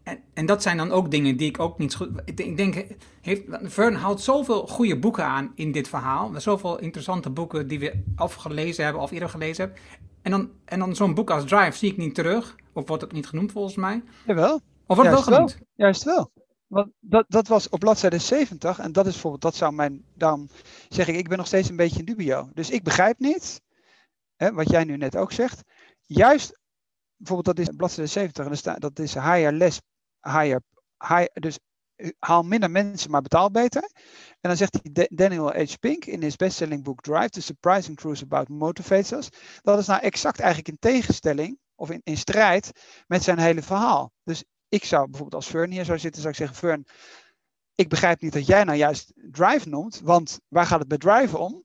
En, 0.02 0.18
en 0.34 0.46
dat 0.46 0.62
zijn 0.62 0.76
dan 0.76 0.90
ook 0.90 1.10
dingen 1.10 1.36
die 1.36 1.48
ik 1.48 1.58
ook 1.60 1.78
niet 1.78 1.94
goed. 1.94 2.08
Ik 2.24 2.56
denk, 2.56 2.84
heeft, 3.20 3.42
Vern 3.62 3.94
haalt 3.94 4.20
zoveel 4.20 4.66
goede 4.66 4.98
boeken 4.98 5.24
aan 5.24 5.52
in 5.54 5.72
dit 5.72 5.88
verhaal. 5.88 6.40
Zoveel 6.40 6.78
interessante 6.78 7.30
boeken 7.30 7.68
die 7.68 7.78
we 7.78 8.02
of 8.16 8.34
gelezen 8.34 8.84
hebben 8.84 9.02
of 9.02 9.10
eerder 9.10 9.28
gelezen 9.28 9.64
hebben. 9.64 9.82
En 10.22 10.30
dan, 10.30 10.50
en 10.64 10.78
dan 10.78 10.96
zo'n 10.96 11.14
boek 11.14 11.30
als 11.30 11.44
Drive 11.44 11.76
zie 11.76 11.90
ik 11.90 11.96
niet 11.96 12.14
terug. 12.14 12.56
Of 12.72 12.88
wordt 12.88 13.02
het 13.02 13.12
niet 13.12 13.26
genoemd 13.26 13.52
volgens 13.52 13.74
mij? 13.74 14.02
Jawel. 14.26 14.60
Of 14.86 14.96
wordt 14.96 15.10
het 15.10 15.24
wel 15.24 15.34
genoemd? 15.34 15.54
Wel. 15.54 15.66
Juist 15.74 16.02
wel. 16.02 16.30
Want 16.66 16.90
dat, 17.00 17.24
dat 17.28 17.48
was 17.48 17.68
op 17.68 17.78
bladzijde 17.78 18.18
70. 18.18 18.78
En 18.78 18.92
dat 18.92 19.06
is 19.06 19.12
bijvoorbeeld, 19.12 19.42
dat 19.42 19.54
zou 19.54 19.72
mijn. 19.72 20.04
Daarom 20.14 20.48
zeg 20.88 21.08
ik, 21.08 21.16
ik 21.16 21.28
ben 21.28 21.38
nog 21.38 21.46
steeds 21.46 21.68
een 21.68 21.76
beetje 21.76 21.98
in 21.98 22.04
dubio. 22.04 22.48
Dus 22.54 22.70
ik 22.70 22.82
begrijp 22.82 23.18
niet. 23.18 23.62
Hè, 24.42 24.52
wat 24.52 24.70
jij 24.70 24.84
nu 24.84 24.96
net 24.96 25.16
ook 25.16 25.32
zegt. 25.32 25.62
Juist, 26.00 26.58
bijvoorbeeld, 27.16 27.56
dat 27.56 27.66
is 27.66 27.76
bladzijde 27.76 28.10
70. 28.10 28.64
En 28.64 28.80
dat 28.80 28.98
is 28.98 29.14
higher, 29.14 29.52
less, 29.52 29.80
higher. 30.20 30.62
dus 31.32 31.58
haal 32.18 32.42
minder 32.42 32.70
mensen, 32.70 33.10
maar 33.10 33.22
betaal 33.22 33.50
beter. 33.50 33.82
En 34.40 34.48
dan 34.48 34.56
zegt 34.56 34.78
hij 34.82 35.08
Daniel 35.10 35.52
H. 35.52 35.74
Pink 35.80 36.04
in 36.04 36.22
his 36.22 36.36
bestselling 36.36 36.84
book 36.84 37.00
Drive, 37.00 37.28
The 37.28 37.40
Surprising 37.40 37.96
Truth 37.96 38.22
About 38.22 38.48
Motivators. 38.48 39.28
Dat 39.60 39.78
is 39.78 39.86
nou 39.86 40.00
exact 40.00 40.38
eigenlijk 40.38 40.68
in 40.68 40.78
tegenstelling 40.78 41.58
of 41.74 41.90
in, 41.90 42.00
in 42.04 42.16
strijd 42.16 42.70
met 43.06 43.22
zijn 43.22 43.38
hele 43.38 43.62
verhaal. 43.62 44.12
Dus 44.22 44.44
ik 44.68 44.84
zou 44.84 45.04
bijvoorbeeld 45.04 45.34
als 45.34 45.50
Fern 45.50 45.70
hier 45.70 45.84
zou 45.84 45.98
zitten, 45.98 46.20
zou 46.20 46.32
ik 46.32 46.38
zeggen, 46.38 46.56
Fern, 46.56 46.86
ik 47.74 47.88
begrijp 47.88 48.20
niet 48.20 48.32
dat 48.32 48.46
jij 48.46 48.64
nou 48.64 48.78
juist 48.78 49.12
Drive 49.14 49.68
noemt, 49.68 50.00
want 50.00 50.40
waar 50.48 50.66
gaat 50.66 50.78
het 50.78 50.88
bij 50.88 50.98
Drive 50.98 51.38
om? 51.38 51.64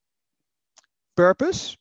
Purpose, 1.13 1.77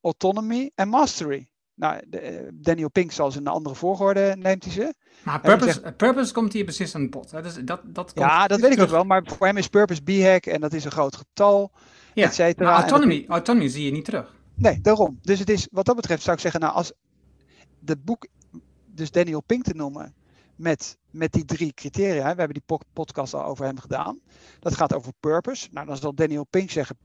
autonomy 0.00 0.70
en 0.74 0.88
mastery. 0.88 1.48
Nou, 1.74 2.02
de, 2.06 2.48
Daniel 2.54 2.90
Pink 2.90 3.12
zal 3.12 3.30
ze 3.30 3.38
in 3.38 3.46
een 3.46 3.52
andere 3.52 3.74
volgorde 3.74 4.36
neemt 4.38 4.64
hij 4.64 4.72
ze. 4.72 4.94
Maar 5.24 5.40
purpose, 5.40 5.80
zegt, 5.82 5.96
purpose 5.96 6.32
komt 6.32 6.52
hier 6.52 6.64
precies 6.64 6.94
aan 6.94 7.00
het 7.00 7.10
bod. 7.10 7.30
Dus 7.30 7.54
dat, 7.54 7.80
dat 7.84 8.12
ja, 8.14 8.46
dat 8.46 8.60
weet 8.60 8.72
ik 8.72 8.80
ook 8.80 8.88
wel. 8.88 9.04
Maar 9.04 9.22
voor 9.24 9.46
hem 9.46 9.56
is 9.56 9.68
purpose 9.68 10.02
B-hack 10.02 10.46
en 10.46 10.60
dat 10.60 10.72
is 10.72 10.84
een 10.84 10.90
groot 10.90 11.16
getal, 11.16 11.72
ja, 12.14 12.26
et 12.26 12.34
cetera. 12.34 12.70
Maar 12.70 12.80
autonomy, 12.80 13.20
dat... 13.20 13.28
autonomy 13.28 13.68
zie 13.68 13.84
je 13.84 13.90
niet 13.90 14.04
terug. 14.04 14.34
Nee, 14.54 14.80
daarom. 14.80 15.18
Dus 15.22 15.38
het 15.38 15.50
is, 15.50 15.68
wat 15.70 15.84
dat 15.84 15.96
betreft 15.96 16.22
zou 16.22 16.36
ik 16.36 16.42
zeggen, 16.42 16.60
nou, 16.60 16.74
als 16.74 16.92
het 17.84 18.04
boek, 18.04 18.26
dus 18.86 19.10
Daniel 19.10 19.42
Pink 19.42 19.64
te 19.64 19.74
noemen, 19.74 20.14
met, 20.56 20.98
met 21.10 21.32
die 21.32 21.44
drie 21.44 21.72
criteria, 21.74 22.22
we 22.34 22.42
hebben 22.42 22.62
die 22.66 22.78
podcast 22.92 23.34
al 23.34 23.44
over 23.44 23.64
hem 23.64 23.78
gedaan. 23.78 24.20
Dat 24.58 24.74
gaat 24.74 24.94
over 24.94 25.12
purpose. 25.20 25.68
Nou, 25.70 25.86
dan 25.86 25.96
zal 25.96 26.14
Daniel 26.14 26.44
Pink 26.44 26.70
zeggen, 26.70 26.96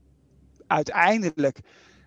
uiteindelijk, 0.66 1.60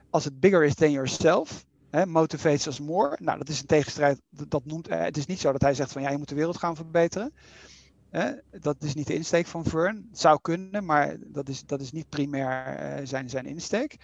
als 0.09 0.23
het 0.23 0.39
bigger 0.39 0.63
is 0.63 0.75
than 0.75 0.91
yourself, 0.91 1.65
He, 1.89 2.05
motivates 2.05 2.67
us 2.67 2.79
more. 2.79 3.17
Nou, 3.21 3.37
dat 3.37 3.49
is 3.49 3.59
een 3.59 3.65
tegenstrijd. 3.65 4.21
Dat, 4.29 4.65
noemt, 4.65 4.87
eh, 4.87 5.01
het 5.01 5.17
is 5.17 5.25
niet 5.25 5.39
zo 5.39 5.51
dat 5.51 5.61
hij 5.61 5.73
zegt 5.73 5.91
van 5.91 6.01
ja, 6.01 6.09
je 6.09 6.17
moet 6.17 6.29
de 6.29 6.35
wereld 6.35 6.57
gaan 6.57 6.75
verbeteren. 6.75 7.33
Dat 8.59 8.75
is 8.79 8.93
niet 8.93 9.07
de 9.07 9.13
insteek 9.13 9.47
van 9.47 9.63
Vern. 9.63 10.07
Het 10.09 10.19
zou 10.19 10.39
kunnen, 10.41 10.85
maar 10.85 11.17
dat 11.19 11.49
is, 11.49 11.65
dat 11.65 11.81
is 11.81 11.91
niet 11.91 12.09
primair 12.09 12.99
uh, 12.99 13.05
zijn, 13.05 13.29
zijn 13.29 13.45
insteek. 13.45 13.97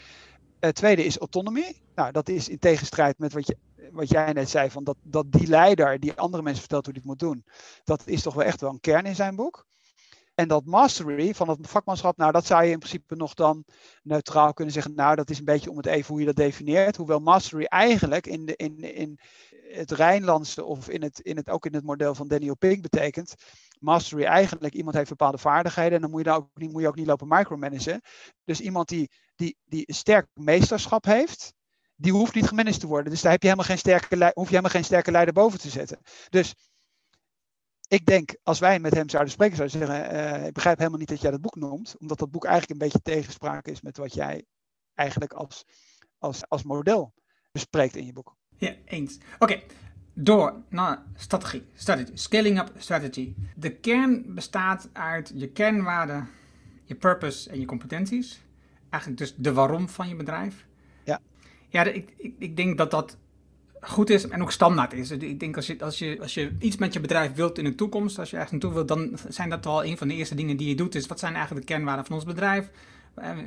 Het 0.60 0.76
tweede 0.76 1.04
is 1.06 1.18
autonomie. 1.18 1.82
Nou, 1.96 2.12
dat 2.12 2.30
is 2.30 2.50
in 2.50 2.60
tegenstrijd 2.60 3.20
met 3.20 3.34
wat, 3.34 3.48
je, 3.48 3.58
wat 3.92 4.10
jij 4.10 4.34
net 4.34 4.50
zei, 4.50 4.70
van 4.70 4.84
dat, 4.84 4.98
dat 5.04 5.32
die 5.32 5.48
leider 5.48 6.00
die 6.00 6.14
andere 6.14 6.44
mensen 6.44 6.62
vertelt 6.62 6.86
hoe 6.86 6.94
die 6.94 7.02
het 7.02 7.12
moet 7.12 7.30
doen. 7.30 7.46
Dat 7.84 8.08
is 8.08 8.22
toch 8.22 8.34
wel 8.34 8.46
echt 8.46 8.62
wel 8.62 8.70
een 8.70 8.80
kern 8.80 9.06
in 9.06 9.16
zijn 9.16 9.36
boek. 9.36 9.66
En 10.36 10.48
dat 10.48 10.66
mastery 10.66 11.34
van 11.34 11.50
het 11.50 11.68
vakmanschap, 11.68 12.18
nou 12.18 12.32
dat 12.32 12.46
zou 12.46 12.64
je 12.64 12.72
in 12.72 12.80
principe 12.80 13.16
nog 13.16 13.34
dan 13.34 13.66
neutraal 14.04 14.54
kunnen 14.54 14.74
zeggen. 14.74 14.96
Nou, 14.96 15.16
dat 15.16 15.30
is 15.30 15.40
een 15.40 15.46
beetje 15.46 15.70
om 15.70 15.78
het 15.78 15.86
even 15.86 16.08
hoe 16.08 16.20
je 16.20 16.26
dat 16.26 16.36
definieert. 16.36 16.96
Hoewel 16.96 17.20
mastery 17.20 17.64
eigenlijk 17.64 18.28
in, 18.28 18.46
de, 18.46 18.56
in, 18.56 18.78
in 18.78 19.20
het 19.68 19.92
Rijnlandse 19.92 20.64
of 20.64 20.90
in 20.90 21.04
het, 21.04 21.20
in 21.20 21.36
het, 21.36 21.50
ook 21.50 21.66
in 21.66 21.74
het 21.74 21.84
model 21.84 22.16
van 22.16 22.28
Daniel 22.28 22.58
Pink 22.58 22.82
betekent. 22.82 23.34
Mastery 23.80 24.24
eigenlijk 24.24 24.74
iemand 24.74 24.96
heeft 24.96 25.10
bepaalde 25.10 25.38
vaardigheden 25.38 25.94
en 25.94 26.02
dan 26.02 26.10
moet 26.10 26.20
je, 26.20 26.26
daar 26.26 26.38
ook 26.38 26.50
niet, 26.54 26.72
moet 26.72 26.82
je 26.82 26.88
ook 26.88 26.96
niet 26.96 27.08
lopen 27.08 27.28
micromanagen. 27.28 28.02
Dus 28.44 28.60
iemand 28.60 28.88
die, 28.88 29.10
die, 29.36 29.58
die 29.64 29.94
sterk 29.94 30.28
meesterschap 30.34 31.06
heeft, 31.06 31.54
die 31.96 32.12
hoeft 32.12 32.34
niet 32.34 32.48
gemanaged 32.48 32.80
te 32.80 32.88
worden. 32.88 33.12
Dus 33.12 33.22
daar 33.22 33.32
heb 33.32 33.42
je 33.42 33.48
helemaal 33.48 33.70
geen 33.70 33.78
sterke, 33.78 34.32
hoef 34.34 34.46
je 34.46 34.50
helemaal 34.50 34.72
geen 34.72 34.84
sterke 34.84 35.12
leider 35.12 35.34
boven 35.34 35.60
te 35.60 35.70
zetten. 35.70 36.00
Dus 36.30 36.56
ik 37.88 38.06
denk, 38.06 38.36
als 38.44 38.60
wij 38.60 38.80
met 38.80 38.94
hem 38.94 39.10
zouden 39.10 39.32
spreken, 39.32 39.56
zouden 39.56 39.80
zeggen: 39.80 40.16
uh, 40.16 40.46
Ik 40.46 40.54
begrijp 40.54 40.78
helemaal 40.78 41.00
niet 41.00 41.10
dat 41.10 41.22
jij 41.22 41.32
dat 41.32 41.42
boek 41.42 41.56
noemt, 41.56 41.96
omdat 41.98 42.20
dat 42.20 42.32
boek 42.32 42.46
eigenlijk 42.46 42.74
een 42.74 42.88
beetje 42.88 43.02
tegenspraak 43.02 43.68
is 43.68 43.82
met 43.82 43.98
wat 43.98 44.14
jij 44.14 44.46
eigenlijk 44.94 45.34
als, 45.34 45.66
als, 46.18 46.50
als 46.50 46.64
model 46.64 47.14
bespreekt 47.52 47.96
in 47.96 48.06
je 48.06 48.14
boek. 48.14 48.36
Ja, 48.58 48.76
eens. 48.86 49.18
Oké, 49.18 49.44
okay. 49.54 49.64
door 50.14 50.64
naar 50.70 51.04
strategie. 51.16 51.66
Strategy. 51.74 52.12
Scaling 52.14 52.60
up 52.60 52.72
strategy. 52.78 53.34
De 53.56 53.76
kern 53.76 54.34
bestaat 54.34 54.90
uit 54.94 55.32
je 55.36 55.50
kernwaarden, 55.50 56.28
je 56.84 56.96
purpose 56.96 57.50
en 57.50 57.60
je 57.60 57.66
competenties. 57.66 58.42
Eigenlijk 58.90 59.22
dus 59.22 59.36
de 59.36 59.54
waarom 59.54 59.90
van 59.90 60.08
je 60.08 60.16
bedrijf. 60.16 60.66
Ja. 61.04 61.22
Ja, 61.68 61.84
ik, 61.84 62.14
ik, 62.18 62.36
ik 62.40 62.56
denk 62.56 62.78
dat 62.78 62.92
dat 62.92 63.18
goed 63.88 64.10
is 64.10 64.28
en 64.28 64.42
ook 64.42 64.52
standaard 64.52 64.94
is. 64.94 65.12
Ik 65.12 65.40
denk 65.40 65.56
als 65.56 65.68
je, 65.68 65.78
als, 65.80 66.00
je, 66.00 66.18
als 66.22 66.34
je 66.34 66.52
iets 66.60 66.78
met 66.78 66.94
je 66.94 67.00
bedrijf 67.00 67.34
wilt 67.34 67.58
in 67.58 67.64
de 67.64 67.76
toekomst, 67.76 68.20
als 68.20 68.30
je 68.30 68.36
ergens 68.36 68.52
naartoe 68.52 68.74
wilt, 68.74 68.88
dan 68.88 69.18
zijn 69.28 69.50
dat 69.50 69.66
wel 69.66 69.86
een 69.86 69.98
van 69.98 70.08
de 70.08 70.14
eerste 70.14 70.36
dingen 70.36 70.58
die 70.58 70.68
je 70.68 70.76
doet. 70.76 70.96
Is 70.96 71.08
wat 71.08 71.20
zijn 71.20 71.36
eigenlijk 71.36 71.68
de 71.68 71.74
kernwaarden 71.74 72.06
van 72.06 72.16
ons 72.16 72.26
bedrijf? 72.26 72.70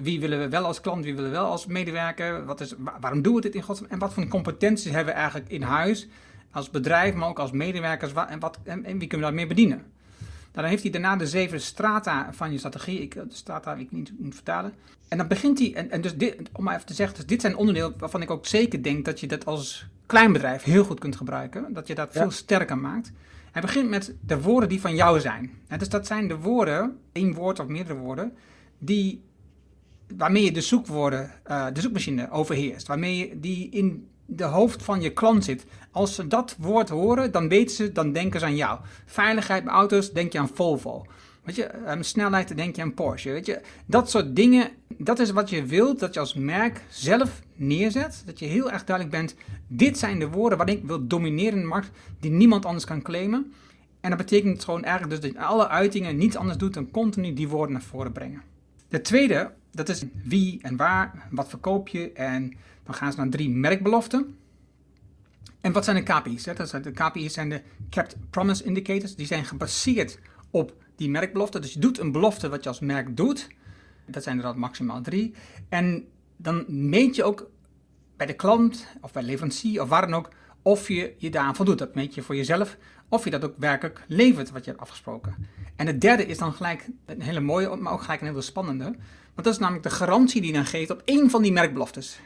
Wie 0.01 0.21
willen 0.21 0.39
we 0.39 0.49
wel 0.49 0.65
als 0.65 0.81
klant, 0.81 1.05
wie 1.05 1.15
willen 1.15 1.31
we 1.31 1.37
wel 1.37 1.47
als 1.47 1.67
medewerker? 1.67 2.45
Wat 2.45 2.61
is, 2.61 2.75
waarom 3.01 3.23
doen 3.23 3.35
we 3.35 3.41
dit 3.41 3.55
in 3.55 3.63
godsnaam? 3.63 3.91
En 3.91 3.99
wat 3.99 4.13
voor 4.13 4.29
competenties 4.29 4.93
hebben 4.93 5.15
we 5.15 5.21
eigenlijk 5.21 5.51
in 5.51 5.63
huis 5.63 6.09
als 6.51 6.71
bedrijf, 6.71 7.15
maar 7.15 7.29
ook 7.29 7.39
als 7.39 7.51
medewerkers? 7.51 8.13
En, 8.13 8.39
wat, 8.39 8.59
en, 8.63 8.85
en 8.85 8.99
wie 8.99 9.09
kunnen 9.09 9.29
we 9.29 9.35
daarmee 9.35 9.47
bedienen? 9.47 9.85
Dan 10.53 10.65
heeft 10.65 10.83
hij 10.83 10.91
daarna 10.93 11.17
de 11.17 11.27
zeven 11.27 11.61
strata 11.61 12.33
van 12.33 12.53
je 12.53 12.59
strategie. 12.59 13.01
Ik, 13.01 13.15
de 13.15 13.27
strata 13.29 13.75
ik 13.75 13.93
niet, 13.93 14.13
niet 14.17 14.35
vertalen. 14.35 14.73
En 15.09 15.19
dan 15.19 15.29
begint 15.29 15.59
hij, 15.59 15.75
en, 15.75 15.91
en 15.91 16.01
dus 16.01 16.17
dit, 16.17 16.37
om 16.53 16.65
maar 16.65 16.75
even 16.75 16.87
te 16.87 16.95
zeggen, 16.95 17.17
dus 17.17 17.27
dit 17.27 17.41
zijn 17.41 17.57
onderdelen 17.57 17.95
waarvan 17.99 18.23
ik 18.23 18.31
ook 18.31 18.47
zeker 18.47 18.83
denk 18.83 19.05
dat 19.05 19.21
je 19.21 19.27
dat 19.27 19.47
als 19.47 19.87
klein 20.07 20.33
bedrijf 20.33 20.63
heel 20.63 20.85
goed 20.85 21.01
kunt 21.01 21.17
gebruiken. 21.17 21.73
Dat 21.73 21.87
je 21.87 21.95
dat 21.95 22.15
ja. 22.15 22.21
veel 22.21 22.31
sterker 22.31 22.79
maakt. 22.79 23.13
Hij 23.53 23.63
begint 23.63 23.89
met 23.89 24.15
de 24.21 24.41
woorden 24.41 24.69
die 24.69 24.81
van 24.81 24.95
jou 24.95 25.21
zijn. 25.21 25.51
En 25.69 25.79
dus 25.79 25.89
dat 25.89 26.07
zijn 26.07 26.29
de 26.29 26.37
woorden, 26.37 26.99
één 27.13 27.35
woord 27.35 27.61
of 27.61 27.67
meerdere 27.67 27.99
woorden, 27.99 28.33
die, 28.79 29.23
waarmee 30.17 30.45
je 30.45 30.53
de 30.53 30.61
zoekwoorden, 30.61 31.31
uh, 31.51 31.67
de 31.73 31.81
zoekmachine 31.81 32.31
overheerst. 32.31 32.87
Waarmee 32.87 33.17
je 33.17 33.41
die 33.41 33.71
in 33.71 34.09
de 34.31 34.45
hoofd 34.45 34.83
van 34.83 35.01
je 35.01 35.13
klant 35.13 35.45
zit. 35.45 35.65
Als 35.91 36.15
ze 36.15 36.27
dat 36.27 36.57
woord 36.59 36.89
horen, 36.89 37.33
dan 37.33 37.49
weten 37.49 37.77
ze, 37.77 37.93
dan 37.93 38.13
denken 38.13 38.41
ze 38.41 38.47
aan 38.47 38.57
jou. 38.57 38.79
Veiligheid 39.07 39.65
bij 39.65 39.73
auto's, 39.73 40.13
denk 40.13 40.33
je 40.33 40.39
aan 40.39 40.51
Volvo. 40.55 41.07
Weet 41.43 41.57
je, 41.57 41.99
snelheid, 42.01 42.57
denk 42.57 42.77
je 42.77 42.83
aan 42.83 42.95
Porsche. 42.95 43.31
Weet 43.31 43.47
je, 43.47 43.61
dat 43.87 44.11
soort 44.11 44.37
dingen, 44.37 44.69
dat 44.97 45.19
is 45.19 45.31
wat 45.31 45.51
je 45.51 45.65
wilt 45.65 45.99
dat 46.01 46.15
je 46.15 46.21
als 46.21 46.35
merk 46.35 46.83
zelf 46.89 47.43
neerzet. 47.55 48.23
Dat 48.27 48.39
je 48.39 48.47
heel 48.47 48.71
erg 48.71 48.85
duidelijk 48.85 49.17
bent, 49.17 49.35
dit 49.67 49.99
zijn 49.99 50.19
de 50.19 50.29
woorden 50.29 50.59
waar 50.59 50.69
ik 50.69 50.85
wil 50.85 51.07
domineren 51.07 51.55
in 51.55 51.61
de 51.61 51.67
markt, 51.67 51.91
die 52.21 52.31
niemand 52.31 52.65
anders 52.65 52.85
kan 52.85 53.03
claimen. 53.03 53.53
En 54.01 54.11
dat 54.11 54.19
betekent 54.19 54.65
gewoon 54.65 54.85
eigenlijk 54.85 55.21
dus 55.21 55.31
dat 55.31 55.41
je 55.41 55.47
alle 55.47 55.69
uitingen 55.69 56.17
niets 56.17 56.37
anders 56.37 56.59
doet 56.59 56.75
dan 56.75 56.91
continu 56.91 57.33
die 57.33 57.49
woorden 57.49 57.73
naar 57.73 57.83
voren 57.83 58.13
brengen. 58.13 58.43
De 58.89 59.01
tweede, 59.01 59.51
dat 59.71 59.89
is 59.89 60.05
wie 60.25 60.59
en 60.63 60.77
waar, 60.77 61.29
wat 61.31 61.49
verkoop 61.49 61.89
je 61.89 62.13
en 62.13 62.53
dan 62.89 62.97
gaan 62.97 63.13
ze 63.13 63.19
naar 63.19 63.29
drie 63.29 63.51
merkbeloften. 63.51 64.37
En 65.61 65.73
wat 65.73 65.85
zijn 65.85 65.97
de 65.97 66.03
KPI's? 66.03 66.45
Hè? 66.45 66.55
Dat 66.55 66.69
zijn 66.69 66.83
de 66.83 66.91
KPI's 66.91 67.33
zijn 67.33 67.49
de 67.49 67.63
Kept 67.91 68.17
Promise 68.31 68.65
Indicators. 68.65 69.15
Die 69.15 69.27
zijn 69.27 69.45
gebaseerd 69.45 70.19
op 70.51 70.75
die 70.97 71.11
merkbelofte. 71.11 71.59
Dus 71.59 71.73
je 71.73 71.81
doet 71.81 71.99
een 71.99 72.13
belofte 72.13 72.49
wat 72.49 72.63
je 72.63 72.69
als 72.69 72.81
merk 72.81 73.17
doet. 73.17 73.49
Dat 74.07 74.23
zijn 74.23 74.39
er 74.39 74.45
al 74.45 74.55
maximaal 74.55 75.01
drie. 75.01 75.35
En 75.69 76.09
dan 76.37 76.65
meet 76.69 77.17
je 77.17 77.25
ook 77.25 77.51
bij 78.17 78.27
de 78.27 78.33
klant 78.33 78.87
of 79.01 79.13
bij 79.13 79.23
leverancier 79.23 79.83
of 79.83 79.89
waar 79.89 80.01
dan 80.01 80.15
ook 80.15 80.29
of 80.63 80.89
je 80.89 81.15
je 81.17 81.31
daaraan 81.31 81.57
voldoet. 81.57 81.79
Dat 81.79 81.95
meet 81.95 82.15
je 82.15 82.23
voor 82.23 82.37
jezelf 82.37 82.77
of 83.09 83.25
je 83.25 83.31
dat 83.31 83.45
ook 83.45 83.55
werkelijk 83.59 84.05
levert 84.07 84.51
wat 84.51 84.65
je 84.65 84.71
hebt 84.71 84.83
afgesproken. 84.83 85.35
En 85.77 85.87
het 85.87 86.01
derde 86.01 86.27
is 86.27 86.39
dan 86.39 86.53
gelijk 86.53 86.89
een 87.07 87.23
hele 87.23 87.41
mooie, 87.41 87.77
maar 87.77 87.93
ook 87.93 88.03
gelijk 88.03 88.21
een 88.21 88.27
hele 88.27 88.41
spannende. 88.41 88.85
Want 88.85 89.45
dat 89.45 89.53
is 89.53 89.59
namelijk 89.59 89.85
de 89.85 89.91
garantie 89.91 90.41
die 90.41 90.51
je 90.51 90.57
dan 90.57 90.67
geeft 90.67 90.91
op 90.91 91.03
één 91.05 91.31
van 91.31 91.43
die 91.43 91.53
merkbeloftes. 91.53 92.21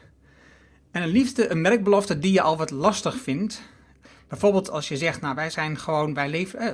En 0.92 1.02
het 1.02 1.10
liefste 1.10 1.50
een 1.50 1.60
merkbelofte 1.60 2.18
die 2.18 2.32
je 2.32 2.40
al 2.40 2.56
wat 2.56 2.70
lastig 2.70 3.16
vindt. 3.16 3.62
Bijvoorbeeld 4.28 4.70
als 4.70 4.88
je 4.88 4.96
zegt, 4.96 5.20
nou 5.20 5.34
wij 5.34 5.50
zijn 5.50 5.78
gewoon, 5.78 6.14
wij 6.14 6.28
leven, 6.28 6.60
eh, 6.60 6.72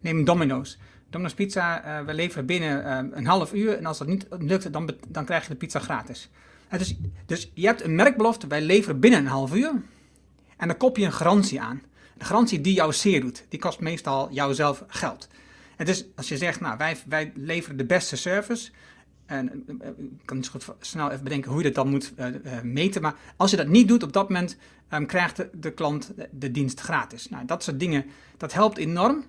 neem 0.00 0.24
Domino's. 0.24 0.78
Domino's 1.10 1.34
Pizza, 1.34 1.84
uh, 2.00 2.06
we 2.06 2.14
leveren 2.14 2.46
binnen 2.46 2.86
uh, 2.86 3.16
een 3.16 3.26
half 3.26 3.52
uur. 3.52 3.76
En 3.76 3.86
als 3.86 3.98
dat 3.98 4.06
niet 4.06 4.26
lukt, 4.30 4.72
dan, 4.72 4.90
dan 5.08 5.24
krijg 5.24 5.42
je 5.42 5.48
de 5.48 5.54
pizza 5.54 5.78
gratis. 5.78 6.30
dus, 6.70 6.96
dus 7.26 7.50
je 7.54 7.66
hebt 7.66 7.84
een 7.84 7.94
merkbelofte, 7.94 8.46
wij 8.46 8.62
leveren 8.62 9.00
binnen 9.00 9.20
een 9.20 9.26
half 9.26 9.54
uur. 9.54 9.72
En 10.56 10.68
dan 10.68 10.76
kop 10.76 10.96
je 10.96 11.04
een 11.04 11.12
garantie 11.12 11.60
aan. 11.60 11.82
De 12.18 12.24
garantie 12.24 12.60
die 12.60 12.74
jou 12.74 12.92
zeer 12.92 13.20
doet, 13.20 13.44
die 13.48 13.58
kost 13.58 13.80
meestal 13.80 14.32
jouzelf 14.32 14.84
geld. 14.86 15.28
En 15.76 15.84
dus 15.84 16.04
als 16.16 16.28
je 16.28 16.36
zegt, 16.36 16.60
nou, 16.60 16.76
wij, 16.76 16.96
wij 17.06 17.32
leveren 17.34 17.76
de 17.76 17.84
beste 17.84 18.16
service. 18.16 18.70
En 19.26 19.64
ik 19.96 20.08
kan 20.24 20.36
niet 20.36 20.46
zo 20.46 20.52
goed 20.52 20.74
snel 20.80 21.10
even 21.10 21.24
bedenken 21.24 21.50
hoe 21.50 21.58
je 21.58 21.66
dat 21.66 21.74
dan 21.74 21.88
moet 21.88 22.12
uh, 22.18 22.60
meten. 22.62 23.02
Maar 23.02 23.14
als 23.36 23.50
je 23.50 23.56
dat 23.56 23.68
niet 23.68 23.88
doet 23.88 24.02
op 24.02 24.12
dat 24.12 24.28
moment, 24.28 24.56
um, 24.90 25.06
krijgt 25.06 25.36
de, 25.36 25.50
de 25.52 25.72
klant 25.72 26.12
de, 26.16 26.28
de, 26.32 26.50
dienst 26.50 26.80
gratis. 26.80 27.28
Nou, 27.28 27.44
dat 27.44 27.62
soort 27.62 27.80
dingen, 27.80 28.04
dat 28.36 28.52
helpt 28.52 28.78
enorm. 28.78 29.24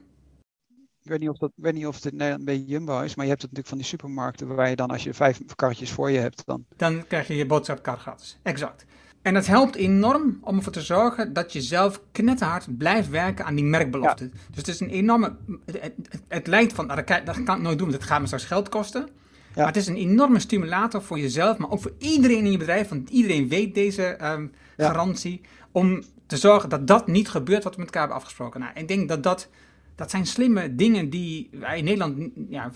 Ik 1.01 1.11
weet 1.11 1.19
niet 1.19 1.29
of, 1.29 1.37
dat, 1.37 1.51
weet 1.55 1.73
niet 1.73 1.87
of 1.87 2.03
het 2.03 2.13
Nederland 2.13 2.45
bij 2.45 2.57
Jumbo 2.57 3.01
is, 3.01 3.15
maar 3.15 3.25
je 3.25 3.31
hebt 3.31 3.41
het 3.41 3.51
natuurlijk 3.51 3.67
van 3.67 3.77
die 3.77 3.87
supermarkten 3.87 4.55
waar 4.55 4.69
je 4.69 4.75
dan 4.75 4.89
als 4.89 5.03
je 5.03 5.13
vijf 5.13 5.39
karretjes 5.55 5.91
voor 5.91 6.11
je 6.11 6.19
hebt, 6.19 6.45
dan... 6.45 6.65
Dan 6.77 7.07
krijg 7.07 7.27
je 7.27 7.35
je 7.35 7.45
boodschapkar 7.45 7.97
gratis. 7.97 8.37
Exact. 8.41 8.85
En 9.25 9.33
dat 9.33 9.45
helpt 9.45 9.75
enorm 9.75 10.37
om 10.41 10.57
ervoor 10.57 10.71
te 10.71 10.81
zorgen 10.81 11.33
dat 11.33 11.53
je 11.53 11.61
zelf 11.61 12.01
knetterhard 12.11 12.77
blijft 12.77 13.09
werken 13.09 13.45
aan 13.45 13.55
die 13.55 13.63
merkbelofte. 13.63 14.23
Ja. 14.23 14.29
Dus 14.29 14.57
het 14.57 14.67
is 14.67 14.79
een 14.79 14.89
enorme. 14.89 15.35
Het, 15.65 15.81
het, 15.81 15.93
het 16.27 16.47
leidt 16.47 16.73
van. 16.73 16.87
Nou, 16.87 17.03
dat 17.03 17.43
kan 17.43 17.57
ik 17.57 17.61
nooit 17.61 17.77
doen, 17.77 17.89
want 17.89 18.01
het 18.01 18.03
gaat 18.03 18.19
me 18.19 18.25
straks 18.25 18.45
geld 18.45 18.69
kosten. 18.69 19.09
Ja. 19.55 19.61
Maar 19.63 19.73
het 19.73 19.81
is 19.81 19.87
een 19.87 19.95
enorme 19.95 20.39
stimulator 20.39 21.01
voor 21.01 21.19
jezelf, 21.19 21.57
maar 21.57 21.71
ook 21.71 21.81
voor 21.81 21.93
iedereen 21.97 22.45
in 22.45 22.51
je 22.51 22.57
bedrijf. 22.57 22.89
Want 22.89 23.09
iedereen 23.09 23.47
weet 23.47 23.75
deze 23.75 24.17
um, 24.23 24.51
ja. 24.77 24.87
garantie. 24.87 25.41
Om 25.71 26.03
te 26.25 26.37
zorgen 26.37 26.69
dat 26.69 26.87
dat 26.87 27.07
niet 27.07 27.29
gebeurt 27.29 27.63
wat 27.63 27.75
we 27.75 27.79
met 27.79 27.87
elkaar 27.87 28.01
hebben 28.01 28.19
afgesproken. 28.19 28.59
Nou, 28.59 28.71
ik 28.75 28.87
denk 28.87 29.09
dat 29.09 29.23
dat 29.23 29.49
dat 29.95 30.09
zijn 30.09 30.25
slimme 30.25 30.75
dingen 30.75 31.09
die 31.09 31.49
wij 31.51 31.77
in 31.77 31.83
Nederland 31.83 32.29
ja, 32.49 32.71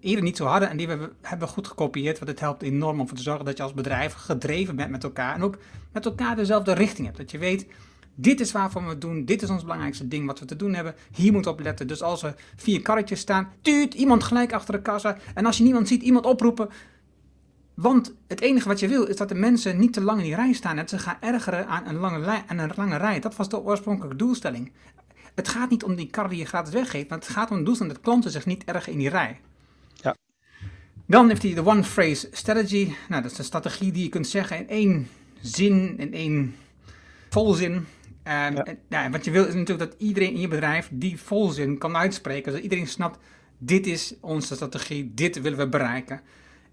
eerder 0.00 0.24
niet 0.24 0.36
zo 0.36 0.44
hadden 0.44 0.70
en 0.70 0.76
die 0.76 0.88
we 0.88 1.10
hebben 1.20 1.48
goed 1.48 1.68
gekopieerd. 1.68 2.18
Want 2.18 2.30
het 2.30 2.40
helpt 2.40 2.62
enorm 2.62 2.94
om 2.94 3.00
ervoor 3.00 3.16
te 3.16 3.22
zorgen 3.22 3.44
dat 3.44 3.56
je 3.56 3.62
als 3.62 3.74
bedrijf 3.74 4.12
gedreven 4.12 4.76
bent 4.76 4.90
met 4.90 5.04
elkaar 5.04 5.34
en 5.34 5.42
ook 5.42 5.58
met 5.92 6.04
elkaar 6.04 6.36
dezelfde 6.36 6.72
richting 6.72 7.06
hebt. 7.06 7.18
Dat 7.18 7.30
je 7.30 7.38
weet, 7.38 7.66
dit 8.14 8.40
is 8.40 8.52
waarvoor 8.52 8.82
we 8.82 8.88
het 8.88 9.00
doen, 9.00 9.24
dit 9.24 9.42
is 9.42 9.50
ons 9.50 9.62
belangrijkste 9.62 10.08
ding 10.08 10.26
wat 10.26 10.38
we 10.38 10.44
te 10.44 10.56
doen 10.56 10.74
hebben. 10.74 10.94
Hier 11.14 11.32
moet 11.32 11.46
op 11.46 11.60
letten. 11.60 11.86
Dus 11.86 12.02
als 12.02 12.22
er 12.22 12.34
vier 12.56 12.82
karretjes 12.82 13.20
staan, 13.20 13.48
tuut, 13.60 13.94
iemand 13.94 14.24
gelijk 14.24 14.52
achter 14.52 14.74
de 14.74 14.82
kassa. 14.82 15.16
En 15.34 15.46
als 15.46 15.58
je 15.58 15.64
niemand 15.64 15.88
ziet, 15.88 16.02
iemand 16.02 16.24
oproepen. 16.24 16.68
Want 17.74 18.14
het 18.26 18.40
enige 18.40 18.68
wat 18.68 18.80
je 18.80 18.88
wil 18.88 19.04
is 19.04 19.16
dat 19.16 19.28
de 19.28 19.34
mensen 19.34 19.78
niet 19.78 19.92
te 19.92 20.00
lang 20.00 20.18
in 20.18 20.24
die 20.24 20.34
rij 20.34 20.52
staan 20.52 20.78
en 20.78 20.88
ze 20.88 20.98
gaan 20.98 21.16
ergeren 21.20 21.66
aan 21.66 21.86
een 21.86 21.96
lange, 21.96 22.42
aan 22.46 22.58
een 22.58 22.72
lange 22.76 22.96
rij. 22.96 23.20
Dat 23.20 23.36
was 23.36 23.48
de 23.48 23.60
oorspronkelijke 23.60 24.16
doelstelling. 24.16 24.72
Het 25.34 25.48
gaat 25.48 25.70
niet 25.70 25.84
om 25.84 25.94
die 25.94 26.10
kar 26.10 26.28
die 26.28 26.38
je 26.38 26.44
gratis 26.44 26.72
weggeeft, 26.72 27.08
maar 27.08 27.18
het 27.18 27.28
gaat 27.28 27.50
om 27.50 27.56
het 27.56 27.64
doelstelling 27.64 27.94
dat 27.94 28.04
klanten 28.04 28.30
zich 28.30 28.46
niet 28.46 28.64
erg 28.64 28.88
in 28.88 28.98
die 28.98 29.08
rij. 29.08 29.40
Ja. 29.92 30.16
Dan 31.06 31.28
heeft 31.28 31.42
hij 31.42 31.54
de 31.54 31.66
one 31.66 31.84
phrase 31.84 32.28
strategy. 32.32 32.92
Nou, 33.08 33.22
dat 33.22 33.30
is 33.30 33.38
een 33.38 33.44
strategie 33.44 33.92
die 33.92 34.02
je 34.02 34.08
kunt 34.08 34.26
zeggen 34.26 34.58
in 34.58 34.68
één 34.68 35.08
zin, 35.40 35.98
in 35.98 36.12
één 36.12 36.54
volzin. 37.30 37.86
Um, 38.26 38.32
ja. 38.32 38.64
En, 38.64 38.78
ja, 38.88 39.10
wat 39.10 39.24
je 39.24 39.30
wil 39.30 39.46
is 39.46 39.54
natuurlijk 39.54 39.90
dat 39.90 40.00
iedereen 40.00 40.32
in 40.32 40.40
je 40.40 40.48
bedrijf 40.48 40.88
die 40.92 41.20
volzin 41.20 41.78
kan 41.78 41.96
uitspreken. 41.96 42.44
Zodat 42.44 42.62
iedereen 42.62 42.86
snapt, 42.86 43.18
dit 43.58 43.86
is 43.86 44.14
onze 44.20 44.54
strategie, 44.54 45.14
dit 45.14 45.40
willen 45.40 45.58
we 45.58 45.68
bereiken. 45.68 46.20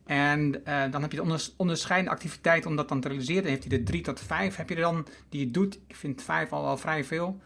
En 0.05 0.61
uh, 0.67 0.83
dan 0.91 1.01
heb 1.01 1.11
je 1.11 1.17
de 1.17 1.23
onders 1.23 1.53
onderscheidende 1.57 2.15
activiteiten 2.15 2.69
om 2.69 2.75
dat 2.75 2.89
dan 2.89 3.01
te 3.01 3.07
realiseren. 3.07 3.41
Dan 3.41 3.51
heeft 3.51 3.67
hij 3.67 3.77
de 3.77 3.83
drie 3.83 4.01
tot 4.01 4.19
vijf 4.19 4.55
heb 4.55 4.69
je 4.69 4.75
er 4.75 4.81
dan 4.81 5.07
die 5.29 5.39
je 5.39 5.51
doet. 5.51 5.79
Ik 5.87 5.95
vind 5.95 6.21
vijf 6.21 6.51
al 6.51 6.63
wel 6.63 6.77
vrij 6.77 7.03
veel. 7.03 7.39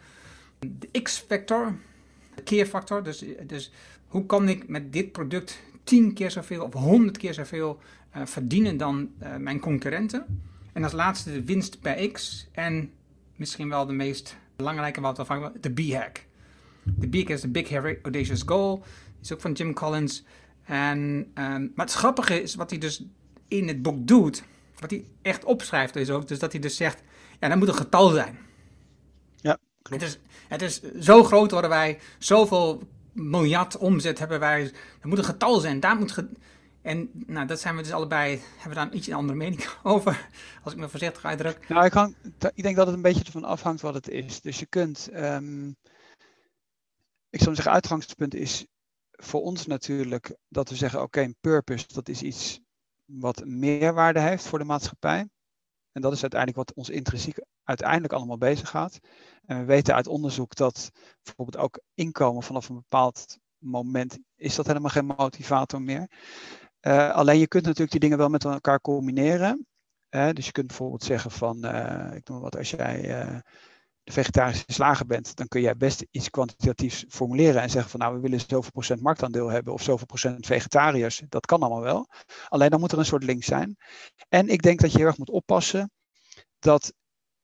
De 0.58 1.00
X-factor, 1.02 1.74
de 2.34 2.42
keerfactor. 2.42 3.02
Dus, 3.02 3.24
dus 3.46 3.72
hoe 4.06 4.26
kan 4.26 4.48
ik 4.48 4.68
met 4.68 4.92
dit 4.92 5.12
product 5.12 5.60
10 5.84 6.12
keer 6.12 6.30
zoveel 6.30 6.64
of 6.64 6.72
100 6.72 7.16
keer 7.16 7.34
zoveel 7.34 7.80
uh, 8.16 8.26
verdienen 8.26 8.76
dan 8.76 9.10
uh, 9.22 9.36
mijn 9.36 9.60
concurrenten? 9.60 10.42
En 10.72 10.82
als 10.82 10.92
laatste 10.92 11.32
de 11.32 11.44
winst 11.44 11.80
per 11.80 12.10
X. 12.10 12.46
En 12.52 12.90
misschien 13.36 13.68
wel 13.68 13.86
de 13.86 13.92
meest 13.92 14.36
belangrijke, 14.56 15.00
wat 15.00 15.16
we 15.16 15.24
vaak 15.24 15.62
de 15.62 15.70
B-hack. 15.72 16.24
De 16.82 17.08
B-hack 17.08 17.28
is 17.28 17.40
de 17.40 17.48
Big 17.48 17.70
Hairy 17.70 17.98
Audacious 18.02 18.42
Goal. 18.46 18.84
Is 19.22 19.32
ook 19.32 19.40
van 19.40 19.52
Jim 19.52 19.74
Collins. 19.74 20.24
En, 20.64 20.98
um, 21.34 21.72
maar 21.74 21.86
het 21.86 21.92
grappige 21.92 22.42
is 22.42 22.54
wat 22.54 22.70
hij 22.70 22.78
dus 22.78 23.04
in 23.48 23.68
het 23.68 23.82
boek 23.82 24.06
doet. 24.06 24.42
Wat 24.78 24.90
hij 24.90 25.04
echt 25.22 25.44
opschrijft 25.44 25.96
is 25.96 26.10
ook. 26.10 26.28
Dus 26.28 26.38
dat 26.38 26.52
hij 26.52 26.60
dus 26.60 26.76
zegt, 26.76 27.02
ja, 27.40 27.48
dat 27.48 27.58
moet 27.58 27.68
een 27.68 27.74
getal 27.74 28.08
zijn. 28.08 28.38
Ja, 29.36 29.58
klopt. 29.82 30.02
Het 30.02 30.10
is, 30.10 30.18
het 30.48 30.62
is 30.62 30.82
zo 31.00 31.24
groot 31.24 31.50
worden 31.50 31.70
wij, 31.70 31.98
zoveel 32.18 32.82
miljard 33.12 33.76
omzet 33.76 34.18
hebben 34.18 34.40
wij. 34.40 34.62
Er 35.00 35.08
moet 35.08 35.18
een 35.18 35.24
getal 35.24 35.60
zijn, 35.60 35.80
daar 35.80 35.96
moet... 35.96 36.12
Ge 36.12 36.28
en 36.86 37.10
nou, 37.26 37.46
dat 37.46 37.60
zijn 37.60 37.76
we 37.76 37.82
dus 37.82 37.92
allebei, 37.92 38.30
hebben 38.38 38.68
we 38.68 38.74
daar 38.74 38.86
een 38.86 38.96
iets 38.96 39.06
een 39.06 39.14
andere 39.14 39.38
mening 39.38 39.66
over, 39.82 40.28
als 40.62 40.72
ik 40.72 40.78
me 40.78 40.88
voorzichtig 40.88 41.24
uitdruk. 41.24 41.68
Nou, 41.68 41.84
ik, 41.84 42.14
ik 42.54 42.62
denk 42.62 42.76
dat 42.76 42.86
het 42.86 42.96
een 42.96 43.02
beetje 43.02 43.24
ervan 43.24 43.44
afhangt 43.44 43.80
wat 43.80 43.94
het 43.94 44.08
is. 44.08 44.40
Dus 44.40 44.58
je 44.58 44.66
kunt, 44.66 45.08
um, 45.14 45.76
ik 47.30 47.40
zou 47.40 47.54
zeggen, 47.54 47.72
uitgangspunt 47.72 48.34
is 48.34 48.66
voor 49.10 49.42
ons 49.42 49.66
natuurlijk 49.66 50.36
dat 50.48 50.68
we 50.68 50.76
zeggen, 50.76 51.02
oké, 51.02 51.20
een 51.20 51.36
purpose, 51.40 51.86
dat 51.92 52.08
is 52.08 52.22
iets 52.22 52.60
wat 53.04 53.44
meerwaarde 53.44 54.20
heeft 54.20 54.46
voor 54.46 54.58
de 54.58 54.64
maatschappij. 54.64 55.28
En 55.92 56.02
dat 56.02 56.12
is 56.12 56.20
uiteindelijk 56.20 56.66
wat 56.66 56.76
ons 56.76 56.88
intrinsiek 56.88 57.38
uiteindelijk 57.62 58.12
allemaal 58.12 58.38
bezig 58.38 58.68
gaat. 58.68 58.98
En 59.44 59.58
we 59.58 59.64
weten 59.64 59.94
uit 59.94 60.06
onderzoek 60.06 60.54
dat 60.54 60.90
bijvoorbeeld 61.22 61.64
ook 61.64 61.80
inkomen 61.94 62.42
vanaf 62.42 62.68
een 62.68 62.74
bepaald 62.74 63.38
moment 63.58 64.18
is 64.36 64.54
dat 64.54 64.66
helemaal 64.66 64.90
geen 64.90 65.06
motivator 65.06 65.82
meer. 65.82 66.10
Uh, 66.80 67.10
alleen 67.10 67.38
je 67.38 67.48
kunt 67.48 67.64
natuurlijk 67.64 67.90
die 67.90 68.00
dingen 68.00 68.18
wel 68.18 68.28
met 68.28 68.44
elkaar 68.44 68.80
combineren. 68.80 69.66
Dus 70.08 70.46
je 70.46 70.52
kunt 70.52 70.66
bijvoorbeeld 70.66 71.04
zeggen 71.04 71.30
van, 71.30 71.66
uh, 71.66 72.14
ik 72.14 72.28
noem 72.28 72.40
wat, 72.40 72.56
als 72.56 72.70
jij 72.70 73.02
de 74.02 74.12
vegetarische 74.12 74.64
slager 74.66 75.06
bent, 75.06 75.36
dan 75.36 75.48
kun 75.48 75.60
jij 75.60 75.76
best 75.76 76.06
iets 76.10 76.30
kwantitatiefs 76.30 77.04
formuleren 77.08 77.62
en 77.62 77.70
zeggen 77.70 77.90
van 77.90 78.00
nou 78.00 78.14
we 78.14 78.20
willen 78.20 78.40
zoveel 78.40 78.70
procent 78.70 79.00
marktaandeel 79.00 79.48
hebben 79.48 79.72
of 79.72 79.82
zoveel 79.82 80.06
procent 80.06 80.46
vegetariërs. 80.46 81.22
Dat 81.28 81.46
kan 81.46 81.60
allemaal 81.60 81.82
wel. 81.82 82.08
Alleen 82.48 82.70
dan 82.70 82.80
moet 82.80 82.92
er 82.92 82.98
een 82.98 83.04
soort 83.04 83.24
link 83.24 83.44
zijn. 83.44 83.76
En 84.28 84.48
ik 84.48 84.62
denk 84.62 84.80
dat 84.80 84.92
je 84.92 84.98
heel 84.98 85.06
erg 85.06 85.18
moet 85.18 85.30
oppassen 85.30 85.90
dat 86.58 86.92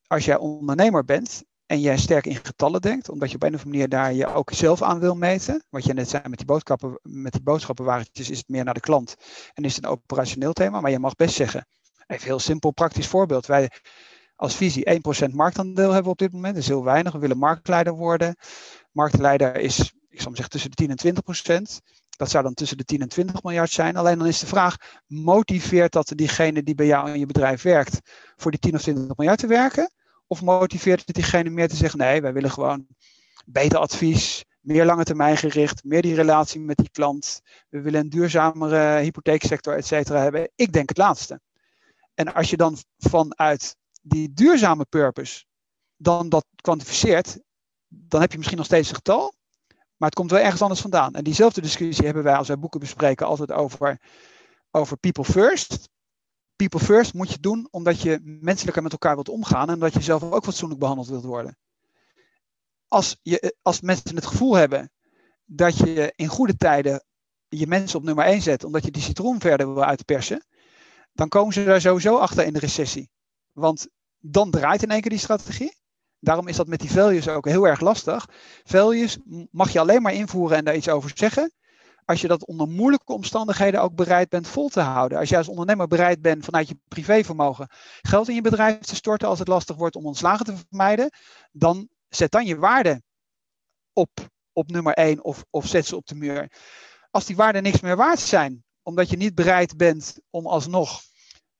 als 0.06 0.24
jij 0.24 0.36
ondernemer 0.36 1.04
bent 1.04 1.44
en 1.72 1.80
jij 1.80 1.98
sterk 1.98 2.26
in 2.26 2.36
getallen 2.42 2.80
denkt, 2.80 3.08
omdat 3.08 3.28
je 3.30 3.34
op 3.34 3.42
een 3.42 3.54
of 3.54 3.64
andere 3.64 3.70
manier 3.70 3.88
daar 3.88 4.12
je 4.12 4.34
ook 4.34 4.50
zelf 4.52 4.82
aan 4.82 4.98
wil 4.98 5.14
meten. 5.14 5.64
Wat 5.70 5.84
je 5.84 5.94
net 5.94 6.08
zei 6.08 6.22
met 6.28 6.38
die, 6.38 6.46
boodschappen, 6.46 6.98
met 7.02 7.32
die 8.12 8.24
is 8.24 8.28
het 8.28 8.48
meer 8.48 8.64
naar 8.64 8.74
de 8.74 8.80
klant 8.80 9.16
en 9.54 9.64
is 9.64 9.76
het 9.76 9.84
een 9.84 9.90
operationeel 9.90 10.52
thema. 10.52 10.80
Maar 10.80 10.90
je 10.90 10.98
mag 10.98 11.14
best 11.14 11.34
zeggen, 11.34 11.66
even 12.06 12.24
heel 12.24 12.38
simpel 12.38 12.70
praktisch 12.70 13.06
voorbeeld. 13.06 13.46
Wij 13.46 13.70
als 14.36 14.56
visie 14.56 15.00
1% 15.28 15.34
marktaandeel 15.34 15.92
hebben 15.92 16.12
op 16.12 16.18
dit 16.18 16.32
moment, 16.32 16.54
dat 16.54 16.62
is 16.62 16.68
heel 16.68 16.84
weinig. 16.84 17.12
We 17.12 17.18
willen 17.18 17.38
marktleider 17.38 17.92
worden. 17.92 18.36
Marktleider 18.90 19.56
is, 19.56 19.78
ik 20.08 20.20
zal 20.20 20.26
maar 20.26 20.36
zeggen, 20.36 20.50
tussen 20.50 20.70
de 20.70 20.76
10 20.76 20.90
en 20.90 20.96
20 20.96 21.22
procent. 21.22 21.80
Dat 22.16 22.30
zou 22.30 22.42
dan 22.42 22.54
tussen 22.54 22.76
de 22.76 22.84
10 22.84 23.00
en 23.00 23.08
20 23.08 23.42
miljard 23.42 23.70
zijn. 23.70 23.96
Alleen 23.96 24.18
dan 24.18 24.26
is 24.26 24.40
de 24.40 24.46
vraag, 24.46 24.76
motiveert 25.06 25.92
dat 25.92 26.12
diegene 26.14 26.62
die 26.62 26.74
bij 26.74 26.86
jou 26.86 27.10
in 27.10 27.18
je 27.18 27.26
bedrijf 27.26 27.62
werkt 27.62 28.00
voor 28.36 28.50
die 28.50 28.60
10 28.60 28.74
of 28.74 28.82
20 28.82 29.16
miljard 29.16 29.38
te 29.38 29.46
werken? 29.46 29.90
Of 30.32 30.42
motiveert 30.42 31.02
het 31.06 31.14
diegene 31.14 31.50
meer 31.50 31.68
te 31.68 31.76
zeggen, 31.76 31.98
nee, 31.98 32.20
wij 32.20 32.32
willen 32.32 32.50
gewoon 32.50 32.86
beter 33.46 33.78
advies, 33.78 34.44
meer 34.60 34.84
lange 34.84 35.04
termijn 35.04 35.36
gericht, 35.36 35.84
meer 35.84 36.02
die 36.02 36.14
relatie 36.14 36.60
met 36.60 36.76
die 36.76 36.90
klant. 36.90 37.40
We 37.68 37.80
willen 37.80 38.00
een 38.00 38.08
duurzamere 38.08 39.00
hypotheeksector, 39.00 39.76
et 39.76 39.86
cetera, 39.86 40.22
hebben. 40.22 40.50
Ik 40.54 40.72
denk 40.72 40.88
het 40.88 40.98
laatste. 40.98 41.40
En 42.14 42.34
als 42.34 42.50
je 42.50 42.56
dan 42.56 42.76
vanuit 42.98 43.76
die 44.02 44.32
duurzame 44.32 44.84
purpose 44.84 45.44
dan 45.96 46.28
dat 46.28 46.46
kwantificeert, 46.60 47.38
dan 47.88 48.20
heb 48.20 48.30
je 48.30 48.36
misschien 48.36 48.58
nog 48.58 48.66
steeds 48.66 48.88
een 48.88 48.94
getal, 48.94 49.34
maar 49.96 50.08
het 50.08 50.18
komt 50.18 50.30
wel 50.30 50.40
ergens 50.40 50.62
anders 50.62 50.80
vandaan. 50.80 51.14
En 51.14 51.24
diezelfde 51.24 51.60
discussie 51.60 52.04
hebben 52.04 52.22
wij 52.22 52.36
als 52.36 52.48
wij 52.48 52.58
boeken 52.58 52.80
bespreken 52.80 53.26
altijd 53.26 53.52
over, 53.52 54.00
over 54.70 54.96
people 54.96 55.24
first. 55.24 55.88
People 56.68 56.86
first 56.86 57.14
moet 57.14 57.30
je 57.30 57.40
doen 57.40 57.68
omdat 57.70 58.00
je 58.00 58.20
menselijker 58.40 58.82
met 58.82 58.92
elkaar 58.92 59.14
wilt 59.14 59.28
omgaan 59.28 59.70
en 59.70 59.78
dat 59.78 59.92
je 59.92 60.00
zelf 60.00 60.22
ook 60.22 60.44
fatsoenlijk 60.44 60.80
behandeld 60.80 61.08
wilt 61.08 61.24
worden. 61.24 61.58
Als, 62.88 63.18
je, 63.22 63.56
als 63.62 63.80
mensen 63.80 64.16
het 64.16 64.26
gevoel 64.26 64.54
hebben 64.54 64.90
dat 65.44 65.76
je 65.76 66.12
in 66.16 66.26
goede 66.26 66.56
tijden 66.56 67.04
je 67.48 67.66
mensen 67.66 67.98
op 67.98 68.04
nummer 68.04 68.24
1 68.24 68.42
zet 68.42 68.64
omdat 68.64 68.84
je 68.84 68.90
die 68.90 69.02
citroen 69.02 69.40
verder 69.40 69.74
wil 69.74 69.84
uitpersen, 69.84 70.46
dan 71.12 71.28
komen 71.28 71.52
ze 71.52 71.64
daar 71.64 71.80
sowieso 71.80 72.16
achter 72.16 72.44
in 72.44 72.52
de 72.52 72.58
recessie. 72.58 73.10
Want 73.52 73.88
dan 74.18 74.50
draait 74.50 74.82
in 74.82 74.90
één 74.90 75.00
keer 75.00 75.10
die 75.10 75.18
strategie. 75.18 75.80
Daarom 76.18 76.48
is 76.48 76.56
dat 76.56 76.66
met 76.66 76.80
die 76.80 76.90
values 76.90 77.28
ook 77.28 77.46
heel 77.46 77.66
erg 77.66 77.80
lastig. 77.80 78.28
Values 78.64 79.18
mag 79.50 79.72
je 79.72 79.80
alleen 79.80 80.02
maar 80.02 80.14
invoeren 80.14 80.56
en 80.56 80.64
daar 80.64 80.76
iets 80.76 80.88
over 80.88 81.10
zeggen. 81.14 81.52
Als 82.04 82.20
je 82.20 82.28
dat 82.28 82.46
onder 82.46 82.68
moeilijke 82.68 83.12
omstandigheden 83.12 83.82
ook 83.82 83.94
bereid 83.94 84.28
bent 84.28 84.48
vol 84.48 84.68
te 84.68 84.80
houden. 84.80 85.18
Als 85.18 85.28
jij 85.28 85.38
als 85.38 85.48
ondernemer 85.48 85.86
bereid 85.86 86.22
bent 86.22 86.44
vanuit 86.44 86.68
je 86.68 86.78
privévermogen 86.88 87.68
geld 88.00 88.28
in 88.28 88.34
je 88.34 88.40
bedrijf 88.40 88.78
te 88.78 88.94
storten 88.94 89.28
als 89.28 89.38
het 89.38 89.48
lastig 89.48 89.76
wordt 89.76 89.96
om 89.96 90.06
ontslagen 90.06 90.44
te 90.44 90.56
vermijden. 90.56 91.10
Dan 91.52 91.88
zet 92.08 92.30
dan 92.30 92.46
je 92.46 92.56
waarde 92.56 93.02
op 93.92 94.30
op 94.52 94.70
nummer 94.70 94.94
1 94.94 95.24
of, 95.24 95.44
of 95.50 95.66
zet 95.66 95.86
ze 95.86 95.96
op 95.96 96.06
de 96.06 96.14
muur. 96.14 96.52
Als 97.10 97.26
die 97.26 97.36
waarden 97.36 97.62
niks 97.62 97.80
meer 97.80 97.96
waard 97.96 98.20
zijn, 98.20 98.64
omdat 98.82 99.10
je 99.10 99.16
niet 99.16 99.34
bereid 99.34 99.76
bent 99.76 100.20
om 100.30 100.46
alsnog 100.46 101.00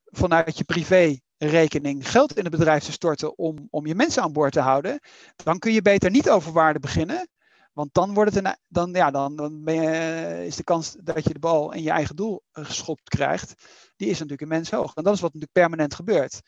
vanuit 0.05 0.59
je 0.59 0.65
privérekening 0.65 2.11
geld 2.11 2.37
in 2.37 2.45
het 2.45 2.53
bedrijf 2.53 2.85
te 2.85 2.93
storten 2.93 3.39
om, 3.39 3.67
om 3.71 3.87
je 3.87 3.95
mensen 3.95 4.23
aan 4.23 4.33
boord 4.33 4.53
te 4.53 4.61
houden, 4.61 5.01
dan 5.37 5.59
kun 5.59 5.73
je 5.73 5.83
beter 5.83 6.11
niet 6.11 6.31
over 6.31 6.53
waarde 6.53 6.79
beginnen. 6.79 7.29
Want 7.73 7.95
dan, 7.95 8.15
wordt 8.15 8.35
het 8.35 8.45
een, 8.45 8.57
dan, 8.69 8.93
ja, 8.93 9.11
dan, 9.11 9.37
dan 9.37 9.65
ben 9.65 9.75
je, 9.75 10.47
is 10.47 10.57
de 10.57 10.65
kans 10.65 10.97
dat 11.01 11.25
je 11.25 11.33
de 11.33 11.39
bal 11.39 11.73
in 11.73 11.83
je 11.83 11.91
eigen 11.91 12.17
doel 12.17 12.43
geschopt 12.53 13.09
krijgt, 13.09 13.55
die 13.97 14.09
is 14.09 14.19
natuurlijk 14.19 14.43
immens 14.43 14.71
hoog. 14.71 14.95
En 14.95 15.03
dat 15.03 15.15
is 15.15 15.21
wat 15.21 15.33
natuurlijk 15.35 15.61
permanent 15.61 15.95
gebeurt. 15.95 16.41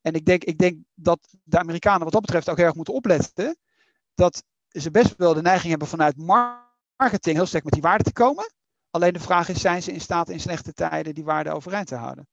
En 0.00 0.12
ik 0.12 0.24
denk, 0.24 0.44
ik 0.44 0.58
denk 0.58 0.78
dat 0.94 1.36
de 1.42 1.58
Amerikanen 1.58 2.02
wat 2.02 2.12
dat 2.12 2.20
betreft 2.20 2.48
ook 2.48 2.56
heel 2.56 2.66
erg 2.66 2.74
moeten 2.74 2.94
opletten. 2.94 3.56
Dat 4.14 4.42
ze 4.68 4.90
best 4.90 5.16
wel 5.16 5.34
de 5.34 5.42
neiging 5.42 5.70
hebben 5.70 5.88
vanuit 5.88 6.16
marketing 6.96 7.36
heel 7.36 7.46
sterk 7.46 7.64
met 7.64 7.72
die 7.72 7.82
waarde 7.82 8.04
te 8.04 8.12
komen. 8.12 8.52
Alleen 8.90 9.12
de 9.12 9.20
vraag 9.20 9.48
is, 9.48 9.60
zijn 9.60 9.82
ze 9.82 9.92
in 9.92 10.00
staat 10.00 10.28
in 10.28 10.40
slechte 10.40 10.72
tijden 10.72 11.14
die 11.14 11.24
waarde 11.24 11.50
overeind 11.50 11.86
te 11.86 11.94
houden? 11.94 12.28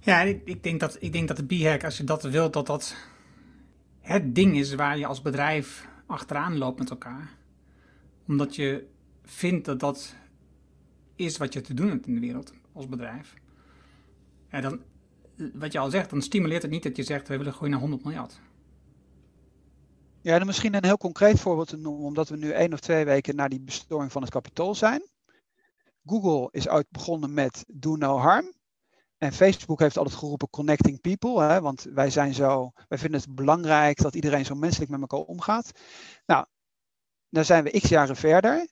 Ja, 0.00 0.20
ik, 0.20 0.42
ik, 0.44 0.62
denk 0.62 0.80
dat, 0.80 0.96
ik 1.00 1.12
denk 1.12 1.28
dat 1.28 1.36
de 1.36 1.44
b-hack, 1.44 1.84
als 1.84 1.96
je 1.96 2.04
dat 2.04 2.22
wilt, 2.22 2.52
dat 2.52 2.66
dat 2.66 2.94
het 4.08 4.34
ding 4.34 4.56
is 4.56 4.74
waar 4.74 4.98
je 4.98 5.06
als 5.06 5.22
bedrijf 5.22 5.88
achteraan 6.06 6.58
loopt 6.58 6.78
met 6.78 6.90
elkaar. 6.90 7.36
Omdat 8.26 8.56
je 8.56 8.86
vindt 9.24 9.64
dat 9.64 9.80
dat 9.80 10.14
is 11.16 11.36
wat 11.36 11.52
je 11.52 11.60
te 11.60 11.74
doen 11.74 11.88
hebt 11.88 12.06
in 12.06 12.14
de 12.14 12.20
wereld 12.20 12.52
als 12.72 12.88
bedrijf. 12.88 13.34
En 14.48 14.62
dan, 14.62 14.80
wat 15.54 15.72
je 15.72 15.78
al 15.78 15.90
zegt, 15.90 16.10
dan 16.10 16.22
stimuleert 16.22 16.62
het 16.62 16.70
niet 16.70 16.82
dat 16.82 16.96
je 16.96 17.02
zegt, 17.02 17.28
we 17.28 17.36
willen 17.36 17.52
groeien 17.52 17.70
naar 17.70 17.80
100 17.80 18.04
miljard. 18.04 18.40
Ja, 20.20 20.38
dan 20.38 20.46
misschien 20.46 20.74
een 20.74 20.84
heel 20.84 20.96
concreet 20.96 21.40
voorbeeld 21.40 21.68
te 21.68 21.76
noemen, 21.76 22.04
omdat 22.04 22.28
we 22.28 22.36
nu 22.36 22.50
één 22.50 22.72
of 22.72 22.80
twee 22.80 23.04
weken 23.04 23.36
na 23.36 23.48
die 23.48 23.60
bestorming 23.60 24.12
van 24.12 24.22
het 24.22 24.30
kapitool 24.30 24.74
zijn. 24.74 25.02
Google 26.06 26.48
is 26.50 26.68
ooit 26.68 26.90
begonnen 26.90 27.34
met 27.34 27.64
do 27.66 27.96
no 27.96 28.16
harm. 28.16 28.52
En 29.18 29.32
Facebook 29.32 29.80
heeft 29.80 29.96
altijd 29.96 30.16
geroepen 30.16 30.50
connecting 30.50 31.00
people, 31.00 31.42
hè, 31.42 31.60
want 31.60 31.82
wij 31.82 32.10
zijn 32.10 32.34
zo, 32.34 32.72
wij 32.88 32.98
vinden 32.98 33.20
het 33.20 33.34
belangrijk 33.34 34.02
dat 34.02 34.14
iedereen 34.14 34.44
zo 34.44 34.54
menselijk 34.54 34.90
met 34.90 35.00
elkaar 35.00 35.20
omgaat. 35.20 35.70
Nou, 36.26 36.46
dan 37.28 37.44
zijn 37.44 37.64
we 37.64 37.80
x 37.80 37.88
jaren 37.88 38.16
verder. 38.16 38.68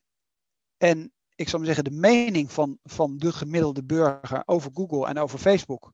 En 0.76 1.12
ik 1.34 1.48
zou 1.48 1.56
maar 1.56 1.74
zeggen, 1.74 1.92
de 1.92 1.98
mening 2.00 2.52
van, 2.52 2.78
van 2.82 3.16
de 3.16 3.32
gemiddelde 3.32 3.84
burger 3.84 4.42
over 4.44 4.70
Google 4.74 5.06
en 5.06 5.18
over 5.18 5.38
Facebook, 5.38 5.92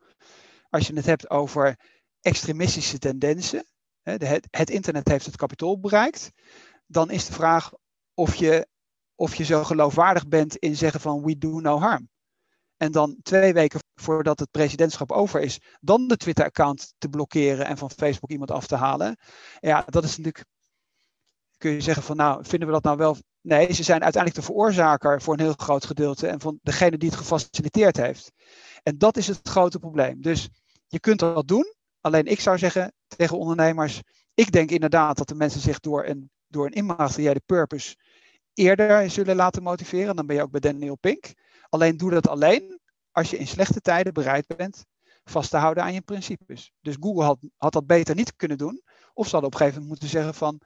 als 0.71 0.87
je 0.87 0.95
het 0.95 1.07
hebt 1.07 1.31
over 1.31 1.79
extremistische 2.21 2.99
tendensen, 2.99 3.67
hè, 4.03 4.12
het, 4.12 4.47
het 4.51 4.71
internet 4.71 5.09
heeft 5.09 5.27
het 5.27 5.37
kapitool 5.37 5.81
bereikt, 5.81 6.31
dan 6.87 7.11
is 7.11 7.27
de 7.27 7.33
vraag 7.33 7.73
of 8.15 8.35
je, 8.35 8.67
of 9.15 9.35
je 9.35 9.45
zo 9.45 9.65
geloofwaardig 9.65 10.29
bent 10.29 10.57
in 10.57 10.77
zeggen 10.77 11.01
van 11.01 11.23
we 11.23 11.38
do 11.38 11.61
no 11.61 11.79
harm. 11.79 12.11
En 12.83 12.92
dan 12.92 13.16
twee 13.23 13.53
weken 13.53 13.81
voordat 13.95 14.38
het 14.38 14.51
presidentschap 14.51 15.12
over 15.12 15.40
is, 15.40 15.61
dan 15.81 16.09
de 16.09 16.16
Twitter-account 16.16 16.95
te 16.99 17.09
blokkeren 17.09 17.66
en 17.66 17.79
van 17.79 17.90
Facebook 17.90 18.31
iemand 18.31 18.51
af 18.51 18.66
te 18.66 18.77
halen. 18.77 19.16
Ja, 19.61 19.85
dat 19.87 20.05
is 20.05 20.16
natuurlijk. 20.16 20.45
Kun 21.59 21.71
je 21.71 21.81
zeggen 21.81 22.03
van 22.03 22.16
nou, 22.16 22.45
vinden 22.45 22.68
we 22.68 22.75
dat 22.75 22.83
nou 22.83 22.97
wel. 22.97 23.16
Nee, 23.40 23.73
ze 23.73 23.83
zijn 23.83 24.03
uiteindelijk 24.03 24.42
de 24.42 24.53
veroorzaker 24.53 25.23
voor 25.23 25.35
een 25.35 25.40
heel 25.40 25.55
groot 25.57 25.85
gedeelte 25.85 26.27
en 26.27 26.40
van 26.40 26.59
degene 26.62 26.99
die 26.99 27.09
het 27.09 27.18
gefaciliteerd 27.18 27.97
heeft. 27.97 28.33
En 28.83 28.99
dat 28.99 29.16
is 29.16 29.27
het 29.27 29.49
grote 29.49 29.79
probleem. 29.79 30.23
Dus 30.23 30.49
je 30.87 31.01
kunt 31.01 31.18
dat 31.18 31.49
doen. 31.49 31.75
Alleen 32.01 32.27
ik 32.27 32.40
zou 32.40 32.59
zeggen 32.59 32.92
tegen 33.07 33.38
ondernemers, 33.38 34.01
ik 34.35 34.53
denk 34.53 34.71
inderdaad 34.71 35.16
dat 35.16 35.29
de 35.29 35.35
mensen 35.35 35.61
zich 35.61 35.81
door 35.81 36.05
een, 36.07 36.31
door 36.47 36.66
een 36.66 36.73
immateriële 36.73 37.42
purpose 37.47 37.97
eerder 38.55 39.11
zullen 39.11 39.37
laten 39.37 39.62
motiveren. 39.62 40.16
Dan 40.16 40.27
ben 40.27 40.37
je 40.37 40.42
ook 40.42 40.51
bij 40.51 40.61
Daniel 40.61 40.97
Pink. 40.97 41.33
Alleen 41.72 41.96
doe 41.96 42.11
dat 42.11 42.28
alleen 42.28 42.80
als 43.11 43.30
je 43.30 43.38
in 43.38 43.46
slechte 43.46 43.80
tijden 43.80 44.12
bereid 44.12 44.46
bent 44.56 44.85
vast 45.24 45.50
te 45.50 45.56
houden 45.56 45.82
aan 45.82 45.92
je 45.92 46.00
principes. 46.00 46.72
Dus 46.80 46.96
Google 47.00 47.24
had, 47.24 47.38
had 47.56 47.72
dat 47.72 47.87
beter 47.87 48.14
niet 48.14 48.37
kunnen 48.37 48.58
doen. 48.58 48.82
Of 49.14 49.26
ze 49.26 49.32
hadden 49.32 49.50
op 49.52 49.52
een 49.52 49.61
gegeven 49.61 49.82
moment 49.82 49.88
moeten 49.88 50.08
zeggen 50.08 50.35
van 50.35 50.61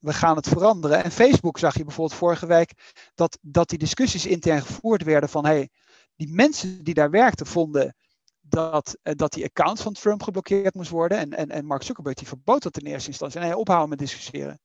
we 0.00 0.12
gaan 0.12 0.36
het 0.36 0.48
veranderen. 0.48 1.04
En 1.04 1.10
Facebook 1.10 1.58
zag 1.58 1.76
je 1.76 1.84
bijvoorbeeld 1.84 2.18
vorige 2.18 2.46
week 2.46 2.94
dat, 3.14 3.38
dat 3.40 3.68
die 3.68 3.78
discussies 3.78 4.26
intern 4.26 4.62
gevoerd 4.62 5.02
werden 5.02 5.28
van 5.28 5.44
hey, 5.44 5.70
die 6.16 6.32
mensen 6.32 6.84
die 6.84 6.94
daar 6.94 7.10
werkten 7.10 7.46
vonden 7.46 7.94
dat, 8.40 8.98
eh, 9.02 9.14
dat 9.14 9.32
die 9.32 9.44
account 9.44 9.80
van 9.80 9.92
Trump 9.92 10.22
geblokkeerd 10.22 10.74
moest 10.74 10.90
worden. 10.90 11.18
En, 11.18 11.30
en, 11.30 11.50
en 11.50 11.64
Mark 11.64 11.82
Zuckerberg 11.82 12.16
die 12.16 12.28
verbood 12.28 12.62
dat 12.62 12.78
in 12.78 12.86
eerste 12.86 13.08
instantie. 13.08 13.40
En 13.40 13.46
hij 13.46 13.54
ophouden 13.54 13.88
met 13.88 13.98
discussiëren. 13.98 14.60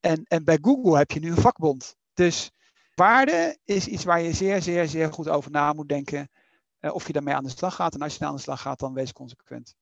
En, 0.00 0.22
en 0.24 0.44
bij 0.44 0.58
Google 0.60 0.96
heb 0.96 1.10
je 1.10 1.20
nu 1.20 1.30
een 1.30 1.40
vakbond. 1.40 1.96
Dus 2.14 2.50
waarde 2.98 3.58
is 3.64 3.86
iets 3.86 4.04
waar 4.04 4.20
je 4.20 4.32
zeer, 4.32 4.62
zeer, 4.62 4.88
zeer 4.88 5.12
goed 5.12 5.28
over 5.28 5.50
na 5.50 5.72
moet 5.72 5.88
denken. 5.88 6.30
Uh, 6.80 6.94
of 6.94 7.06
je 7.06 7.12
daarmee 7.12 7.34
aan 7.34 7.44
de 7.44 7.50
slag 7.50 7.74
gaat. 7.74 7.94
En 7.94 8.00
als 8.00 8.16
je 8.16 8.24
aan 8.24 8.34
de 8.34 8.40
slag 8.40 8.60
gaat, 8.60 8.78
dan 8.78 8.94
wees 8.94 9.12
consequent. 9.12 9.74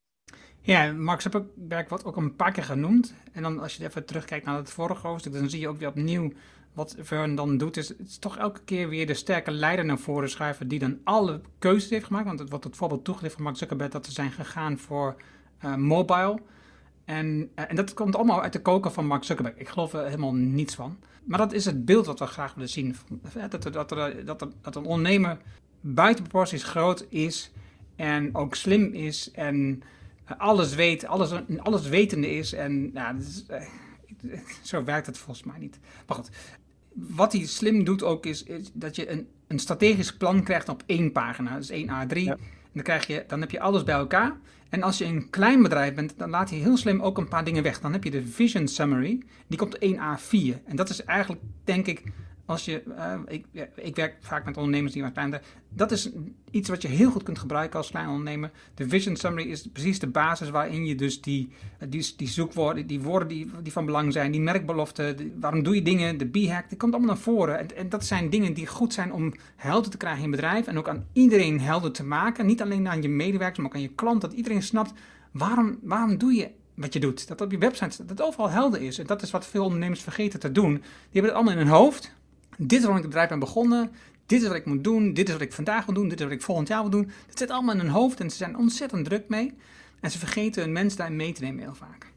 Ja, 0.60 0.92
Mark 0.92 1.20
Zuckerberg 1.20 1.88
wordt 1.88 2.04
ook 2.04 2.16
een 2.16 2.36
paar 2.36 2.52
keer 2.52 2.64
genoemd. 2.64 3.14
En 3.32 3.42
dan 3.42 3.60
als 3.60 3.76
je 3.76 3.84
even 3.84 4.06
terugkijkt 4.06 4.46
naar 4.46 4.56
het 4.56 4.70
vorige 4.70 5.06
hoofdstuk, 5.06 5.32
dan 5.32 5.50
zie 5.50 5.60
je 5.60 5.68
ook 5.68 5.78
weer 5.78 5.88
opnieuw 5.88 6.32
wat 6.72 6.96
Vern 6.98 7.34
dan 7.34 7.58
doet. 7.58 7.76
Is, 7.76 7.88
het 7.88 8.08
is 8.08 8.18
toch 8.18 8.36
elke 8.36 8.60
keer 8.64 8.88
weer 8.88 9.06
de 9.06 9.14
sterke 9.14 9.50
leider 9.50 9.84
naar 9.84 9.98
voren 9.98 10.30
schuiven 10.30 10.68
die 10.68 10.78
dan 10.78 10.98
alle 11.04 11.40
keuzes 11.58 11.90
heeft 11.90 12.06
gemaakt. 12.06 12.26
Want 12.26 12.38
het 12.38 12.50
wordt 12.50 12.64
het 12.64 12.76
voorbeeld 12.76 13.04
toegelicht 13.04 13.34
van 13.34 13.42
Mark 13.42 13.56
Zuckerberg 13.56 13.90
dat 13.90 14.06
ze 14.06 14.12
zijn 14.12 14.32
gegaan 14.32 14.78
voor 14.78 15.16
uh, 15.64 15.74
mobile. 15.74 16.40
En, 17.06 17.50
uh, 17.58 17.64
en 17.68 17.76
dat 17.76 17.94
komt 17.94 18.16
allemaal 18.16 18.42
uit 18.42 18.52
de 18.52 18.62
koker 18.62 18.90
van 18.90 19.06
Mark 19.06 19.24
Zuckerberg. 19.24 19.56
Ik 19.56 19.68
geloof 19.68 19.92
er 19.92 20.04
helemaal 20.04 20.34
niets 20.34 20.74
van. 20.74 20.98
Maar 21.24 21.38
dat 21.38 21.52
is 21.52 21.64
het 21.64 21.84
beeld 21.84 22.06
wat 22.06 22.18
we 22.18 22.26
graag 22.26 22.54
willen 22.54 22.68
zien. 22.68 22.96
Dat, 23.22 23.64
er, 23.64 23.72
dat, 23.72 23.90
er, 23.90 24.24
dat, 24.24 24.40
er, 24.40 24.48
dat 24.60 24.76
een 24.76 24.84
ondernemer 24.84 25.38
buiten 25.80 26.24
proporties 26.24 26.64
groot 26.64 27.06
is 27.08 27.52
en 27.96 28.34
ook 28.34 28.54
slim 28.54 28.92
is 28.92 29.30
en 29.30 29.82
alles 30.36 30.74
weet, 30.74 31.06
alles, 31.06 31.30
alles 31.58 31.88
wetende 31.88 32.30
is. 32.30 32.52
En 32.52 32.92
nou, 32.92 33.18
is, 33.18 33.44
uh, 33.50 34.40
zo 34.62 34.84
werkt 34.84 35.06
het 35.06 35.18
volgens 35.18 35.46
mij 35.46 35.58
niet. 35.58 35.78
Maar 36.06 36.16
goed, 36.16 36.30
wat 36.92 37.32
hij 37.32 37.46
slim 37.46 37.84
doet 37.84 38.02
ook 38.02 38.26
is, 38.26 38.42
is 38.42 38.70
dat 38.72 38.96
je 38.96 39.10
een, 39.10 39.28
een, 39.46 39.58
strategisch 39.58 40.16
plan 40.16 40.42
krijgt 40.42 40.68
op 40.68 40.82
één 40.86 41.12
pagina. 41.12 41.56
Dus 41.56 41.70
één 41.70 41.88
A3. 41.88 42.18
Ja. 42.18 42.32
En 42.32 42.72
dan, 42.72 42.82
krijg 42.82 43.06
je, 43.06 43.24
dan 43.26 43.40
heb 43.40 43.50
je 43.50 43.60
alles 43.60 43.84
bij 43.84 43.94
elkaar. 43.94 44.36
En 44.76 44.82
als 44.82 44.98
je 44.98 45.04
een 45.04 45.30
klein 45.30 45.62
bedrijf 45.62 45.94
bent, 45.94 46.18
dan 46.18 46.30
laat 46.30 46.50
hij 46.50 46.58
heel 46.58 46.76
slim 46.76 47.00
ook 47.00 47.18
een 47.18 47.28
paar 47.28 47.44
dingen 47.44 47.62
weg. 47.62 47.80
Dan 47.80 47.92
heb 47.92 48.04
je 48.04 48.10
de 48.10 48.26
Vision 48.26 48.68
Summary, 48.68 49.22
die 49.46 49.58
komt 49.58 49.78
1A4. 49.78 50.64
En 50.64 50.76
dat 50.76 50.88
is 50.88 51.04
eigenlijk, 51.04 51.40
denk 51.64 51.86
ik, 51.86 52.02
als 52.46 52.64
je, 52.64 52.82
uh, 52.88 53.12
ik, 53.26 53.46
ik, 53.74 53.96
werk 53.96 54.16
vaak 54.20 54.44
met 54.44 54.56
ondernemers 54.56 54.92
die 54.92 55.02
wat 55.02 55.12
kleiner 55.12 55.42
Dat 55.68 55.90
is 55.90 56.10
iets 56.50 56.68
wat 56.68 56.82
je 56.82 56.88
heel 56.88 57.10
goed 57.10 57.22
kunt 57.22 57.38
gebruiken 57.38 57.78
als 57.78 57.90
klein 57.90 58.08
ondernemer. 58.08 58.50
De 58.74 58.88
Vision 58.88 59.16
Summary 59.16 59.50
is 59.50 59.66
precies 59.72 59.98
de 59.98 60.06
basis 60.06 60.50
waarin 60.50 60.86
je 60.86 60.94
dus 60.94 61.20
die, 61.20 61.48
die, 61.88 62.14
die 62.16 62.28
zoekwoorden, 62.28 62.86
die 62.86 63.00
woorden 63.00 63.28
die, 63.28 63.72
van 63.72 63.84
belang 63.84 64.12
zijn, 64.12 64.32
die 64.32 64.40
merkbeloften, 64.40 65.32
waarom 65.40 65.62
doe 65.62 65.74
je 65.74 65.82
dingen, 65.82 66.18
de 66.18 66.28
B-hack, 66.28 66.68
die 66.68 66.78
komt 66.78 66.92
allemaal 66.92 67.14
naar 67.14 67.22
voren. 67.22 67.58
En, 67.58 67.76
en, 67.76 67.88
dat 67.88 68.04
zijn 68.04 68.30
dingen 68.30 68.54
die 68.54 68.66
goed 68.66 68.92
zijn 68.92 69.12
om 69.12 69.34
helder 69.56 69.90
te 69.90 69.96
krijgen 69.96 70.24
in 70.24 70.30
bedrijf 70.30 70.66
en 70.66 70.78
ook 70.78 70.88
aan 70.88 71.06
iedereen 71.12 71.60
helder 71.60 71.92
te 71.92 72.04
maken. 72.04 72.46
Niet 72.46 72.62
alleen 72.62 72.88
aan 72.88 73.02
je 73.02 73.08
medewerkers, 73.08 73.58
maar 73.58 73.66
ook 73.66 73.74
aan 73.74 73.80
je 73.80 73.94
klant, 73.94 74.20
dat 74.20 74.32
iedereen 74.32 74.62
snapt 74.62 74.92
waarom, 75.32 75.78
waarom 75.82 76.18
doe 76.18 76.34
je 76.34 76.50
wat 76.74 76.92
je 76.92 77.00
doet. 77.00 77.28
Dat 77.28 77.40
op 77.40 77.50
je 77.50 77.58
website 77.58 78.04
dat 78.04 78.22
overal 78.22 78.50
helder 78.50 78.82
is. 78.82 78.98
En 78.98 79.06
dat 79.06 79.22
is 79.22 79.30
wat 79.30 79.46
veel 79.46 79.64
ondernemers 79.64 80.00
vergeten 80.00 80.40
te 80.40 80.52
doen. 80.52 80.72
Die 80.72 80.82
hebben 81.12 81.30
het 81.30 81.34
allemaal 81.34 81.52
in 81.52 81.58
hun 81.58 81.76
hoofd. 81.76 82.14
Dit 82.58 82.72
is 82.72 82.78
waarom 82.78 82.96
ik 82.96 83.02
het 83.02 83.10
bedrijf 83.10 83.28
ben 83.28 83.38
begonnen. 83.38 83.92
Dit 84.26 84.42
is 84.42 84.48
wat 84.48 84.56
ik 84.56 84.66
moet 84.66 84.84
doen. 84.84 85.14
Dit 85.14 85.26
is 85.26 85.32
wat 85.34 85.42
ik 85.42 85.52
vandaag 85.52 85.84
wil 85.86 85.94
doen. 85.94 86.08
Dit 86.08 86.18
is 86.18 86.24
wat 86.24 86.34
ik 86.34 86.42
volgend 86.42 86.68
jaar 86.68 86.80
wil 86.80 86.90
doen. 86.90 87.10
Dat 87.26 87.38
zit 87.38 87.50
allemaal 87.50 87.74
in 87.74 87.80
hun 87.80 87.90
hoofd 87.90 88.20
en 88.20 88.30
ze 88.30 88.36
zijn 88.36 88.56
ontzettend 88.56 89.04
druk 89.04 89.28
mee. 89.28 89.54
En 90.00 90.10
ze 90.10 90.18
vergeten 90.18 90.62
hun 90.62 90.72
mensen 90.72 90.98
daarin 90.98 91.16
mee 91.16 91.32
te 91.32 91.42
nemen 91.42 91.62
heel 91.62 91.74
vaak. 91.74 92.12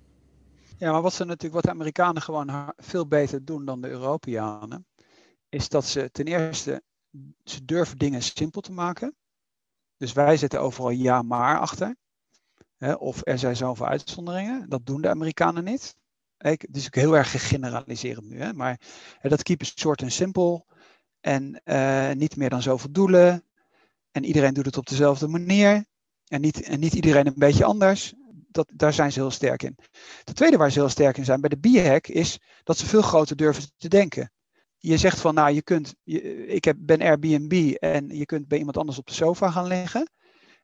Ja, 0.78 0.91
maar 0.91 1.02
wat 1.02 1.13
ze 1.13 1.25
natuurlijk, 1.25 1.54
wat 1.54 1.63
de 1.63 1.69
Amerikanen 1.69 2.21
gewoon 2.21 2.73
veel 2.78 3.08
beter 3.08 3.45
doen 3.45 3.65
dan 3.65 3.82
de 3.82 3.89
Europeanen, 3.89 4.86
is 5.49 5.69
dat 5.69 5.86
ze 5.86 6.10
ten 6.12 6.25
eerste, 6.25 6.84
ze 7.43 7.65
durven 7.65 7.97
dingen 7.97 8.21
simpel 8.21 8.62
te 8.62 8.71
maken. 8.71 9.15
Dus 9.97 10.13
wij 10.13 10.38
zetten 10.38 10.62
overal 10.62 10.89
ja 10.89 11.21
maar 11.21 11.60
achter. 11.60 11.95
Of 12.97 13.21
er 13.23 13.39
zijn 13.39 13.56
zoveel 13.56 13.86
uitzonderingen. 13.86 14.69
Dat 14.69 14.86
doen 14.86 15.02
de 15.02 15.10
Amerikanen 15.10 15.63
niet. 15.63 15.95
Ik, 16.39 16.62
het 16.62 16.75
is 16.75 16.86
ook 16.86 16.95
heel 16.95 17.17
erg 17.17 17.32
gegeneraliserend 17.32 18.30
nu, 18.30 18.41
hè? 18.41 18.54
maar 18.54 18.80
dat 19.21 19.43
keep 19.43 19.62
it 19.62 19.80
short 19.80 20.02
en 20.02 20.12
simpel. 20.12 20.65
En 21.19 21.62
uh, 21.65 22.12
niet 22.12 22.36
meer 22.36 22.49
dan 22.49 22.62
zoveel 22.62 22.91
doelen. 22.91 23.43
En 24.12 24.23
iedereen 24.23 24.54
doet 24.54 24.65
het 24.65 24.78
op 24.78 24.88
dezelfde 24.88 25.28
manier. 25.28 25.86
En 26.28 26.41
niet, 26.41 26.62
en 26.62 26.80
niet 26.80 26.93
iedereen 26.93 27.28
een 27.28 27.34
beetje 27.36 27.63
anders. 27.63 28.13
Dat, 28.52 28.71
daar 28.75 28.93
zijn 28.93 29.12
ze 29.12 29.19
heel 29.19 29.32
sterk 29.32 29.63
in. 29.63 29.75
De 30.23 30.34
tweede 30.34 30.58
waar 30.58 30.71
ze 30.71 30.80
heel 30.80 30.89
sterk 30.89 31.17
in 31.17 31.25
zijn 31.25 31.41
bij 31.41 31.49
de 31.49 31.82
B-hack 31.82 32.08
is 32.08 32.39
dat 32.63 32.78
ze 32.78 32.86
veel 32.86 33.02
groter 33.02 33.36
durven 33.36 33.63
te 33.78 33.88
denken. 33.88 34.32
Je 34.78 34.97
zegt 34.97 35.19
van, 35.19 35.34
nou, 35.34 35.54
je 35.54 35.62
kunt, 35.62 35.95
ik 36.47 36.63
heb, 36.63 36.78
ben 36.80 37.02
Airbnb 37.02 37.75
en 37.80 38.10
je 38.10 38.25
kunt 38.25 38.47
bij 38.47 38.58
iemand 38.58 38.78
anders 38.78 38.97
op 38.97 39.08
de 39.08 39.13
sofa 39.13 39.52
gaan 39.52 39.67
liggen. 39.67 40.12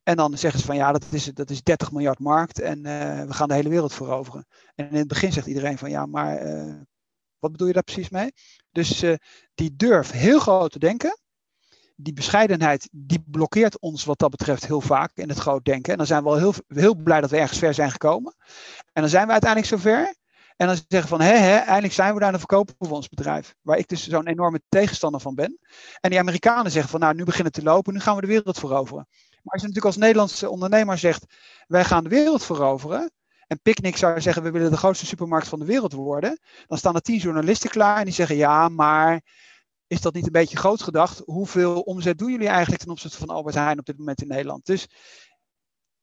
En 0.06 0.16
dan 0.16 0.38
zeggen 0.38 0.60
ze 0.60 0.66
van 0.66 0.76
ja, 0.76 0.92
dat 0.92 1.06
is, 1.10 1.26
dat 1.26 1.50
is 1.50 1.64
30 1.64 1.92
miljard 1.92 2.20
markt 2.20 2.60
en 2.60 2.78
uh, 2.78 3.24
we 3.24 3.34
gaan 3.34 3.48
de 3.48 3.54
hele 3.54 3.70
wereld 3.70 3.94
veroveren. 3.94 4.46
En 4.76 4.90
in 4.90 4.96
het 4.96 5.08
begin 5.08 5.32
zegt 5.32 5.48
iedereen 5.48 5.78
van 5.78 5.90
ja, 5.90 6.06
maar 6.06 6.46
uh, 6.46 6.76
Wat 7.40 7.52
bedoel 7.52 7.68
je 7.68 7.74
daar 7.74 7.84
precies 7.84 8.10
mee? 8.10 8.32
Dus 8.72 9.04
uh, 9.04 9.16
die 9.54 9.76
durf 9.76 10.12
heel 10.12 10.40
groot 10.40 10.72
te 10.72 10.80
denken. 10.80 11.20
Die 11.96 12.14
bescheidenheid, 12.14 12.90
die 12.92 13.24
blokkeert 13.28 13.80
ons 13.80 14.06
wat 14.06 14.20
dat 14.20 14.30
betreft 14.30 14.66
heel 14.66 14.82
vaak 14.82 15.12
in 15.16 15.30
het 15.30 15.38
groot 15.38 15.66
denken. 15.66 15.92
En 15.92 15.98
dan 15.98 16.08
zijn 16.08 16.24
we 16.24 16.30
wel 16.30 16.38
heel, 16.38 16.54
heel 16.68 16.96
blij 16.96 17.22
dat 17.22 17.30
we 17.30 17.38
ergens 17.38 17.60
ver 17.60 17.74
zijn 17.74 17.92
gekomen. 17.92 18.36
En 18.94 19.02
dan 19.02 19.10
zijn 19.10 19.26
we 19.26 19.32
uiteindelijk 19.32 19.72
zover. 19.72 20.16
En 20.58 20.68
dan 20.68 20.78
zeggen 20.88 21.10
van, 21.10 21.22
hé, 21.22 21.56
eindelijk 21.56 21.94
zijn 21.94 22.14
we 22.14 22.20
daar, 22.20 22.30
dan 22.32 22.40
verkopen 22.40 22.76
we 22.78 22.94
ons 22.94 23.10
bedrijf. 23.10 23.56
Waar 23.62 23.78
ik 23.78 23.88
dus 23.88 24.08
zo'n 24.08 24.28
enorme 24.28 24.62
tegenstander 24.70 25.22
van 25.22 25.36
ben. 25.36 25.60
En 26.00 26.10
die 26.10 26.20
Amerikanen 26.20 26.72
zeggen 26.72 26.92
van, 26.92 27.00
nou, 27.00 27.16
nu 27.16 27.24
beginnen 27.24 27.52
te 27.52 27.64
lopen, 27.64 27.94
nu 27.94 28.00
gaan 28.00 28.16
we 28.16 28.22
de 28.22 28.28
wereld 28.28 28.60
veroveren. 28.60 29.08
Maar 29.46 29.54
als 29.54 29.62
je 29.62 29.68
natuurlijk 29.68 29.96
als 29.96 30.04
Nederlandse 30.04 30.50
ondernemer 30.50 30.98
zegt, 30.98 31.26
wij 31.68 31.84
gaan 31.84 32.04
de 32.04 32.10
wereld 32.10 32.44
veroveren. 32.44 33.12
En 33.48 33.62
Picnic 33.62 33.98
zou 33.98 34.22
zeggen, 34.22 34.44
we 34.44 34.52
willen 34.52 34.72
de 34.72 34.78
grootste 34.78 35.06
supermarkt 35.06 35.48
van 35.48 35.60
de 35.60 35.66
wereld 35.66 35.94
worden. 35.94 36.40
Dan 36.68 36.78
staan 36.78 36.96
er 36.96 37.02
tien 37.02 37.18
journalisten 37.18 37.70
klaar 37.70 37.98
en 37.98 38.06
die 38.06 38.14
zeggen, 38.14 38.36
ja, 38.36 38.70
maar 38.70 39.22
is 39.88 40.02
dat 40.02 40.14
niet 40.14 40.26
een 40.26 40.32
beetje 40.32 40.58
groot 40.58 40.82
gedacht? 40.82 41.22
Hoeveel 41.26 41.82
omzet 41.82 42.18
doen 42.18 42.32
jullie 42.32 42.48
eigenlijk 42.48 42.82
ten 42.82 42.92
opzichte 42.92 43.18
van 43.18 43.30
Albert 43.30 43.56
Heijn 43.56 43.80
op 43.80 43.86
dit 43.86 43.98
moment 43.98 44.22
in 44.22 44.28
Nederland? 44.28 44.66
Dus, 44.66 44.88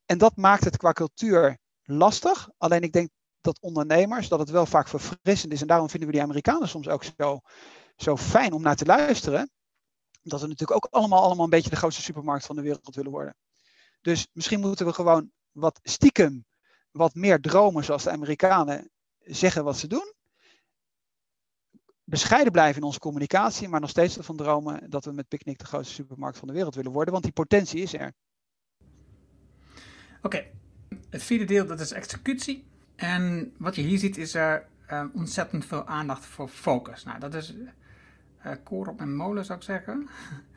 en 0.07 0.19
dat 0.19 0.37
maakt 0.37 0.65
het 0.65 0.77
qua 0.77 0.93
cultuur 0.93 1.59
lastig. 1.83 2.49
Alleen 2.59 2.83
ik 2.83 2.93
denk 2.93 3.09
dat 3.41 3.61
ondernemers, 3.61 4.29
dat 4.29 4.39
het 4.39 4.51
wel 4.51 4.67
vaak 4.67 4.89
verfrissend 4.89 5.53
is. 5.53 5.61
En 5.61 5.67
daarom 5.67 5.89
vinden 5.89 6.09
we 6.09 6.15
die 6.15 6.25
Amerikanen 6.25 6.69
soms 6.69 6.89
ook 6.89 7.05
zo, 7.19 7.41
zo 7.97 8.17
fijn 8.17 8.53
om 8.53 8.63
naar 8.63 8.77
te 8.77 8.85
luisteren. 8.85 9.51
Dat 10.23 10.41
we 10.41 10.47
natuurlijk 10.47 10.85
ook 10.85 10.93
allemaal, 10.95 11.23
allemaal 11.23 11.45
een 11.45 11.51
beetje 11.51 11.71
de 11.71 11.77
grootste 11.77 12.03
supermarkt 12.03 12.47
van 12.47 12.57
de 12.57 12.63
wereld 12.63 12.95
willen 12.95 13.11
worden. 13.11 13.37
Dus 14.01 14.29
misschien 14.33 14.61
moeten 14.61 14.87
we 14.87 14.93
gewoon 14.93 15.31
wat 15.53 15.81
stiekem, 15.83 16.45
wat 16.91 17.15
meer 17.15 17.41
dromen 17.41 17.85
zoals 17.85 18.03
de 18.03 18.11
Amerikanen 18.11 18.91
zeggen 19.19 19.65
wat 19.65 19.79
ze 19.79 19.87
doen. 19.87 20.13
Bescheiden 22.05 22.53
blijven 22.53 22.81
in 22.81 22.87
onze 22.87 22.99
communicatie, 22.99 23.69
maar 23.69 23.81
nog 23.81 23.91
steeds 23.91 24.19
ervan 24.19 24.37
dromen 24.37 24.91
dat 24.91 25.05
we 25.05 25.13
met 25.13 25.29
Picnic 25.29 25.59
de 25.59 25.65
grootste 25.65 25.95
supermarkt 25.95 26.39
van 26.39 26.49
de 26.49 26.55
wereld 26.55 26.75
willen 26.75 26.93
worden, 26.93 27.13
want 27.13 27.25
die 27.25 27.33
potentie 27.33 27.83
is 27.83 27.93
er. 27.93 28.13
Oké, 30.23 30.45
het 31.11 31.23
vierde 31.23 31.45
deel 31.45 31.67
dat 31.67 31.81
is 31.81 31.91
executie. 31.91 32.65
En 32.97 33.55
wat 33.59 33.75
je 33.75 33.83
hier 33.83 33.99
ziet 33.99 34.17
is 34.17 34.35
er 34.35 34.69
uh, 34.91 35.05
ontzettend 35.15 35.67
veel 35.67 35.87
aandacht 35.87 36.25
voor 36.25 36.49
focus. 36.49 37.05
Nou, 37.05 37.19
dat 37.19 37.35
is 37.35 37.55
uh, 38.47 38.53
koor 38.63 38.87
op 38.87 38.99
mijn 38.99 39.17
molen 39.17 39.45
zou 39.45 39.59
ik 39.59 39.65
zeggen. 39.65 40.09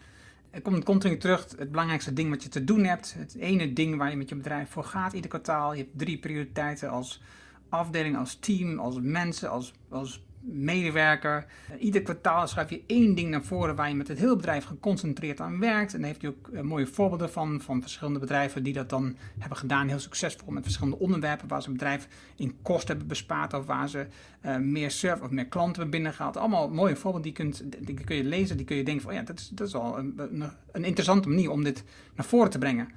Er 0.49 0.61
komt 0.61 0.83
continu 0.83 1.17
terug 1.17 1.47
het 1.57 1.69
belangrijkste 1.71 2.13
ding 2.13 2.29
wat 2.29 2.43
je 2.43 2.49
te 2.49 2.63
doen 2.63 2.83
hebt. 2.83 3.13
Het 3.13 3.35
ene 3.35 3.73
ding 3.73 3.97
waar 3.97 4.09
je 4.09 4.15
met 4.15 4.29
je 4.29 4.35
bedrijf 4.35 4.69
voor 4.69 4.83
gaat 4.83 5.13
ieder 5.13 5.29
kwartaal. 5.29 5.73
Je 5.73 5.81
hebt 5.83 5.97
drie 5.97 6.17
prioriteiten 6.17 6.89
als 6.89 7.21
afdeling, 7.69 8.17
als 8.17 8.35
team, 8.35 8.79
als 8.79 8.99
mensen, 9.01 9.49
als, 9.49 9.73
als 9.89 10.24
medewerker. 10.47 11.45
Ieder 11.79 12.01
kwartaal 12.01 12.47
schrijf 12.47 12.69
je 12.69 12.83
één 12.87 13.15
ding 13.15 13.29
naar 13.29 13.43
voren 13.43 13.75
waar 13.75 13.89
je 13.89 13.95
met 13.95 14.07
het 14.07 14.17
hele 14.17 14.35
bedrijf 14.35 14.65
geconcentreerd 14.65 15.41
aan 15.41 15.59
werkt. 15.59 15.93
En 15.93 15.99
daar 15.99 16.07
heeft 16.07 16.21
hij 16.21 16.29
ook 16.29 16.49
eh, 16.53 16.61
mooie 16.61 16.87
voorbeelden 16.87 17.31
van, 17.31 17.61
van 17.61 17.81
verschillende 17.81 18.19
bedrijven 18.19 18.63
die 18.63 18.73
dat 18.73 18.89
dan 18.89 19.15
hebben 19.39 19.57
gedaan, 19.57 19.87
heel 19.87 19.99
succesvol 19.99 20.51
met 20.51 20.63
verschillende 20.63 20.99
onderwerpen 20.99 21.47
waar 21.47 21.61
ze 21.61 21.67
een 21.67 21.73
bedrijf 21.73 22.07
in 22.35 22.55
kosten 22.61 22.87
hebben 22.87 23.07
bespaard 23.07 23.53
of 23.53 23.65
waar 23.65 23.89
ze 23.89 24.07
uh, 24.45 24.57
meer 24.57 24.91
serve 24.91 25.23
of 25.23 25.29
meer 25.29 25.47
klanten 25.47 25.81
hebben 25.81 26.01
binnengehaald. 26.01 26.37
Allemaal 26.37 26.69
mooie 26.69 26.95
voorbeelden 26.95 27.21
die, 27.21 27.31
kunt, 27.31 27.63
die 27.85 28.03
kun 28.03 28.15
je 28.15 28.23
lezen, 28.23 28.57
die 28.57 28.65
kun 28.65 28.75
je 28.75 28.83
denken 28.83 29.03
van 29.03 29.13
ja, 29.13 29.21
dat 29.21 29.39
is, 29.39 29.49
dat 29.53 29.67
is 29.67 29.73
wel 29.73 29.97
een, 29.97 30.43
een, 30.71 30.83
interessante 30.83 31.29
manier 31.29 31.51
om 31.51 31.63
dit 31.63 31.83
naar 32.15 32.25
voren 32.25 32.49
te 32.49 32.57
brengen. 32.57 32.89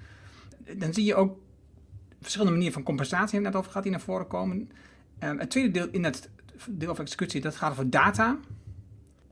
Dan 0.76 0.94
zie 0.94 1.04
je 1.04 1.14
ook 1.14 1.38
verschillende 2.20 2.52
manieren 2.52 2.74
van 2.74 2.84
compensatie, 2.84 3.40
net 3.40 3.56
over 3.56 3.70
gaat, 3.70 3.82
die 3.82 3.92
naar 3.92 4.00
voren 4.00 4.26
komen. 4.26 4.70
Het 5.18 5.50
tweede 5.50 5.70
deel 5.70 5.88
in 5.90 6.04
het 6.04 6.30
deel 6.70 6.94
van 6.94 7.04
executie, 7.04 7.40
dat 7.40 7.56
gaat 7.56 7.70
over 7.70 7.90
data. 7.90 8.38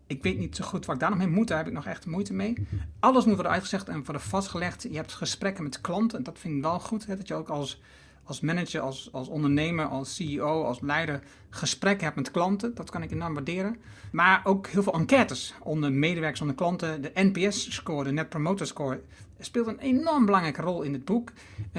Ik 0.06 0.22
weet 0.22 0.38
niet 0.38 0.56
zo 0.56 0.64
goed 0.64 0.86
wat 0.86 0.94
ik 0.94 1.00
daar 1.00 1.10
nog 1.10 1.18
mee 1.18 1.28
moet, 1.28 1.48
daar 1.48 1.58
heb 1.58 1.66
ik 1.66 1.72
nog 1.72 1.86
echt 1.86 2.06
moeite 2.06 2.32
mee. 2.32 2.66
Alles 3.00 3.24
moet 3.24 3.34
worden 3.34 3.52
uitgezegd 3.52 3.88
en 3.88 4.04
worden 4.04 4.22
vastgelegd. 4.22 4.82
Je 4.82 4.96
hebt 4.96 5.12
gesprekken 5.12 5.62
met 5.62 5.80
klanten 5.80 6.18
en 6.18 6.24
dat 6.24 6.38
vind 6.38 6.56
ik 6.56 6.62
wel 6.62 6.80
goed. 6.80 7.06
Hè, 7.06 7.16
dat 7.16 7.28
je 7.28 7.34
ook 7.34 7.48
als, 7.48 7.80
als 8.24 8.40
manager, 8.40 8.80
als, 8.80 9.08
als 9.12 9.28
ondernemer, 9.28 9.86
als 9.86 10.14
CEO, 10.14 10.64
als 10.64 10.80
leider 10.80 11.22
gesprekken 11.50 12.04
hebt 12.04 12.16
met 12.16 12.30
klanten. 12.30 12.74
Dat 12.74 12.90
kan 12.90 13.02
ik 13.02 13.10
enorm 13.10 13.34
waarderen. 13.34 13.76
Maar 14.12 14.40
ook 14.44 14.66
heel 14.66 14.82
veel 14.82 14.92
enquêtes 14.92 15.54
onder 15.62 15.92
medewerkers, 15.92 16.40
onder 16.40 16.56
klanten. 16.56 17.02
De 17.02 17.10
NPS-score, 17.14 18.04
de 18.04 18.12
Net 18.12 18.28
Promoter 18.28 18.66
Score, 18.66 19.00
speelt 19.38 19.66
een 19.66 19.78
enorm 19.78 20.24
belangrijke 20.24 20.62
rol 20.62 20.82
in 20.82 20.92
het 20.92 21.04
boek. 21.04 21.32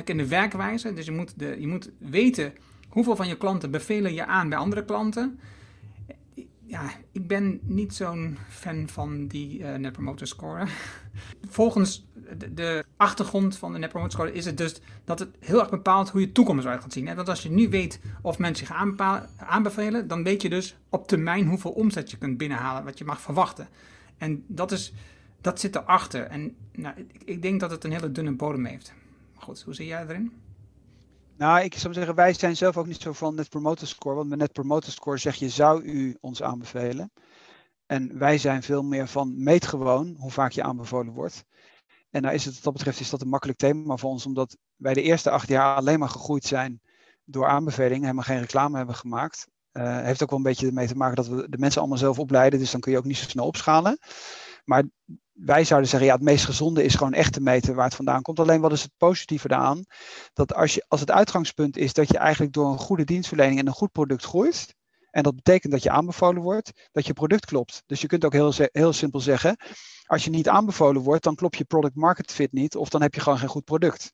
In 0.06 0.18
de 0.18 0.28
werkwijze. 0.28 0.94
Dus 0.94 1.06
je 1.06 1.12
moet, 1.12 1.40
de, 1.40 1.56
je 1.60 1.68
moet 1.68 1.90
weten 1.98 2.54
Hoeveel 2.98 3.16
van 3.16 3.28
je 3.28 3.38
klanten 3.38 3.72
bevelen 3.72 4.14
je 4.14 4.26
aan 4.26 4.50
bij 4.50 4.58
andere 4.58 4.86
klanten? 4.86 5.40
Ja, 6.64 6.92
ik 7.12 7.28
ben 7.28 7.60
niet 7.64 7.94
zo'n 7.94 8.38
fan 8.50 8.88
van 8.88 9.28
die 9.28 9.60
uh, 9.60 9.76
Net 9.76 9.92
Promoter 9.92 10.28
Score. 10.28 10.68
Volgens 11.50 12.06
de, 12.52 12.86
achtergrond 12.96 13.58
van 13.58 13.74
de 13.74 13.80
Net 13.80 13.90
Promoter 13.90 14.14
Score 14.14 14.34
is 14.34 14.46
het 14.46 14.58
dus 14.58 14.82
dat 15.04 15.20
het 15.20 15.30
heel 15.40 15.60
erg 15.60 15.70
bepaalt 15.70 16.10
hoe 16.10 16.22
je 16.22 16.32
toekomst 16.32 16.66
eruit 16.66 16.82
gaat 16.82 16.94
zien. 16.94 17.16
Want 17.16 17.30
als 17.30 17.44
je 17.44 17.50
nu 17.50 17.70
weet 17.70 18.00
of 18.22 18.40
mensen 18.40 18.68
zich 18.68 18.76
aanbevelen, 19.38 20.08
dan 20.08 20.24
weet 20.24 20.42
je 20.42 20.50
dus 20.50 20.78
op 20.90 21.08
termijn 21.08 21.48
hoeveel 21.48 21.72
omzet 21.72 22.12
je 22.12 22.18
kunt 22.18 22.38
binnenhalen, 22.38 22.84
wat 22.84 22.98
je 22.98 23.06
mag 23.06 23.22
verwachten. 23.22 23.68
En 24.18 24.44
dat, 24.48 24.72
is, 24.72 24.94
dat 25.42 25.60
zit 25.60 25.76
erachter. 25.76 26.24
En 26.24 26.56
nou, 26.72 26.96
ik, 26.98 27.22
ik 27.26 27.42
denk 27.42 27.60
dat 27.60 27.72
het 27.72 27.84
een 27.84 27.92
hele 27.92 28.12
dunne 28.12 28.32
bodem 28.32 28.66
heeft. 28.66 28.94
Maar 29.34 29.44
goed, 29.44 29.62
hoe 29.62 29.74
zie 29.74 29.88
jij 29.88 30.02
erin? 30.02 30.32
Nou, 31.38 31.64
ik 31.64 31.78
zou 31.78 31.94
zeggen, 31.94 32.16
wij 32.16 32.34
zijn 32.34 32.56
zelf 32.56 32.78
ook 32.78 32.88
niet 32.88 33.02
zo 33.02 33.14
van 33.14 33.36
Net 33.36 33.50
Promoter 33.50 33.88
Score. 33.88 34.16
Want 34.16 34.30
met 34.30 34.40
Net 34.40 34.52
Promoter 34.52 34.92
Score 34.92 35.18
zeg 35.18 35.36
je, 35.36 35.50
zou 35.50 35.84
u 35.84 36.18
ons 36.20 36.44
aanbevelen? 36.44 37.12
En 37.86 38.18
wij 38.18 38.38
zijn 38.38 38.64
veel 38.64 38.84
meer 38.84 39.08
van, 39.08 39.44
meet 39.44 39.66
gewoon 39.66 40.16
hoe 40.20 40.32
vaak 40.32 40.52
je 40.52 40.64
aanbevolen 40.64 41.14
wordt. 41.14 41.44
En 42.10 42.22
nou 42.22 42.34
is 42.34 42.46
het 42.46 42.54
wat 42.54 42.64
dat 42.64 42.74
betreft 42.74 43.00
is 43.00 43.10
dat 43.10 43.22
een 43.22 43.28
makkelijk 43.28 43.60
thema 43.60 43.98
voor 43.98 44.10
ons, 44.10 44.26
omdat 44.26 44.58
wij 44.76 44.94
de 44.94 45.02
eerste 45.02 45.30
acht 45.30 45.48
jaar 45.48 45.76
alleen 45.76 46.00
maar 46.00 46.10
gegroeid 46.10 46.46
zijn 46.46 46.82
door 47.24 47.48
aanbevelingen, 47.48 48.02
helemaal 48.02 48.24
geen 48.24 48.40
reclame 48.40 48.78
hebben 48.78 48.96
gemaakt. 48.96 49.48
Uh, 49.74 50.02
heeft 50.02 50.24
ook 50.24 50.30
wel 50.30 50.38
een 50.38 50.46
beetje 50.46 50.68
ermee 50.68 50.88
te 50.88 50.96
maken 50.96 51.16
dat 51.16 51.28
we 51.28 51.50
de 51.50 51.58
mensen 51.58 51.80
allemaal 51.80 52.00
zelf 52.00 52.20
opleiden, 52.20 52.60
dus 52.60 52.72
dan 52.72 52.80
kun 52.80 52.92
je 52.92 52.98
ook 52.98 53.04
niet 53.04 53.18
zo 53.18 53.30
snel 53.30 53.46
opschalen. 53.46 53.98
Maar 54.66 54.84
wij 55.38 55.64
zouden 55.64 55.90
zeggen, 55.90 56.10
ja, 56.10 56.16
het 56.16 56.24
meest 56.24 56.46
gezonde 56.46 56.84
is 56.84 56.96
gewoon 56.96 57.14
echt 57.14 57.34
te 57.34 57.42
meten 57.42 57.76
waar 57.76 57.86
het 57.86 57.96
vandaan 57.96 58.22
komt. 58.22 58.40
Alleen 58.40 58.62
wat 58.62 58.72
is 58.72 58.82
het 58.82 58.92
positieve 58.98 59.48
daaraan? 59.48 59.86
Dat 60.34 60.54
als, 60.54 60.74
je, 60.74 60.86
als 60.88 61.00
het 61.00 61.12
uitgangspunt 61.12 61.78
is 61.78 61.94
dat 61.94 62.10
je 62.10 62.18
eigenlijk 62.18 62.54
door 62.54 62.72
een 62.72 62.78
goede 62.78 63.04
dienstverlening 63.04 63.60
en 63.60 63.68
een 63.68 63.74
goed 63.74 63.92
product 63.92 64.26
groeit, 64.26 64.76
en 65.12 65.24
dat 65.24 65.36
betekent 65.36 65.72
dat 65.74 65.84
je 65.84 65.90
aanbevolen 65.90 66.42
wordt, 66.42 66.90
dat 66.92 67.06
je 67.06 67.14
product 67.14 67.46
klopt. 67.46 67.84
Dus 67.86 68.02
je 68.02 68.08
kunt 68.08 68.26
ook 68.26 68.34
heel, 68.34 68.54
heel 68.72 68.94
simpel 68.94 69.20
zeggen, 69.20 69.58
als 70.06 70.24
je 70.24 70.30
niet 70.30 70.50
aanbevolen 70.50 71.02
wordt, 71.02 71.24
dan 71.24 71.36
klopt 71.36 71.58
je 71.58 71.66
product 71.66 71.96
market 71.96 72.32
fit 72.32 72.52
niet, 72.52 72.76
of 72.76 72.90
dan 72.90 73.02
heb 73.02 73.14
je 73.14 73.22
gewoon 73.22 73.40
geen 73.40 73.48
goed 73.48 73.64
product. 73.64 74.14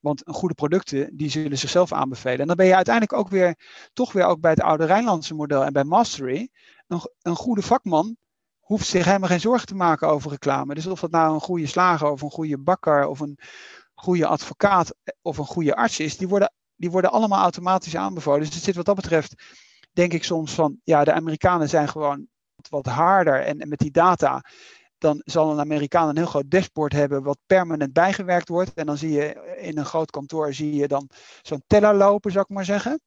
Want 0.00 0.22
goede 0.24 0.54
producten, 0.54 1.16
die 1.16 1.30
zullen 1.30 1.58
zichzelf 1.58 1.92
aanbevelen. 1.92 2.38
En 2.38 2.46
dan 2.46 2.56
ben 2.56 2.66
je 2.66 2.74
uiteindelijk 2.74 3.18
ook 3.18 3.28
weer, 3.28 3.54
toch 3.92 4.12
weer 4.12 4.24
ook 4.24 4.40
bij 4.40 4.50
het 4.50 4.60
oude 4.60 4.84
Rijnlandse 4.84 5.34
model 5.34 5.64
en 5.64 5.72
bij 5.72 5.84
Mastery, 5.84 6.48
een, 6.86 7.00
een 7.22 7.36
goede 7.36 7.62
vakman 7.62 8.16
hoeft 8.70 8.86
zich 8.86 9.04
helemaal 9.04 9.28
geen 9.28 9.40
zorgen 9.40 9.66
te 9.66 9.74
maken 9.74 10.08
over 10.08 10.30
reclame. 10.30 10.74
Dus 10.74 10.86
of 10.86 11.00
dat 11.00 11.10
nou 11.10 11.34
een 11.34 11.40
goede 11.40 11.66
slager 11.66 12.10
of 12.10 12.22
een 12.22 12.30
goede 12.30 12.58
bakker 12.58 13.06
of 13.06 13.20
een 13.20 13.38
goede 13.94 14.26
advocaat 14.26 14.94
of 15.22 15.38
een 15.38 15.44
goede 15.44 15.76
arts 15.76 16.00
is, 16.00 16.16
die 16.16 16.28
worden, 16.28 16.52
die 16.76 16.90
worden 16.90 17.10
allemaal 17.10 17.42
automatisch 17.42 17.96
aanbevolen. 17.96 18.40
Dus 18.40 18.54
het 18.54 18.64
zit 18.64 18.76
wat 18.76 18.84
dat 18.84 18.94
betreft, 18.94 19.34
denk 19.92 20.12
ik 20.12 20.24
soms 20.24 20.54
van, 20.54 20.80
ja, 20.84 21.04
de 21.04 21.12
Amerikanen 21.12 21.68
zijn 21.68 21.88
gewoon 21.88 22.26
wat 22.68 22.86
harder 22.86 23.40
en, 23.40 23.58
en 23.58 23.68
met 23.68 23.78
die 23.78 23.90
data 23.90 24.42
dan 24.98 25.20
zal 25.24 25.50
een 25.50 25.60
Amerikaan 25.60 26.08
een 26.08 26.16
heel 26.16 26.26
groot 26.26 26.50
dashboard 26.50 26.92
hebben 26.92 27.22
wat 27.22 27.38
permanent 27.46 27.92
bijgewerkt 27.92 28.48
wordt. 28.48 28.74
En 28.74 28.86
dan 28.86 28.96
zie 28.96 29.10
je 29.10 29.56
in 29.60 29.78
een 29.78 29.84
groot 29.84 30.10
kantoor 30.10 30.54
zie 30.54 30.74
je 30.74 30.88
dan 30.88 31.08
zo'n 31.42 31.62
teller 31.66 31.94
lopen, 31.94 32.32
zou 32.32 32.44
ik 32.48 32.54
maar 32.54 32.64
zeggen. 32.64 33.00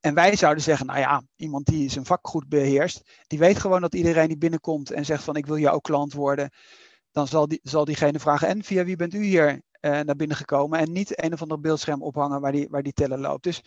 En 0.00 0.14
wij 0.14 0.36
zouden 0.36 0.62
zeggen, 0.62 0.86
nou 0.86 0.98
ja, 0.98 1.22
iemand 1.36 1.66
die 1.66 1.90
zijn 1.90 2.04
vak 2.04 2.28
goed 2.28 2.48
beheerst, 2.48 3.10
die 3.26 3.38
weet 3.38 3.58
gewoon 3.58 3.80
dat 3.80 3.94
iedereen 3.94 4.28
die 4.28 4.38
binnenkomt 4.38 4.90
en 4.90 5.04
zegt 5.04 5.24
van 5.24 5.36
ik 5.36 5.46
wil 5.46 5.58
jouw 5.58 5.78
klant 5.78 6.12
worden, 6.12 6.50
dan 7.12 7.26
zal, 7.26 7.48
die, 7.48 7.60
zal 7.62 7.84
diegene 7.84 8.18
vragen, 8.18 8.48
en 8.48 8.64
via 8.64 8.84
wie 8.84 8.96
bent 8.96 9.14
u 9.14 9.24
hier 9.24 9.50
uh, 9.52 10.00
naar 10.00 10.16
binnen 10.16 10.36
gekomen? 10.36 10.78
En 10.78 10.92
niet 10.92 11.24
een 11.24 11.32
of 11.32 11.42
ander 11.42 11.60
beeldscherm 11.60 12.02
ophangen 12.02 12.40
waar 12.40 12.52
die, 12.52 12.68
waar 12.70 12.82
die 12.82 12.92
teller 12.92 13.18
loopt. 13.18 13.42
Dus 13.42 13.62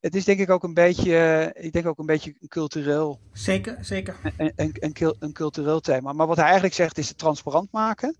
het 0.00 0.14
is 0.14 0.24
denk 0.24 0.40
ik 0.40 0.50
ook 0.50 0.62
een 0.64 0.74
beetje, 0.74 1.50
ik 1.54 1.72
denk 1.72 1.86
ook 1.86 1.98
een 1.98 2.06
beetje 2.06 2.34
een 2.40 2.48
cultureel. 2.48 3.20
Zeker, 3.32 3.84
zeker. 3.84 4.16
Een, 4.36 4.52
een, 4.56 4.76
een, 4.80 5.14
een 5.18 5.32
cultureel 5.32 5.80
thema. 5.80 6.12
Maar 6.12 6.26
wat 6.26 6.36
hij 6.36 6.44
eigenlijk 6.44 6.74
zegt 6.74 6.98
is 6.98 7.08
het 7.08 7.18
transparant 7.18 7.72
maken 7.72 8.16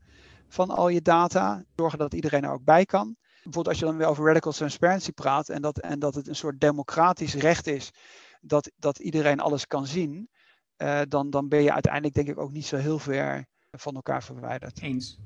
van 0.48 0.70
al 0.70 0.88
je 0.88 1.02
data. 1.02 1.64
Zorgen 1.76 1.98
dat 1.98 2.14
iedereen 2.14 2.44
er 2.44 2.52
ook 2.52 2.64
bij 2.64 2.84
kan 2.84 3.16
bijvoorbeeld 3.43 3.68
als 3.68 3.78
je 3.78 3.84
dan 3.84 3.97
weer 3.97 4.07
over 4.07 4.26
radical 4.26 4.53
transparency 4.53 5.12
praat 5.12 5.49
en 5.49 5.62
dat, 5.62 5.78
en 5.78 5.99
dat 5.99 6.14
het 6.14 6.28
een 6.28 6.36
soort 6.36 6.61
democratisch 6.61 7.34
recht 7.34 7.66
is 7.66 7.90
dat, 8.40 8.70
dat 8.76 8.99
iedereen 8.99 9.40
alles 9.40 9.66
kan 9.66 9.86
zien, 9.86 10.30
uh, 10.78 11.01
dan, 11.09 11.30
dan 11.30 11.49
ben 11.49 11.62
je 11.62 11.72
uiteindelijk 11.72 12.14
denk 12.14 12.28
ik 12.28 12.38
ook 12.38 12.53
niet 12.53 12.66
zo 12.66 12.76
heel 12.76 12.99
ver 12.99 13.47
van 13.70 13.95
elkaar 13.95 14.22
verwijderd. 14.22 14.80
Eens. 14.80 15.18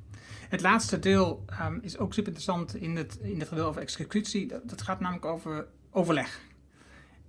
Het 0.48 0.60
laatste 0.60 0.98
deel 0.98 1.44
um, 1.62 1.78
is 1.82 1.98
ook 1.98 2.14
super 2.14 2.32
interessant 2.32 2.74
in 2.74 2.96
het, 2.96 3.18
in 3.20 3.40
het 3.40 3.60
over 3.60 3.80
executie. 3.80 4.52
Dat 4.64 4.82
gaat 4.82 5.00
namelijk 5.00 5.24
over 5.24 5.68
overleg. 5.90 6.40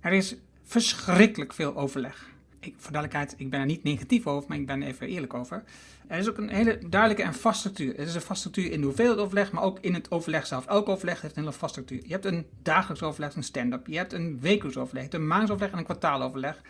Er 0.00 0.12
is 0.12 0.36
verschrikkelijk 0.62 1.52
veel 1.52 1.76
overleg. 1.76 2.36
Voor 2.60 2.92
duidelijkheid, 2.92 3.34
ik 3.36 3.50
ben 3.50 3.60
er 3.60 3.66
niet 3.66 3.82
negatief 3.82 4.26
over, 4.26 4.48
maar 4.48 4.58
ik 4.58 4.66
ben 4.66 4.82
er 4.82 4.88
even 4.88 5.08
eerlijk 5.08 5.34
over. 5.34 5.64
Er 6.06 6.18
is 6.18 6.28
ook 6.28 6.38
een 6.38 6.48
hele 6.48 6.78
duidelijke 6.88 7.22
en 7.22 7.34
vaste 7.34 7.58
structuur. 7.58 7.98
Er 7.98 8.06
is 8.06 8.14
een 8.14 8.20
vaste 8.20 8.48
structuur 8.48 8.72
in 8.72 8.80
de 8.80 8.86
hoeveelheid 8.86 9.18
overleg, 9.18 9.52
maar 9.52 9.62
ook 9.62 9.78
in 9.80 9.94
het 9.94 10.10
overleg 10.10 10.46
zelf. 10.46 10.66
Elk 10.66 10.88
overleg 10.88 11.20
heeft 11.20 11.36
een 11.36 11.42
hele 11.42 11.54
vaste 11.54 11.80
structuur. 11.80 12.06
Je 12.06 12.12
hebt 12.12 12.24
een 12.24 12.46
dagelijks 12.62 13.02
overleg, 13.02 13.34
een 13.34 13.42
stand-up. 13.42 13.86
Je 13.86 13.96
hebt 13.96 14.12
een 14.12 14.40
wekelijks 14.40 14.78
overleg, 14.78 15.12
een 15.12 15.26
maandsoverleg 15.26 15.72
en 15.72 15.78
een 15.78 15.84
kwartaaloverleg. 15.84 16.60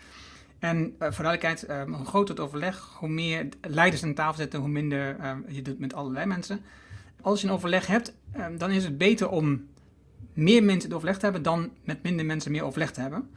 En 0.59 0.77
uh, 0.77 1.11
voor 1.11 1.23
duidelijkheid, 1.23 1.69
uh, 1.69 1.95
hoe 1.95 2.05
groter 2.05 2.35
het 2.35 2.43
overleg, 2.43 2.95
hoe 2.97 3.09
meer 3.09 3.47
leiders 3.61 4.03
aan 4.03 4.13
tafel 4.13 4.37
zitten, 4.37 4.59
hoe 4.59 4.69
minder 4.69 5.17
uh, 5.19 5.31
je 5.47 5.61
doet 5.61 5.79
met 5.79 5.93
allerlei 5.93 6.25
mensen. 6.25 6.61
Als 7.21 7.41
je 7.41 7.47
een 7.47 7.53
overleg 7.53 7.87
hebt, 7.87 8.13
dan 8.57 8.71
is 8.71 8.83
het 8.83 8.97
beter 8.97 9.29
om 9.29 9.67
meer 10.33 10.63
mensen 10.63 10.87
het 10.89 10.93
overleg 10.93 11.17
te 11.17 11.23
hebben 11.23 11.43
dan 11.43 11.71
met 11.83 12.03
minder 12.03 12.25
mensen 12.25 12.51
meer 12.51 12.63
overleg 12.63 12.91
te 12.91 13.01
hebben. 13.01 13.29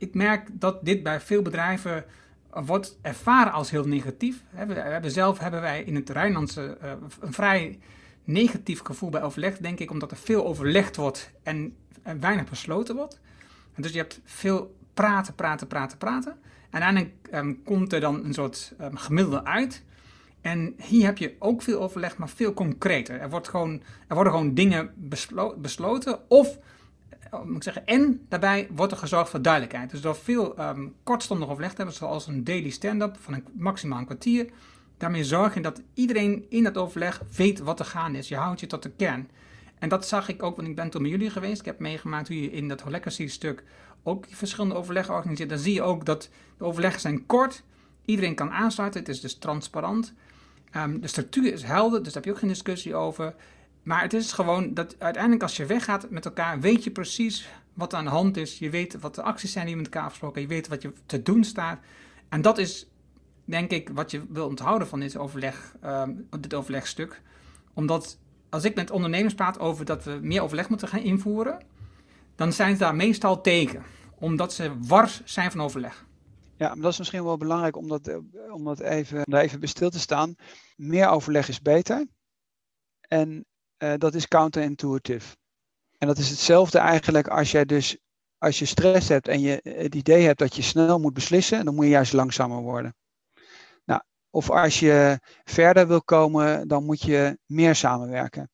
Ik 0.00 0.14
merk 0.14 0.48
dat 0.52 0.84
dit 0.84 1.02
bij 1.02 1.20
veel 1.20 1.42
bedrijven 1.42 2.04
wordt 2.50 2.98
ervaren 3.02 3.52
als 3.52 3.70
heel 3.70 3.84
negatief. 3.84 4.42
We 4.50 4.74
hebben 4.74 5.10
zelf 5.10 5.38
hebben 5.38 5.60
wij 5.60 5.82
in 5.82 5.94
het 5.94 6.10
Rijnlandse 6.10 6.78
een 7.20 7.32
vrij 7.32 7.78
negatief 8.24 8.82
gevoel 8.82 9.10
bij 9.10 9.22
overleg, 9.22 9.58
denk 9.58 9.78
ik, 9.78 9.90
omdat 9.90 10.10
er 10.10 10.16
veel 10.16 10.46
overlegd 10.46 10.96
wordt 10.96 11.30
en, 11.42 11.76
weinig 12.20 12.50
besloten 12.50 12.96
wordt. 12.96 13.20
En 13.74 13.82
dus 13.82 13.92
je 13.92 13.98
hebt 13.98 14.20
veel 14.24 14.76
praten, 14.94 15.34
praten, 15.34 15.66
praten, 15.66 15.98
praten. 15.98 16.32
En 16.70 16.82
uiteindelijk 16.82 17.14
um, 17.34 17.62
komt 17.62 17.92
er 17.92 18.00
dan 18.00 18.24
een 18.24 18.34
soort 18.34 18.72
um, 18.80 18.96
gemiddelde 18.96 19.44
uit. 19.44 19.84
En 20.40 20.74
hier 20.76 21.04
heb 21.04 21.18
je 21.18 21.36
ook 21.38 21.62
veel 21.62 21.80
overleg, 21.80 22.16
maar 22.16 22.28
veel 22.28 22.54
concreter. 22.54 23.20
Er, 23.20 23.30
wordt 23.30 23.48
gewoon, 23.48 23.82
er 24.08 24.14
worden 24.14 24.32
gewoon 24.32 24.54
dingen 24.54 24.92
beslo 24.96 25.56
besloten. 25.58 26.18
Of, 26.28 26.58
moet 27.44 27.56
ik 27.56 27.62
zeggen, 27.62 27.86
en 27.86 28.26
daarbij 28.28 28.68
wordt 28.74 28.92
er 28.92 28.98
gezorgd 28.98 29.30
voor 29.30 29.42
duidelijkheid. 29.42 29.90
Dus 29.90 30.00
door 30.00 30.16
veel 30.16 30.60
um, 30.60 30.94
kortstondig 31.02 31.48
overleg 31.48 31.70
te 31.70 31.76
hebben, 31.76 31.94
zoals 31.94 32.26
een 32.26 32.44
daily 32.44 32.70
stand-up 32.70 33.16
van 33.20 33.34
een 33.34 33.44
maximaal 33.52 33.98
een 33.98 34.04
kwartier. 34.04 34.50
Daarmee 34.96 35.24
zorg 35.24 35.54
je 35.54 35.60
dat 35.60 35.82
iedereen 35.94 36.46
in 36.48 36.62
dat 36.62 36.76
overleg 36.76 37.22
weet 37.36 37.58
wat 37.58 37.78
er 37.78 37.84
gaande 37.84 38.18
is. 38.18 38.28
Je 38.28 38.36
houdt 38.36 38.60
je 38.60 38.66
tot 38.66 38.82
de 38.82 38.90
kern. 38.90 39.28
En 39.78 39.88
dat 39.88 40.06
zag 40.06 40.28
ik 40.28 40.42
ook, 40.42 40.56
want 40.56 40.68
ik 40.68 40.76
ben 40.76 40.90
toen 40.90 41.02
met 41.02 41.10
jullie 41.10 41.30
geweest. 41.30 41.60
Ik 41.60 41.66
heb 41.66 41.78
meegemaakt 41.78 42.28
hoe 42.28 42.42
je 42.42 42.50
in 42.50 42.68
dat 42.68 42.84
Legacy 42.88 43.28
stuk 43.28 43.64
ook 44.02 44.24
verschillende 44.28 44.74
overleggen 44.74 45.14
organiseert. 45.14 45.48
Dan 45.48 45.58
zie 45.58 45.74
je 45.74 45.82
ook 45.82 46.04
dat 46.04 46.28
de 46.58 46.64
overleggen 46.64 47.00
zijn 47.00 47.26
kort. 47.26 47.62
Iedereen 48.04 48.34
kan 48.34 48.50
aansluiten. 48.50 49.00
Het 49.00 49.08
is 49.08 49.20
dus 49.20 49.34
transparant. 49.34 50.14
Um, 50.76 51.00
de 51.00 51.06
structuur 51.06 51.52
is 51.52 51.62
helder, 51.62 52.02
dus 52.02 52.12
daar 52.12 52.22
heb 52.22 52.24
je 52.24 52.30
ook 52.30 52.38
geen 52.38 52.48
discussie 52.48 52.94
over. 52.94 53.34
Maar 53.82 54.02
het 54.02 54.12
is 54.12 54.32
gewoon 54.32 54.74
dat 54.74 54.98
uiteindelijk 54.98 55.42
als 55.42 55.56
je 55.56 55.66
weggaat 55.66 56.10
met 56.10 56.24
elkaar, 56.24 56.60
weet 56.60 56.84
je 56.84 56.90
precies 56.90 57.48
wat 57.74 57.94
aan 57.94 58.04
de 58.04 58.10
hand 58.10 58.36
is. 58.36 58.58
Je 58.58 58.70
weet 58.70 59.00
wat 59.00 59.14
de 59.14 59.22
acties 59.22 59.52
zijn 59.52 59.66
die 59.66 59.76
met 59.76 59.84
elkaar 59.84 60.02
afgesproken. 60.02 60.40
Je 60.40 60.46
weet 60.46 60.68
wat 60.68 60.82
je 60.82 60.92
te 61.06 61.22
doen 61.22 61.44
staat. 61.44 61.80
En 62.28 62.42
dat 62.42 62.58
is, 62.58 62.86
denk 63.44 63.70
ik, 63.70 63.88
wat 63.88 64.10
je 64.10 64.24
wil 64.28 64.46
onthouden 64.46 64.88
van 64.88 65.00
dit, 65.00 65.16
overleg, 65.16 65.74
um, 65.84 66.28
dit 66.40 66.54
overlegstuk. 66.54 67.20
Omdat 67.74 68.18
als 68.48 68.64
ik 68.64 68.74
met 68.74 68.90
ondernemers 68.90 69.34
praat 69.34 69.58
over 69.58 69.84
dat 69.84 70.04
we 70.04 70.18
meer 70.22 70.42
overleg 70.42 70.68
moeten 70.68 70.88
gaan 70.88 71.00
invoeren, 71.00 71.62
dan 72.34 72.52
zijn 72.52 72.72
ze 72.72 72.78
daar 72.78 72.94
meestal 72.94 73.40
tegen. 73.40 73.82
Omdat 74.14 74.52
ze 74.52 74.72
wars 74.78 75.22
zijn 75.24 75.50
van 75.50 75.60
overleg. 75.60 76.06
Ja, 76.56 76.68
maar 76.68 76.82
dat 76.82 76.92
is 76.92 76.98
misschien 76.98 77.24
wel 77.24 77.36
belangrijk 77.36 77.76
om, 77.76 77.88
dat, 77.88 78.04
dat 78.04 78.80
even, 78.80 79.24
om 79.24 79.32
daar 79.32 79.42
even 79.42 79.60
bij 79.60 79.68
stil 79.68 79.90
te 79.90 80.00
staan. 80.00 80.34
Meer 80.76 81.08
overleg 81.08 81.48
is 81.48 81.62
beter. 81.62 82.06
En 83.00 83.44
uh, 83.82 83.92
dat 83.96 84.14
is 84.14 84.28
counterintuitive. 84.28 85.36
En 85.98 86.06
dat 86.06 86.18
is 86.18 86.30
hetzelfde 86.30 86.78
eigenlijk 86.78 87.28
als 87.28 87.50
jij 87.50 87.64
dus 87.64 87.98
als 88.38 88.58
je 88.58 88.64
stress 88.64 89.08
hebt 89.08 89.28
en 89.28 89.40
je 89.40 89.60
het 89.62 89.94
idee 89.94 90.26
hebt 90.26 90.38
dat 90.38 90.56
je 90.56 90.62
snel 90.62 91.00
moet 91.00 91.14
beslissen, 91.14 91.64
dan 91.64 91.74
moet 91.74 91.84
je 91.84 91.90
juist 91.90 92.12
langzamer 92.12 92.60
worden. 92.62 92.94
Nou, 93.84 94.00
of 94.30 94.50
als 94.50 94.80
je 94.80 95.18
verder 95.44 95.88
wil 95.88 96.02
komen, 96.02 96.68
dan 96.68 96.84
moet 96.84 97.02
je 97.02 97.38
meer 97.46 97.74
samenwerken. 97.74 98.50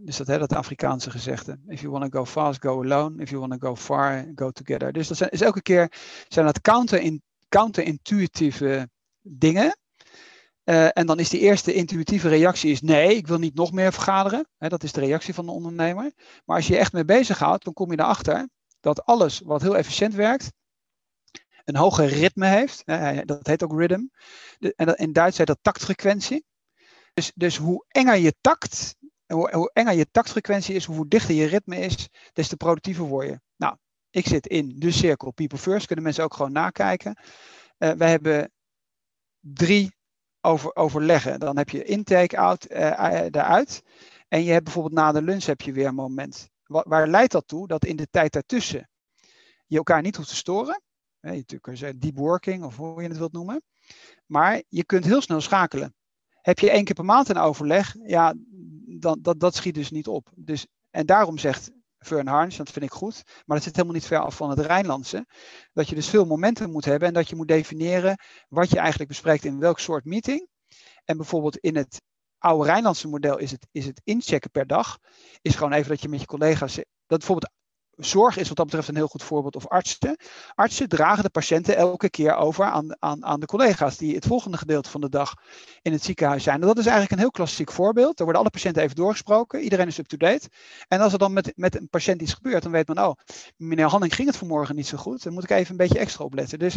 dus 0.00 0.16
dat, 0.16 0.26
hè, 0.26 0.38
dat 0.38 0.52
Afrikaanse 0.52 1.10
gezegde. 1.10 1.58
If 1.66 1.80
you 1.80 1.92
want 1.92 2.12
to 2.12 2.18
go 2.18 2.24
fast, 2.24 2.62
go 2.62 2.82
alone. 2.82 3.22
If 3.22 3.30
you 3.30 3.40
want 3.40 3.60
to 3.60 3.68
go 3.68 3.76
far, 3.76 4.32
go 4.34 4.50
together. 4.50 4.92
Dus 4.92 5.08
dat 5.08 5.16
zijn, 5.16 5.30
is 5.30 5.40
elke 5.40 5.62
keer 5.62 5.92
zijn 6.28 6.46
dat 6.46 6.60
counter-intuïtieve 7.48 8.88
dingen. 9.20 9.76
Uh, 10.64 10.88
en 10.92 11.06
dan 11.06 11.18
is 11.18 11.28
de 11.28 11.38
eerste 11.38 11.74
intuïtieve 11.74 12.28
reactie 12.28 12.70
is 12.70 12.80
nee, 12.80 13.16
ik 13.16 13.26
wil 13.26 13.38
niet 13.38 13.54
nog 13.54 13.72
meer 13.72 13.92
vergaderen. 13.92 14.48
Dat 14.58 14.82
is 14.82 14.92
de 14.92 15.00
reactie 15.00 15.34
van 15.34 15.46
de 15.46 15.52
ondernemer. 15.52 16.12
Maar 16.44 16.56
als 16.56 16.66
je 16.66 16.78
echt 16.78 16.92
mee 16.92 17.04
bezighoudt, 17.04 17.64
dan 17.64 17.72
kom 17.72 17.90
je 17.90 17.98
erachter 17.98 18.48
dat 18.80 19.04
alles 19.04 19.40
wat 19.40 19.62
heel 19.62 19.76
efficiënt 19.76 20.14
werkt, 20.14 20.52
een 21.64 21.76
hoger 21.76 22.06
ritme 22.06 22.46
heeft. 22.46 22.82
Dat 23.26 23.46
heet 23.46 23.62
ook 23.62 23.78
rhythm. 23.78 24.02
En 24.58 24.96
in 24.96 25.12
Duits 25.12 25.38
heet 25.38 25.46
dat 25.46 25.58
taktfrequentie. 25.62 26.44
Dus, 27.14 27.32
dus 27.34 27.56
hoe 27.56 27.84
enger 27.88 28.16
je 28.16 28.34
takt, 28.40 28.96
hoe, 29.26 29.54
hoe 29.54 29.70
enger 29.72 29.94
je 29.94 30.10
taktfrequentie 30.10 30.74
is, 30.74 30.84
hoe 30.84 31.08
dichter 31.08 31.34
je 31.34 31.46
ritme 31.46 31.76
is, 31.76 32.08
des 32.32 32.48
te 32.48 32.56
productiever 32.56 33.04
word 33.04 33.28
je. 33.28 33.40
Nou, 33.56 33.76
ik 34.10 34.26
zit 34.26 34.46
in 34.46 34.78
de 34.78 34.90
cirkel 34.90 35.30
People 35.30 35.58
First, 35.58 35.86
kunnen 35.86 36.04
mensen 36.04 36.24
ook 36.24 36.34
gewoon 36.34 36.52
nakijken. 36.52 37.18
Uh, 37.78 37.90
wij 37.90 38.10
hebben 38.10 38.52
drie 39.40 39.94
over, 40.42 40.76
overleggen. 40.76 41.40
Dan 41.40 41.56
heb 41.56 41.68
je 41.68 41.84
intake 41.84 42.38
out, 42.38 42.68
daaruit. 43.32 43.82
En 44.28 44.44
je 44.44 44.52
hebt 44.52 44.64
bijvoorbeeld 44.64 44.94
na 44.94 45.12
de 45.12 45.22
lunch 45.22 45.44
heb 45.44 45.60
je 45.60 45.72
weer 45.72 45.86
een 45.86 45.94
moment. 45.94 46.50
Waar, 46.66 47.08
leidt 47.08 47.32
dat 47.32 47.48
toe? 47.48 47.66
Dat 47.66 47.84
in 47.84 47.96
de 47.96 48.08
tijd 48.10 48.32
daartussen 48.32 48.88
je 49.66 49.76
elkaar 49.76 50.02
niet 50.02 50.16
hoeft 50.16 50.28
te 50.28 50.36
storen. 50.36 50.82
je 51.20 51.28
natuurlijk 51.28 52.00
deep 52.00 52.16
working 52.16 52.64
of 52.64 52.76
hoe 52.76 53.02
je 53.02 53.08
het 53.08 53.18
wilt 53.18 53.32
noemen. 53.32 53.62
Maar 54.26 54.62
je 54.68 54.84
kunt 54.84 55.04
heel 55.04 55.20
snel 55.20 55.40
schakelen. 55.40 55.94
Heb 56.30 56.58
je 56.58 56.70
één 56.70 56.84
keer 56.84 56.94
per 56.94 57.04
maand 57.04 57.28
een 57.28 57.38
overleg, 57.38 57.96
ja, 58.04 58.34
dan, 58.86 59.18
dat, 59.22 59.40
dat 59.40 59.54
schiet 59.54 59.74
dus 59.74 59.90
niet 59.90 60.06
op. 60.06 60.32
Dus, 60.34 60.66
en 60.90 61.06
daarom 61.06 61.38
zegt 61.38 61.70
Fern 62.02 62.26
Harns, 62.26 62.56
dat 62.56 62.70
vind 62.70 62.84
ik 62.84 62.92
goed, 62.92 63.22
maar 63.24 63.56
dat 63.56 63.64
zit 63.64 63.76
helemaal 63.76 63.96
niet 63.96 64.06
ver 64.06 64.18
af 64.18 64.36
van 64.36 64.50
het 64.50 64.58
Rijnlandse. 64.58 65.26
Dat 65.72 65.88
je 65.88 65.94
dus 65.94 66.08
veel 66.08 66.24
momenten 66.24 66.70
moet 66.70 66.84
hebben 66.84 67.08
en 67.08 67.14
dat 67.14 67.28
je 67.28 67.36
moet 67.36 67.48
definiëren 67.48 68.18
wat 68.48 68.70
je 68.70 68.78
eigenlijk 68.78 69.08
bespreekt 69.08 69.44
in 69.44 69.58
welk 69.58 69.78
soort 69.78 70.04
meeting. 70.04 70.48
En 71.04 71.16
bijvoorbeeld 71.16 71.56
in 71.56 71.76
het 71.76 72.02
oude 72.38 72.64
Rijnlandse 72.64 73.08
model 73.08 73.38
is 73.38 73.50
het, 73.50 73.66
is 73.70 73.86
het 73.86 74.00
inchecken 74.04 74.50
per 74.50 74.66
dag. 74.66 74.98
Is 75.42 75.54
gewoon 75.54 75.72
even 75.72 75.88
dat 75.88 76.00
je 76.00 76.08
met 76.08 76.20
je 76.20 76.26
collega's. 76.26 76.74
Dat 77.06 77.18
bijvoorbeeld 77.18 77.52
zorg 78.04 78.36
is 78.36 78.48
wat 78.48 78.56
dat 78.56 78.66
betreft 78.66 78.88
een 78.88 78.96
heel 78.96 79.06
goed 79.06 79.22
voorbeeld. 79.22 79.56
Of 79.56 79.68
artsen. 79.68 80.16
Artsen 80.54 80.88
dragen 80.88 81.22
de 81.22 81.30
patiënten 81.30 81.76
elke 81.76 82.10
keer 82.10 82.34
over 82.34 82.64
aan, 82.64 82.96
aan, 83.02 83.24
aan 83.24 83.40
de 83.40 83.46
collega's 83.46 83.96
die 83.96 84.14
het 84.14 84.26
volgende 84.26 84.56
gedeelte 84.56 84.90
van 84.90 85.00
de 85.00 85.08
dag 85.08 85.34
in 85.82 85.92
het 85.92 86.04
ziekenhuis 86.04 86.42
zijn. 86.42 86.60
En 86.60 86.66
dat 86.66 86.78
is 86.78 86.86
eigenlijk 86.86 87.12
een 87.12 87.18
heel 87.18 87.30
klassiek 87.30 87.72
voorbeeld. 87.72 88.18
Er 88.18 88.24
worden 88.24 88.42
alle 88.42 88.50
patiënten 88.50 88.82
even 88.82 88.96
doorgesproken. 88.96 89.60
Iedereen 89.60 89.86
is 89.86 89.98
up-to-date. 89.98 90.48
En 90.88 91.00
als 91.00 91.12
er 91.12 91.18
dan 91.18 91.32
met, 91.32 91.52
met 91.54 91.76
een 91.76 91.88
patiënt 91.88 92.22
iets 92.22 92.34
gebeurt, 92.34 92.62
dan 92.62 92.72
weet 92.72 92.88
men, 92.88 93.04
oh, 93.04 93.14
meneer 93.56 93.86
Hanning 93.86 94.14
ging 94.14 94.28
het 94.28 94.36
vanmorgen 94.36 94.74
niet 94.74 94.86
zo 94.86 94.96
goed. 94.96 95.22
Dan 95.22 95.32
moet 95.32 95.44
ik 95.44 95.50
even 95.50 95.70
een 95.70 95.76
beetje 95.76 95.98
extra 95.98 96.24
opletten. 96.24 96.58
Dus, 96.58 96.76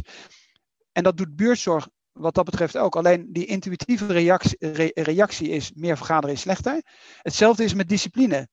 en 0.91 1.03
dat 1.03 1.17
doet 1.17 1.35
buurtzorg 1.35 1.87
wat 2.11 2.35
dat 2.35 2.45
betreft 2.45 2.77
ook. 2.77 2.95
Alleen 2.95 3.27
die 3.31 3.45
intuïtieve 3.45 4.05
reactie, 4.05 4.57
re, 4.59 4.91
reactie 4.93 5.49
is 5.49 5.71
meer 5.73 5.97
vergaderen 5.97 6.35
is 6.35 6.41
slechter. 6.41 6.81
Hetzelfde 7.21 7.63
is 7.63 7.73
met 7.73 7.89
discipline 7.89 8.47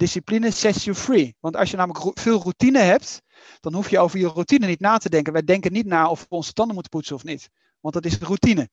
discipline 0.00 0.50
sets 0.50 0.84
you 0.84 0.96
free. 0.96 1.36
Want 1.40 1.56
als 1.56 1.70
je 1.70 1.76
namelijk 1.76 2.18
veel 2.18 2.40
routine 2.40 2.78
hebt, 2.78 3.22
dan 3.60 3.74
hoef 3.74 3.90
je 3.90 3.98
over 3.98 4.18
je 4.18 4.26
routine 4.26 4.66
niet 4.66 4.80
na 4.80 4.98
te 4.98 5.08
denken. 5.08 5.32
Wij 5.32 5.44
denken 5.44 5.72
niet 5.72 5.86
na 5.86 6.08
of 6.10 6.20
we 6.20 6.36
onze 6.36 6.52
tanden 6.52 6.74
moeten 6.74 6.92
poetsen 6.92 7.16
of 7.16 7.24
niet. 7.24 7.48
Want 7.80 7.94
dat 7.94 8.04
is 8.04 8.18
routine. 8.18 8.68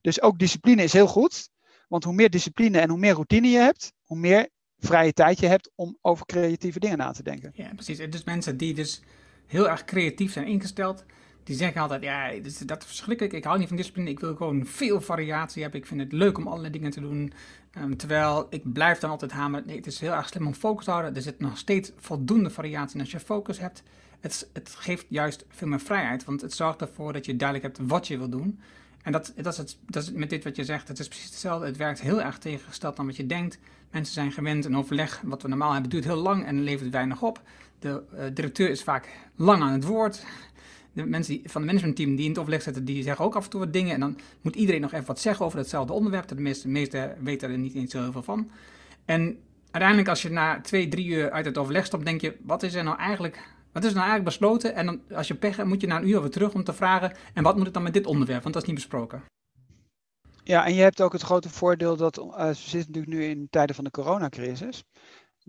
Dus 0.00 0.22
ook 0.22 0.38
discipline 0.38 0.82
is 0.82 0.92
heel 0.92 1.06
goed. 1.06 1.50
Want 1.88 2.04
hoe 2.04 2.14
meer 2.14 2.30
discipline 2.30 2.78
en 2.78 2.88
hoe 2.88 2.98
meer 2.98 3.14
routine 3.14 3.48
je 3.48 3.58
hebt, 3.58 3.92
hoe 4.04 4.18
meer 4.18 4.48
vrije 4.78 5.12
tijd 5.12 5.40
je 5.40 5.46
hebt 5.46 5.70
om 5.74 5.98
over 6.00 6.26
creatieve 6.26 6.78
dingen 6.78 6.98
na 6.98 7.10
te 7.10 7.22
denken. 7.22 7.50
Ja, 7.54 7.74
precies. 7.74 7.98
Dus 7.98 8.24
mensen 8.24 8.56
die 8.56 8.74
dus 8.74 9.02
heel 9.46 9.68
erg 9.68 9.84
creatief 9.84 10.32
zijn 10.32 10.46
ingesteld, 10.46 11.04
die 11.44 11.56
zeggen 11.56 11.80
altijd, 11.80 12.02
ja, 12.02 12.28
is, 12.28 12.58
dat 12.58 12.82
is 12.82 12.86
verschrikkelijk, 12.86 13.34
ik 13.34 13.44
hou 13.44 13.58
niet 13.58 13.68
van 13.68 13.76
discipline, 13.76 14.10
ik 14.10 14.20
wil 14.20 14.36
gewoon 14.36 14.66
veel 14.66 15.00
variatie 15.00 15.62
hebben, 15.62 15.80
ik 15.80 15.86
vind 15.86 16.00
het 16.00 16.12
leuk 16.12 16.38
om 16.38 16.46
allerlei 16.46 16.72
dingen 16.72 16.90
te 16.90 17.00
doen. 17.00 17.32
Um, 17.82 17.96
terwijl 17.96 18.46
ik 18.50 18.72
blijf 18.72 18.98
dan 18.98 19.10
altijd 19.10 19.32
hameren, 19.32 19.66
nee, 19.66 19.76
het 19.76 19.86
is 19.86 20.00
heel 20.00 20.12
erg 20.12 20.28
slim 20.28 20.46
om 20.46 20.54
focus 20.54 20.84
te 20.84 20.90
houden, 20.90 21.14
er 21.14 21.22
zit 21.22 21.40
nog 21.40 21.58
steeds 21.58 21.92
voldoende 21.96 22.50
variatie 22.50 23.00
als 23.00 23.10
je 23.10 23.20
focus 23.20 23.58
hebt. 23.58 23.82
Het, 24.20 24.48
het 24.52 24.74
geeft 24.78 25.06
juist 25.08 25.44
veel 25.48 25.68
meer 25.68 25.80
vrijheid, 25.80 26.24
want 26.24 26.40
het 26.40 26.52
zorgt 26.52 26.80
ervoor 26.80 27.12
dat 27.12 27.26
je 27.26 27.36
duidelijk 27.36 27.76
hebt 27.76 27.88
wat 27.88 28.06
je 28.06 28.18
wil 28.18 28.28
doen. 28.28 28.60
En 29.02 29.12
dat, 29.12 29.32
dat, 29.36 29.52
is 29.52 29.58
het, 29.58 29.76
dat 29.86 30.02
is 30.02 30.12
met 30.12 30.30
dit 30.30 30.44
wat 30.44 30.56
je 30.56 30.64
zegt, 30.64 30.88
het 30.88 30.98
is 30.98 31.08
precies 31.08 31.30
hetzelfde. 31.30 31.66
Het 31.66 31.76
werkt 31.76 32.00
heel 32.00 32.22
erg 32.22 32.38
tegengesteld 32.38 32.96
dan 32.96 33.06
wat 33.06 33.16
je 33.16 33.26
denkt. 33.26 33.58
Mensen 33.90 34.14
zijn 34.14 34.32
gewend, 34.32 34.64
een 34.64 34.76
overleg 34.76 35.20
wat 35.24 35.42
we 35.42 35.48
normaal 35.48 35.72
hebben 35.72 35.90
duurt 35.90 36.04
heel 36.04 36.16
lang 36.16 36.44
en 36.44 36.62
levert 36.62 36.90
weinig 36.90 37.22
op. 37.22 37.42
De 37.78 38.02
uh, 38.14 38.20
directeur 38.34 38.70
is 38.70 38.82
vaak 38.82 39.08
lang 39.36 39.62
aan 39.62 39.72
het 39.72 39.84
woord 39.84 40.24
de 40.98 41.06
mensen 41.06 41.40
van 41.44 41.60
het 41.60 41.64
managementteam 41.70 42.16
die 42.16 42.24
in 42.24 42.30
het 42.30 42.38
overleg 42.38 42.62
zitten, 42.62 42.84
die 42.84 43.02
zeggen 43.02 43.24
ook 43.24 43.36
af 43.36 43.44
en 43.44 43.50
toe 43.50 43.60
wat 43.60 43.72
dingen. 43.72 43.94
En 43.94 44.00
dan 44.00 44.18
moet 44.40 44.56
iedereen 44.56 44.80
nog 44.80 44.92
even 44.92 45.06
wat 45.06 45.20
zeggen 45.20 45.44
over 45.44 45.58
hetzelfde 45.58 45.92
onderwerp. 45.92 46.28
De 46.28 46.34
meeste, 46.34 46.68
meeste 46.68 47.14
weten 47.20 47.50
er 47.50 47.58
niet 47.58 47.74
eens 47.74 47.90
zo 47.90 48.02
heel 48.02 48.12
veel 48.12 48.22
van. 48.22 48.50
En 49.04 49.38
uiteindelijk 49.70 50.08
als 50.08 50.22
je 50.22 50.30
na 50.30 50.60
twee, 50.60 50.88
drie 50.88 51.06
uur 51.06 51.30
uit 51.30 51.44
het 51.44 51.58
overleg 51.58 51.86
stopt, 51.86 52.04
denk 52.04 52.20
je, 52.20 52.36
wat 52.42 52.62
is 52.62 52.74
er 52.74 52.84
nou 52.84 52.98
eigenlijk, 52.98 53.56
Wat 53.72 53.84
is 53.84 53.92
nou 53.92 54.06
eigenlijk 54.06 54.38
besloten? 54.38 54.74
En 54.74 54.86
dan, 54.86 55.00
als 55.14 55.28
je 55.28 55.34
pech 55.34 55.56
hebt, 55.56 55.68
moet 55.68 55.80
je 55.80 55.86
na 55.86 55.96
een 55.96 56.08
uur 56.08 56.20
weer 56.20 56.30
terug 56.30 56.54
om 56.54 56.64
te 56.64 56.72
vragen, 56.72 57.12
en 57.34 57.42
wat 57.42 57.56
moet 57.56 57.64
het 57.64 57.74
dan 57.74 57.82
met 57.82 57.92
dit 57.92 58.06
onderwerp? 58.06 58.42
Want 58.42 58.54
dat 58.54 58.62
is 58.62 58.68
niet 58.68 58.78
besproken. 58.78 59.22
Ja, 60.44 60.66
en 60.66 60.74
je 60.74 60.82
hebt 60.82 61.02
ook 61.02 61.12
het 61.12 61.22
grote 61.22 61.48
voordeel 61.48 61.96
dat, 61.96 62.18
uh, 62.18 62.46
we 62.46 62.54
zitten 62.54 62.92
natuurlijk 62.92 63.12
nu 63.12 63.24
in 63.24 63.46
tijden 63.50 63.74
van 63.74 63.84
de 63.84 63.90
coronacrisis, 63.90 64.84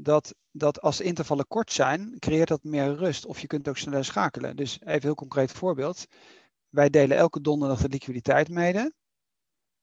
dat, 0.02 0.36
dat 0.52 0.82
als 0.82 1.02
intervallen 1.02 1.48
kort 1.48 1.72
zijn, 1.72 2.16
creëert 2.20 2.48
dat 2.48 2.64
meer 2.64 2.96
rust. 2.96 3.26
Of 3.26 3.40
je 3.40 3.48
kunt 3.48 3.68
ook 3.68 3.78
sneller 3.78 4.06
schakelen. 4.06 4.56
Dus 4.56 4.80
even 4.80 4.94
een 4.94 5.02
heel 5.02 5.16
concreet 5.16 5.52
voorbeeld. 5.52 6.06
Wij 6.70 6.90
delen 6.90 7.18
elke 7.18 7.42
donderdag 7.42 7.82
de 7.82 7.90
liquiditeit 7.90 8.50
mede. 8.50 8.94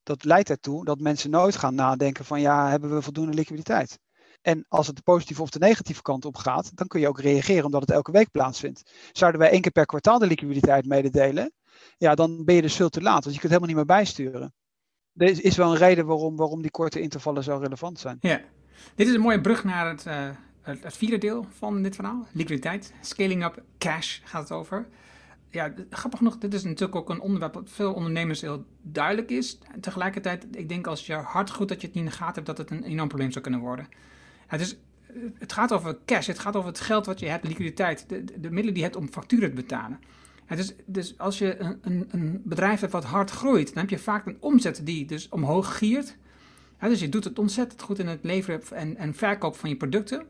Dat 0.03 0.23
leidt 0.23 0.49
ertoe 0.49 0.85
dat 0.85 0.99
mensen 0.99 1.29
nooit 1.29 1.55
gaan 1.55 1.75
nadenken 1.75 2.25
van 2.25 2.41
ja, 2.41 2.69
hebben 2.69 2.93
we 2.95 3.01
voldoende 3.01 3.33
liquiditeit? 3.33 3.99
En 4.41 4.65
als 4.67 4.87
het 4.87 4.95
de 4.95 5.01
positieve 5.01 5.41
of 5.41 5.49
de 5.49 5.59
negatieve 5.59 6.01
kant 6.01 6.25
op 6.25 6.35
gaat, 6.35 6.75
dan 6.75 6.87
kun 6.87 6.99
je 6.99 7.07
ook 7.07 7.19
reageren 7.19 7.65
omdat 7.65 7.81
het 7.81 7.91
elke 7.91 8.11
week 8.11 8.31
plaatsvindt. 8.31 8.91
Zouden 9.11 9.41
wij 9.41 9.49
één 9.49 9.61
keer 9.61 9.71
per 9.71 9.85
kwartaal 9.85 10.19
de 10.19 10.27
liquiditeit 10.27 10.85
mededelen, 10.85 11.53
ja, 11.97 12.15
dan 12.15 12.45
ben 12.45 12.55
je 12.55 12.61
dus 12.61 12.75
veel 12.75 12.89
te 12.89 13.01
laat, 13.01 13.23
want 13.23 13.35
je 13.35 13.39
kunt 13.39 13.53
helemaal 13.53 13.67
niet 13.67 13.75
meer 13.75 13.97
bijsturen. 13.97 14.53
Er 15.13 15.43
is 15.43 15.57
wel 15.57 15.71
een 15.71 15.77
reden 15.77 16.05
waarom, 16.05 16.35
waarom 16.35 16.61
die 16.61 16.71
korte 16.71 17.01
intervallen 17.01 17.43
zo 17.43 17.57
relevant 17.57 17.99
zijn. 17.99 18.17
Ja, 18.19 18.41
dit 18.95 19.07
is 19.07 19.13
een 19.13 19.21
mooie 19.21 19.41
brug 19.41 19.63
naar 19.63 19.87
het, 19.87 20.05
uh, 20.07 20.29
het, 20.61 20.83
het, 20.83 20.97
vierde 20.97 21.17
deel 21.17 21.47
van 21.57 21.81
dit 21.81 21.95
verhaal. 21.95 22.27
Liquiditeit, 22.31 22.93
scaling 23.01 23.43
up, 23.43 23.63
cash 23.77 24.19
gaat 24.23 24.41
het 24.41 24.51
over. 24.51 24.87
Ja, 25.49 25.73
grappig 25.89 26.19
genoeg, 26.19 26.37
dit 26.37 26.53
is 26.53 26.63
natuurlijk 26.63 26.95
ook 26.95 27.09
een 27.09 27.19
onderwerp 27.19 27.53
dat 27.53 27.69
veel 27.69 27.93
ondernemers 27.93 28.41
heel 28.41 28.65
duidelijk 28.81 29.29
is. 29.29 29.59
Tegelijkertijd, 29.81 30.47
ik 30.51 30.69
denk 30.69 30.87
als 30.87 31.05
je 31.05 31.13
hard 31.13 31.49
goed 31.49 31.67
dat 31.67 31.81
je 31.81 31.87
het 31.87 31.95
niet 31.95 32.05
in 32.05 32.09
de 32.09 32.15
gaten 32.17 32.33
hebt, 32.33 32.45
dat 32.45 32.57
het 32.57 32.71
een 32.71 32.83
enorm 32.83 33.07
probleem 33.07 33.31
zou 33.31 33.43
kunnen 33.43 33.61
worden. 33.61 33.87
Ja, 34.49 34.57
dus 34.57 34.77
het 35.37 35.53
gaat 35.53 35.73
over 35.73 35.97
cash, 36.05 36.27
het 36.27 36.39
gaat 36.39 36.55
over 36.55 36.69
het 36.69 36.79
geld 36.79 37.05
wat 37.05 37.19
je 37.19 37.27
hebt, 37.27 37.47
liquiditeit, 37.47 38.09
de, 38.09 38.23
de, 38.23 38.39
de 38.39 38.49
middelen 38.49 38.73
die 38.73 38.83
je 38.83 38.89
hebt 38.89 38.95
om 38.95 39.11
facturen 39.11 39.49
te 39.49 39.55
betalen. 39.55 39.99
Dus, 40.55 40.75
dus 40.85 41.17
als 41.17 41.37
je 41.37 41.59
een, 41.59 41.77
een, 41.81 42.07
een, 42.11 42.41
bedrijf 42.43 42.79
hebt 42.79 42.91
wat 42.91 43.03
hard 43.03 43.31
groeit, 43.31 43.67
dan 43.73 43.77
heb 43.81 43.89
je 43.89 43.99
vaak 43.99 44.25
een 44.25 44.37
omzet 44.39 44.81
die 44.83 45.05
dus 45.05 45.29
omhoog 45.29 45.77
giert. 45.77 46.17
Ja, 46.81 46.87
dus 46.87 46.99
je 46.99 47.09
doet 47.09 47.23
het 47.23 47.39
ontzettend 47.39 47.81
goed 47.81 47.99
in 47.99 48.07
het 48.07 48.23
leveren 48.23 48.61
en, 48.71 48.97
en 48.97 49.13
verkoop 49.13 49.55
van 49.55 49.69
je 49.69 49.75
producten. 49.75 50.25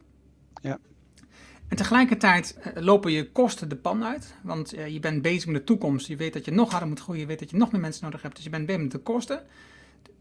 Ja. 0.61 0.79
En 1.67 1.77
tegelijkertijd 1.77 2.57
eh, 2.57 2.83
lopen 2.83 3.11
je 3.11 3.31
kosten 3.31 3.69
de 3.69 3.75
pan 3.75 4.03
uit, 4.03 4.35
want 4.43 4.75
uh, 4.75 4.87
je 4.87 4.99
bent 4.99 5.21
bezig 5.21 5.45
met 5.45 5.55
de 5.55 5.63
toekomst. 5.63 6.07
Je 6.07 6.15
weet 6.15 6.33
dat 6.33 6.45
je 6.45 6.51
nog 6.51 6.71
harder 6.71 6.87
moet 6.87 6.99
groeien, 6.99 7.21
je 7.21 7.27
weet 7.27 7.39
dat 7.39 7.49
je 7.49 7.57
nog 7.57 7.71
meer 7.71 7.81
mensen 7.81 8.03
nodig 8.03 8.21
hebt, 8.21 8.35
dus 8.35 8.43
je 8.43 8.49
bent 8.49 8.65
bezig 8.65 8.81
met 8.81 8.91
de 8.91 8.97
kosten. 8.97 9.43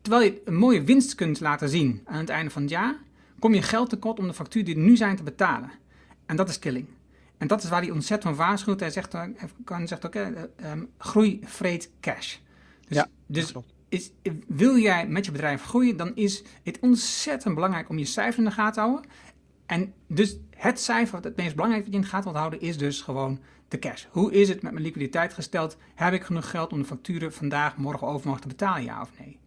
Terwijl 0.00 0.24
je 0.24 0.40
een 0.44 0.56
mooie 0.56 0.84
winst 0.84 1.14
kunt 1.14 1.40
laten 1.40 1.68
zien 1.68 2.00
aan 2.04 2.18
het 2.18 2.28
einde 2.28 2.50
van 2.50 2.62
het 2.62 2.70
jaar, 2.70 2.96
kom 3.38 3.54
je 3.54 3.62
geld 3.62 3.90
tekort 3.90 4.18
om 4.18 4.26
de 4.26 4.34
factuur 4.34 4.64
die 4.64 4.74
er 4.74 4.80
nu 4.80 4.96
zijn 4.96 5.16
te 5.16 5.22
betalen. 5.22 5.70
En 6.26 6.36
dat 6.36 6.48
is 6.48 6.58
killing. 6.58 6.86
En 7.38 7.46
dat 7.46 7.62
is 7.62 7.68
waar 7.68 7.82
hij 7.82 7.90
ontzettend 7.90 8.36
van 8.36 8.46
waarschuwt. 8.46 8.80
Hij 8.80 8.90
zegt, 8.90 9.12
hij 9.12 9.86
zegt 9.86 10.06
ook, 10.06 10.14
um, 10.14 10.88
groei 10.98 11.40
vreet 11.44 11.90
cash. 12.00 12.36
Dus, 12.88 12.96
ja, 12.96 13.08
dus 13.26 13.52
is, 13.97 14.12
wil 14.47 14.78
jij 14.78 15.07
met 15.07 15.24
je 15.24 15.32
bedrijf 15.32 15.62
groeien, 15.62 15.97
dan 15.97 16.14
is 16.14 16.42
het 16.62 16.78
ontzettend 16.80 17.55
belangrijk 17.55 17.88
om 17.88 17.99
je 17.99 18.05
cijfer 18.05 18.38
in 18.38 18.44
de 18.44 18.51
gaten 18.51 18.72
te 18.72 18.80
houden. 18.80 19.11
En 19.66 19.94
dus 20.07 20.36
het 20.51 20.80
cijfer, 20.80 21.18
het 21.22 21.36
meest 21.36 21.55
belangrijk 21.55 21.84
wat 21.84 21.92
je 21.92 21.99
in 21.99 22.05
de 22.05 22.11
gaten 22.11 22.24
wilt 22.24 22.36
houden, 22.36 22.61
is 22.61 22.78
dus 22.78 23.01
gewoon 23.01 23.40
de 23.68 23.78
cash. 23.78 24.05
Hoe 24.11 24.32
is 24.32 24.49
het 24.49 24.62
met 24.62 24.72
mijn 24.72 24.84
liquiditeit 24.84 25.32
gesteld? 25.32 25.76
Heb 25.94 26.12
ik 26.12 26.22
genoeg 26.22 26.51
geld 26.51 26.72
om 26.72 26.78
de 26.78 26.84
facturen 26.84 27.32
vandaag, 27.32 27.76
morgen, 27.76 28.07
overmorgen 28.07 28.42
te 28.42 28.49
betalen, 28.49 28.84
ja 28.84 29.01
of 29.01 29.11
nee? 29.18 29.38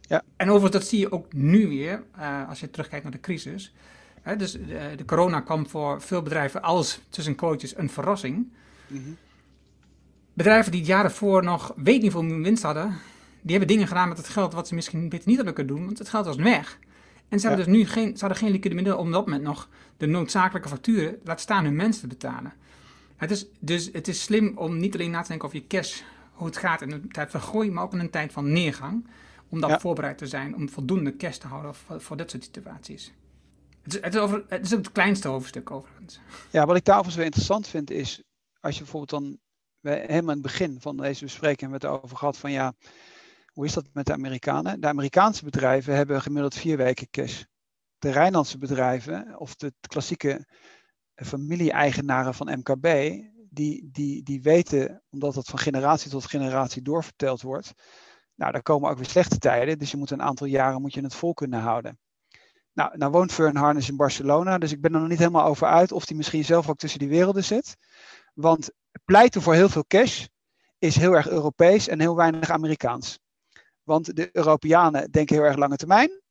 Ja. 0.00 0.22
En 0.36 0.48
overigens, 0.48 0.82
dat 0.82 0.90
zie 0.90 0.98
je 0.98 1.12
ook 1.12 1.32
nu 1.32 1.68
weer, 1.68 2.02
uh, 2.18 2.48
als 2.48 2.60
je 2.60 2.70
terugkijkt 2.70 3.04
naar 3.04 3.12
de 3.12 3.20
crisis. 3.20 3.74
Hè, 4.22 4.36
dus 4.36 4.52
de, 4.52 4.92
de, 4.96 5.04
corona 5.04 5.40
kwam 5.40 5.66
voor 5.66 6.02
veel 6.02 6.22
bedrijven 6.22 6.62
als, 6.62 7.00
tussen 7.08 7.34
quotes, 7.34 7.76
een 7.76 7.90
verrassing. 7.90 8.36
Mm 8.86 9.04
-hmm. 9.04 9.16
Bedrijven 10.32 10.70
die 10.70 10.80
het 10.80 10.88
jaar 10.88 11.04
ervoor 11.04 11.44
nog 11.44 11.72
weet 11.76 12.02
niet 12.02 12.12
hoeveel 12.12 12.38
winst 12.38 12.62
hadden, 12.62 12.98
die 13.44 13.56
hebben 13.56 13.68
dingen 13.68 13.86
gedaan 13.86 14.08
met 14.08 14.16
het 14.16 14.28
geld 14.28 14.52
wat 14.52 14.68
ze 14.68 14.74
misschien 14.74 15.08
beter 15.08 15.28
niet 15.28 15.36
hadden 15.36 15.54
kunnen 15.54 15.76
doen, 15.76 15.84
want 15.84 15.98
het 15.98 16.08
geld 16.08 16.26
was 16.26 16.36
weg. 16.36 16.78
En 17.28 17.40
ze, 17.40 17.48
ja. 17.48 17.54
hadden 17.54 17.72
dus 17.72 17.76
nu 17.76 17.86
geen, 17.86 18.16
ze 18.16 18.20
hadden 18.20 18.38
geen 18.38 18.50
liquide 18.50 18.74
middelen 18.74 18.98
om 18.98 19.12
dat 19.12 19.26
moment 19.26 19.42
nog 19.42 19.68
de 19.96 20.06
noodzakelijke 20.06 20.68
facturen, 20.68 21.18
laat 21.24 21.40
staan 21.40 21.64
hun 21.64 21.76
mensen 21.76 22.00
te 22.00 22.06
betalen. 22.08 22.52
Het 23.16 23.30
is, 23.30 23.46
dus 23.60 23.90
het 23.92 24.08
is 24.08 24.22
slim 24.22 24.52
om 24.56 24.76
niet 24.76 24.94
alleen 24.94 25.10
na 25.10 25.22
te 25.22 25.28
denken 25.28 25.46
over 25.46 25.60
je 25.60 25.66
cash, 25.66 26.00
hoe 26.32 26.46
het 26.46 26.56
gaat 26.56 26.82
in 26.82 26.92
een 26.92 27.08
tijd 27.08 27.30
van 27.30 27.40
groei, 27.40 27.70
maar 27.70 27.84
ook 27.84 27.92
in 27.92 27.98
een 27.98 28.10
tijd 28.10 28.32
van 28.32 28.52
neergang. 28.52 29.06
Om 29.48 29.60
dan 29.60 29.70
ja. 29.70 29.80
voorbereid 29.80 30.18
te 30.18 30.26
zijn, 30.26 30.54
om 30.54 30.68
voldoende 30.68 31.16
cash 31.16 31.36
te 31.36 31.46
houden 31.46 31.74
voor, 31.74 32.00
voor 32.00 32.16
dit 32.16 32.30
soort 32.30 32.44
situaties. 32.44 33.12
Het 33.82 33.94
is, 33.94 34.00
het, 34.00 34.14
is 34.14 34.20
over, 34.20 34.44
het 34.48 34.64
is 34.64 34.70
het 34.70 34.92
kleinste 34.92 35.28
hoofdstuk 35.28 35.70
overigens. 35.70 36.20
Ja, 36.50 36.66
wat 36.66 36.76
ik 36.76 36.84
daar 36.84 36.98
overigens 36.98 37.16
wel 37.16 37.24
interessant 37.24 37.68
vind 37.68 37.90
is, 37.90 38.22
als 38.60 38.74
je 38.74 38.82
bijvoorbeeld 38.82 39.22
dan, 39.22 39.38
helemaal 39.80 40.18
in 40.18 40.28
het 40.28 40.42
begin 40.42 40.76
van 40.80 40.96
deze 40.96 41.24
bespreking 41.24 41.70
hebben 41.70 41.80
we 41.80 41.86
het 41.86 42.04
over 42.04 42.16
gehad 42.16 42.36
van 42.36 42.52
ja, 42.52 42.74
hoe 43.54 43.64
is 43.64 43.72
dat 43.72 43.88
met 43.92 44.06
de 44.06 44.12
Amerikanen? 44.12 44.80
De 44.80 44.86
Amerikaanse 44.86 45.44
bedrijven 45.44 45.94
hebben 45.94 46.22
gemiddeld 46.22 46.54
vier 46.54 46.76
weken 46.76 47.10
cash. 47.10 47.42
De 47.98 48.10
Rijnlandse 48.10 48.58
bedrijven, 48.58 49.38
of 49.38 49.54
de 49.54 49.72
klassieke 49.88 50.46
familie-eigenaren 51.14 52.34
van 52.34 52.58
MKB, 52.58 52.84
die, 53.50 53.88
die, 53.92 54.22
die 54.22 54.42
weten, 54.42 55.02
omdat 55.10 55.34
het 55.34 55.46
van 55.46 55.58
generatie 55.58 56.10
tot 56.10 56.26
generatie 56.26 56.82
doorverteld 56.82 57.42
wordt, 57.42 57.72
nou, 58.34 58.52
daar 58.52 58.62
komen 58.62 58.90
ook 58.90 58.96
weer 58.96 59.06
slechte 59.06 59.38
tijden, 59.38 59.78
dus 59.78 59.90
je 59.90 59.96
moet 59.96 60.10
een 60.10 60.22
aantal 60.22 60.46
jaren 60.46 60.80
moet 60.80 60.94
je 60.94 61.02
het 61.02 61.14
vol 61.14 61.34
kunnen 61.34 61.60
houden. 61.60 61.98
Nou, 62.72 62.96
nou 62.96 63.12
woont 63.12 63.32
Fern 63.32 63.56
Harness 63.56 63.88
in 63.88 63.96
Barcelona, 63.96 64.58
dus 64.58 64.72
ik 64.72 64.80
ben 64.80 64.94
er 64.94 65.00
nog 65.00 65.08
niet 65.08 65.18
helemaal 65.18 65.46
over 65.46 65.66
uit 65.66 65.92
of 65.92 66.08
hij 66.08 66.16
misschien 66.16 66.44
zelf 66.44 66.68
ook 66.68 66.78
tussen 66.78 66.98
die 66.98 67.08
werelden 67.08 67.44
zit. 67.44 67.76
Want 68.34 68.70
pleiten 69.04 69.42
voor 69.42 69.54
heel 69.54 69.68
veel 69.68 69.84
cash 69.86 70.26
is 70.78 70.96
heel 70.96 71.12
erg 71.12 71.28
Europees 71.28 71.88
en 71.88 72.00
heel 72.00 72.16
weinig 72.16 72.50
Amerikaans. 72.50 73.18
Want 73.84 74.16
de 74.16 74.28
Europeanen 74.32 75.10
denken 75.10 75.36
heel 75.36 75.44
erg 75.44 75.56
lange 75.56 75.76
termijn. 75.76 76.22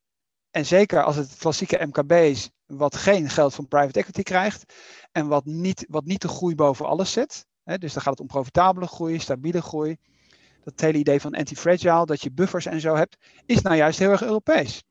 En 0.50 0.66
zeker 0.66 1.02
als 1.02 1.16
het 1.16 1.36
klassieke 1.38 1.86
MKB 1.86 2.12
is, 2.12 2.50
wat 2.66 2.96
geen 2.96 3.30
geld 3.30 3.54
van 3.54 3.68
private 3.68 3.98
equity 3.98 4.22
krijgt. 4.22 4.74
En 5.12 5.28
wat 5.28 5.44
niet, 5.44 5.86
wat 5.88 6.04
niet 6.04 6.22
de 6.22 6.28
groei 6.28 6.54
boven 6.54 6.86
alles 6.86 7.12
zet. 7.12 7.46
Dus 7.64 7.92
dan 7.92 8.02
gaat 8.02 8.12
het 8.12 8.20
om 8.20 8.26
profitabele 8.26 8.86
groei, 8.86 9.18
stabiele 9.18 9.62
groei. 9.62 9.96
Dat 10.64 10.80
hele 10.80 10.98
idee 10.98 11.20
van 11.20 11.34
anti-fragile, 11.34 12.06
dat 12.06 12.22
je 12.22 12.32
buffers 12.32 12.66
en 12.66 12.80
zo 12.80 12.94
hebt, 12.94 13.16
is 13.46 13.62
nou 13.62 13.76
juist 13.76 13.98
heel 13.98 14.10
erg 14.10 14.22
Europees. 14.22 14.82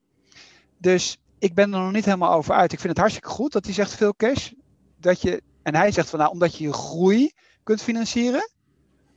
Dus 0.78 1.18
ik 1.39 1.53
ben 1.53 1.74
er 1.74 1.80
nog 1.80 1.91
niet 1.91 2.05
helemaal 2.05 2.34
over 2.34 2.53
uit. 2.53 2.72
Ik 2.72 2.80
vind 2.80 2.89
het 2.89 2.97
hartstikke 2.97 3.30
goed 3.30 3.51
dat 3.51 3.66
hij 3.66 3.74
zegt 3.74 3.95
veel 3.95 4.16
cash. 4.16 4.51
Dat 4.97 5.22
je, 5.22 5.41
en 5.64 5.76
hij 5.76 5.91
zegt 5.91 6.09
van 6.09 6.20
nou, 6.20 6.32
omdat 6.32 6.57
je 6.57 6.64
je 6.64 6.74
groei 6.74 7.32
kunt 7.64 7.82
financieren. 7.82 8.49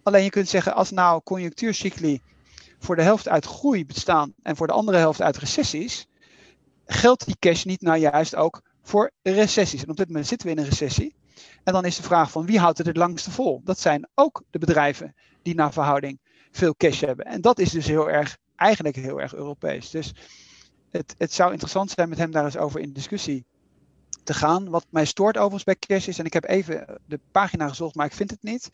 Alleen 0.03 0.25
je 0.25 0.31
kunt 0.31 0.49
zeggen, 0.49 0.75
als 0.75 0.91
nou 0.91 1.23
conjunctuurcycli 1.23 2.21
voor 2.87 2.97
de 2.97 3.03
helft 3.03 3.28
uit 3.28 3.47
groei 3.47 3.87
bestaan 3.87 4.34
en 4.43 4.57
voor 4.57 4.66
de 4.66 4.72
andere 4.72 4.99
helft 4.99 5.22
uit 5.22 5.37
recessies, 5.37 6.07
geldt 6.87 7.26
die 7.26 7.37
cash 7.39 7.64
niet 7.64 7.80
nou 7.80 7.99
juist 7.99 8.34
ook 8.34 8.62
voor 8.82 9.11
recessies. 9.22 9.82
En 9.82 9.91
op 9.91 9.97
dit 9.97 10.07
moment 10.07 10.26
zitten 10.26 10.47
we 10.47 10.55
in 10.55 10.59
een 10.59 10.68
recessie. 10.68 11.14
En 11.64 11.72
dan 11.72 11.84
is 11.84 11.97
de 11.97 12.03
vraag 12.03 12.30
van 12.30 12.47
wie 12.47 12.59
houdt 12.59 12.78
het 12.78 12.87
het 12.87 12.97
langste 12.97 13.30
vol? 13.30 13.61
Dat 13.64 13.78
zijn 13.78 14.09
ook 14.14 14.43
de 14.51 14.59
bedrijven 14.59 15.14
die 15.43 15.55
naar 15.55 15.72
verhouding 15.72 16.20
veel 16.51 16.74
cash 16.76 17.01
hebben. 17.01 17.24
En 17.24 17.41
dat 17.41 17.59
is 17.59 17.70
dus 17.70 17.87
heel 17.87 18.11
erg, 18.11 18.37
eigenlijk 18.57 18.97
heel 18.97 19.20
erg 19.20 19.34
Europees. 19.34 19.91
Dus 19.91 20.14
het, 20.91 21.14
het 21.18 21.32
zou 21.32 21.51
interessant 21.51 21.91
zijn 21.91 22.09
met 22.09 22.18
hem 22.18 22.30
daar 22.30 22.45
eens 22.45 22.57
over 22.57 22.80
in 22.80 22.93
discussie 22.93 23.47
te 24.24 24.34
gaan. 24.34 24.68
Wat 24.68 24.87
mij 24.91 25.05
stoort 25.05 25.37
overigens 25.37 25.64
bij 25.64 25.76
cash 25.78 26.07
is, 26.07 26.18
en 26.18 26.24
ik 26.24 26.32
heb 26.32 26.45
even 26.45 27.01
de 27.07 27.20
pagina 27.32 27.68
gezocht, 27.68 27.95
maar 27.95 28.07
ik 28.07 28.12
vind 28.14 28.30
het 28.30 28.43
niet. 28.43 28.70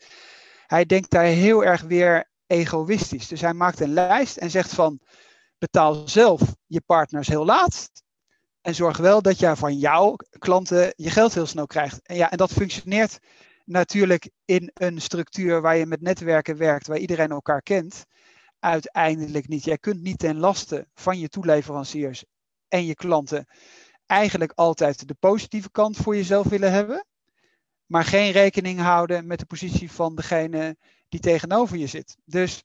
Hij 0.67 0.85
denkt 0.85 1.09
daar 1.09 1.23
heel 1.23 1.63
erg 1.63 1.81
weer 1.81 2.31
egoïstisch. 2.53 3.27
Dus 3.27 3.41
hij 3.41 3.53
maakt 3.53 3.79
een 3.79 3.93
lijst 3.93 4.37
en 4.37 4.51
zegt 4.51 4.73
van 4.73 4.99
betaal 5.57 6.07
zelf 6.07 6.41
je 6.65 6.81
partners 6.81 7.27
heel 7.27 7.45
laat. 7.45 7.91
En 8.61 8.75
zorg 8.75 8.97
wel 8.97 9.21
dat 9.21 9.39
je 9.39 9.55
van 9.55 9.77
jouw 9.77 10.15
klanten 10.39 10.93
je 10.95 11.09
geld 11.09 11.33
heel 11.33 11.45
snel 11.45 11.65
krijgt. 11.65 11.99
En, 12.03 12.15
ja, 12.15 12.31
en 12.31 12.37
dat 12.37 12.51
functioneert 12.51 13.19
natuurlijk 13.65 14.29
in 14.45 14.71
een 14.73 15.01
structuur 15.01 15.61
waar 15.61 15.75
je 15.75 15.85
met 15.85 16.01
netwerken 16.01 16.57
werkt, 16.57 16.87
waar 16.87 16.97
iedereen 16.97 17.31
elkaar 17.31 17.61
kent. 17.61 18.05
Uiteindelijk 18.59 19.47
niet. 19.47 19.63
Jij 19.63 19.77
kunt 19.77 20.01
niet 20.01 20.19
ten 20.19 20.37
laste 20.37 20.87
van 20.93 21.19
je 21.19 21.27
toeleveranciers 21.27 22.23
en 22.67 22.85
je 22.85 22.95
klanten 22.95 23.47
eigenlijk 24.05 24.51
altijd 24.55 25.07
de 25.07 25.15
positieve 25.19 25.71
kant 25.71 25.97
voor 25.97 26.15
jezelf 26.15 26.47
willen 26.47 26.71
hebben, 26.71 27.05
maar 27.85 28.03
geen 28.03 28.31
rekening 28.31 28.79
houden 28.79 29.27
met 29.27 29.39
de 29.39 29.45
positie 29.45 29.91
van 29.91 30.15
degene 30.15 30.77
die 31.13 31.21
tegenover 31.21 31.77
je 31.77 31.87
zit. 31.87 32.17
Dus 32.25 32.63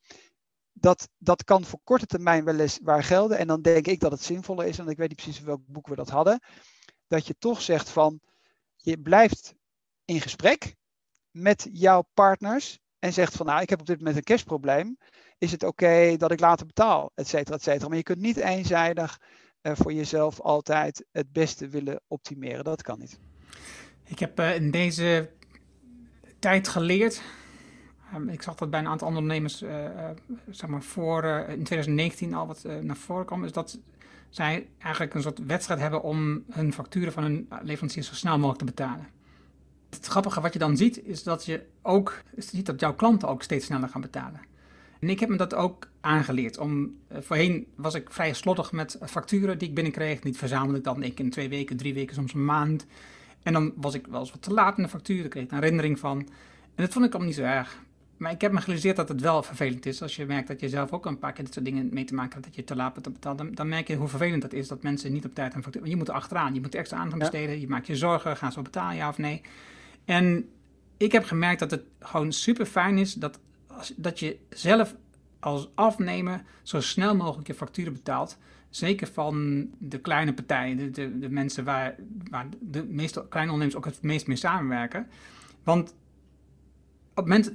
dat, 0.72 1.08
dat 1.18 1.44
kan 1.44 1.64
voor 1.64 1.80
korte 1.84 2.06
termijn 2.06 2.44
wel 2.44 2.58
eens 2.58 2.78
waar 2.82 3.04
gelden. 3.04 3.38
En 3.38 3.46
dan 3.46 3.62
denk 3.62 3.86
ik 3.86 4.00
dat 4.00 4.10
het 4.10 4.22
zinvoller 4.22 4.66
is, 4.66 4.78
en 4.78 4.88
ik 4.88 4.96
weet 4.96 5.08
niet 5.08 5.22
precies 5.22 5.40
welk 5.40 5.60
boek 5.66 5.86
we 5.86 5.94
dat 5.94 6.08
hadden, 6.08 6.40
dat 7.06 7.26
je 7.26 7.34
toch 7.38 7.62
zegt 7.62 7.88
van, 7.88 8.20
je 8.76 8.98
blijft 8.98 9.54
in 10.04 10.20
gesprek 10.20 10.74
met 11.30 11.68
jouw 11.72 12.02
partners 12.14 12.78
en 12.98 13.12
zegt 13.12 13.36
van, 13.36 13.46
nou, 13.46 13.62
ik 13.62 13.70
heb 13.70 13.80
op 13.80 13.86
dit 13.86 13.98
moment 13.98 14.16
een 14.16 14.22
cashprobleem. 14.22 14.98
Is 15.38 15.52
het 15.52 15.62
oké 15.62 16.16
dat 16.16 16.30
ik 16.30 16.40
later 16.40 16.66
betaal, 16.66 17.10
et 17.14 17.28
cetera, 17.28 17.56
et 17.56 17.62
cetera. 17.62 17.88
Maar 17.88 17.96
je 17.96 18.02
kunt 18.02 18.20
niet 18.20 18.36
eenzijdig 18.36 19.20
uh, 19.62 19.72
voor 19.76 19.92
jezelf 19.92 20.40
altijd 20.40 21.06
het 21.12 21.32
beste 21.32 21.68
willen 21.68 22.00
optimeren. 22.06 22.64
Dat 22.64 22.82
kan 22.82 22.98
niet. 22.98 23.18
Ik 24.04 24.18
heb 24.18 24.40
uh, 24.40 24.54
in 24.54 24.70
deze 24.70 25.30
tijd 26.38 26.68
geleerd. 26.68 27.22
Ehm, 28.12 28.28
ik 28.28 28.42
zag 28.42 28.54
dat 28.54 28.70
bij 28.70 28.80
een 28.80 28.86
aantal 28.86 29.08
ondernemers, 29.08 29.62
uh, 29.62 29.70
zeg 30.50 30.70
maar 30.70 30.82
voor 30.82 31.24
in 31.24 31.64
2019 31.64 32.34
al 32.34 32.46
wat 32.46 32.64
naar 32.82 32.96
voren 32.96 33.24
kwam, 33.24 33.44
is 33.44 33.52
dat 33.52 33.78
zij 34.28 34.66
eigenlijk 34.78 35.14
een 35.14 35.22
soort 35.22 35.46
wedstrijd 35.46 35.80
hebben 35.80 36.02
om 36.02 36.44
hun 36.50 36.72
facturen 36.72 37.12
van 37.12 37.22
hun 37.22 37.48
leveranciers 37.62 38.08
zo 38.08 38.14
snel 38.14 38.36
mogelijk 38.36 38.58
te 38.58 38.64
betalen. 38.64 39.06
Het 39.90 40.06
grappige 40.06 40.40
wat 40.40 40.52
je 40.52 40.58
dan 40.58 40.76
ziet, 40.76 41.04
is 41.04 41.22
dat 41.22 41.44
je 41.44 41.64
ook 41.82 42.22
ziet 42.36 42.66
dat 42.66 42.80
jouw 42.80 42.94
klanten 42.94 43.28
ook 43.28 43.42
steeds 43.42 43.66
sneller 43.66 43.88
gaan 43.88 44.00
betalen. 44.00 44.40
En 45.00 45.08
ik 45.08 45.20
heb 45.20 45.28
me 45.28 45.36
dat 45.36 45.54
ook 45.54 45.88
aangeleerd. 46.00 46.58
Om, 46.58 46.96
voorheen 47.10 47.66
was 47.74 47.94
ik 47.94 48.10
vrij 48.10 48.32
slottig 48.32 48.72
met 48.72 48.98
facturen 49.06 49.58
die 49.58 49.68
ik 49.68 49.74
binnenkreeg. 49.74 50.22
Niet 50.22 50.38
verzamelde 50.38 50.78
ik 50.78 50.84
dan 50.84 51.00
keer 51.00 51.24
in 51.24 51.30
twee 51.30 51.48
weken, 51.48 51.76
drie 51.76 51.94
weken, 51.94 52.14
soms 52.14 52.34
een 52.34 52.44
maand. 52.44 52.86
En 53.42 53.52
dan 53.52 53.72
was 53.76 53.94
ik 53.94 54.06
wel 54.06 54.20
eens 54.20 54.30
wat 54.30 54.42
te 54.42 54.52
laat 54.52 54.76
in 54.76 54.82
de 54.82 54.88
factuur, 54.88 55.20
daar 55.20 55.28
kreeg 55.28 55.44
ik 55.44 55.50
een 55.50 55.58
herinnering 55.58 55.98
van. 55.98 56.18
En 56.74 56.84
dat 56.84 56.92
vond 56.92 57.04
ik 57.04 57.10
allemaal 57.10 57.28
niet 57.28 57.38
zo 57.38 57.44
erg. 57.44 57.78
Maar 58.18 58.32
ik 58.32 58.40
heb 58.40 58.52
me 58.52 58.58
gerealiseerd 58.58 58.96
dat 58.96 59.08
het 59.08 59.20
wel 59.20 59.42
vervelend 59.42 59.86
is. 59.86 60.02
Als 60.02 60.16
je 60.16 60.26
merkt 60.26 60.48
dat 60.48 60.60
je 60.60 60.68
zelf 60.68 60.92
ook 60.92 61.06
een 61.06 61.18
paar 61.18 61.32
keer 61.32 61.44
dit 61.44 61.52
soort 61.52 61.64
dingen 61.64 61.88
mee 61.92 62.04
te 62.04 62.14
maken 62.14 62.32
hebt, 62.32 62.44
dat 62.44 62.54
je 62.54 62.64
te 62.64 62.76
laat 62.76 62.92
bent 62.92 63.12
betaald, 63.12 63.38
dan, 63.38 63.54
dan 63.54 63.68
merk 63.68 63.88
je 63.88 63.96
hoe 63.96 64.08
vervelend 64.08 64.42
dat 64.42 64.52
is 64.52 64.68
dat 64.68 64.82
mensen 64.82 65.12
niet 65.12 65.24
op 65.24 65.34
tijd 65.34 65.54
een 65.54 65.62
factuur. 65.62 65.86
Je 65.86 65.96
moet 65.96 66.08
er 66.08 66.14
achteraan, 66.14 66.54
je 66.54 66.60
moet 66.60 66.74
er 66.74 66.80
extra 66.80 66.98
aandacht 66.98 67.18
besteden, 67.18 67.60
je 67.60 67.68
maakt 67.68 67.86
je 67.86 67.96
zorgen, 67.96 68.36
gaan 68.36 68.52
ze 68.52 68.62
betalen, 68.62 68.96
ja 68.96 69.08
of 69.08 69.18
nee. 69.18 69.40
En 70.04 70.48
ik 70.96 71.12
heb 71.12 71.24
gemerkt 71.24 71.60
dat 71.60 71.70
het 71.70 71.82
gewoon 72.00 72.32
super 72.32 72.66
fijn 72.66 72.98
is 72.98 73.14
dat, 73.14 73.40
als, 73.66 73.92
dat 73.96 74.18
je 74.18 74.38
zelf 74.48 74.94
als 75.40 75.68
afnemer 75.74 76.42
zo 76.62 76.80
snel 76.80 77.16
mogelijk 77.16 77.46
je 77.46 77.54
facturen 77.54 77.92
betaalt. 77.92 78.38
Zeker 78.70 79.06
van 79.06 79.66
de 79.78 79.98
kleine 79.98 80.34
partijen, 80.34 80.76
de, 80.76 80.90
de, 80.90 81.18
de 81.18 81.30
mensen 81.30 81.64
waar, 81.64 81.94
waar 82.30 82.46
de 82.60 82.84
meeste 82.84 83.26
kleine 83.28 83.52
ondernemers 83.52 83.86
ook 83.86 83.92
het 83.92 84.02
meest 84.02 84.26
mee 84.26 84.36
samenwerken. 84.36 85.06
Want 85.62 85.94
op 87.18 87.28
moment, 87.28 87.52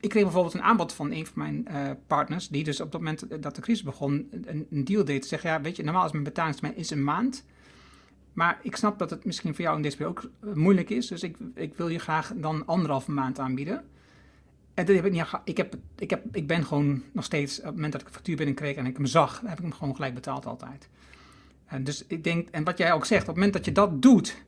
ik 0.00 0.08
kreeg 0.08 0.22
bijvoorbeeld 0.22 0.54
een 0.54 0.62
aanbod 0.62 0.92
van 0.92 1.12
een 1.12 1.26
van 1.26 1.42
mijn 1.42 1.68
uh, 1.70 1.90
partners, 2.06 2.48
die 2.48 2.64
dus 2.64 2.80
op 2.80 2.92
het 2.92 3.00
moment 3.02 3.42
dat 3.42 3.54
de 3.54 3.60
crisis 3.60 3.82
begon, 3.82 4.28
een, 4.30 4.66
een 4.70 4.84
deal 4.84 5.04
deed. 5.04 5.26
Zeg 5.26 5.42
ja, 5.42 5.60
weet 5.60 5.76
je, 5.76 5.82
normaal 5.82 6.04
is 6.04 6.12
mijn 6.12 6.24
betalingstermijn 6.24 6.78
is 6.78 6.90
een 6.90 7.04
maand. 7.04 7.44
Maar 8.32 8.58
ik 8.62 8.76
snap 8.76 8.98
dat 8.98 9.10
het 9.10 9.24
misschien 9.24 9.54
voor 9.54 9.64
jou 9.64 9.76
in 9.76 9.82
deze 9.82 9.96
periode 9.96 10.20
ook 10.20 10.30
eh, 10.40 10.54
moeilijk 10.54 10.90
is. 10.90 11.06
Dus 11.06 11.22
ik, 11.22 11.36
ik 11.54 11.74
wil 11.74 11.88
je 11.88 11.98
graag 11.98 12.32
dan 12.36 12.66
anderhalve 12.66 13.10
maand 13.10 13.38
aanbieden. 13.38 13.84
En 14.74 14.86
dat 14.86 14.96
heb 14.96 15.04
ik 15.04 15.12
niet. 15.12 15.26
Ik, 15.44 15.56
heb, 15.56 15.76
ik, 15.98 16.10
heb, 16.10 16.36
ik 16.36 16.46
ben 16.46 16.64
gewoon 16.64 17.02
nog 17.12 17.24
steeds, 17.24 17.58
op 17.58 17.64
het 17.64 17.74
moment 17.74 17.92
dat 17.92 18.00
ik 18.00 18.06
een 18.06 18.14
factuur 18.14 18.36
binnenkreeg 18.36 18.76
en 18.76 18.86
ik 18.86 18.96
hem 18.96 19.06
zag, 19.06 19.40
heb 19.40 19.58
ik 19.58 19.64
hem 19.64 19.72
gewoon 19.72 19.94
gelijk 19.94 20.14
betaald 20.14 20.46
altijd. 20.46 20.88
En 21.66 21.84
dus 21.84 22.04
ik 22.06 22.24
denk, 22.24 22.48
en 22.50 22.64
wat 22.64 22.78
jij 22.78 22.92
ook 22.92 23.04
zegt, 23.04 23.20
op 23.20 23.26
het 23.26 23.36
moment 23.36 23.52
dat 23.52 23.64
je 23.64 23.72
dat 23.72 24.02
doet, 24.02 24.42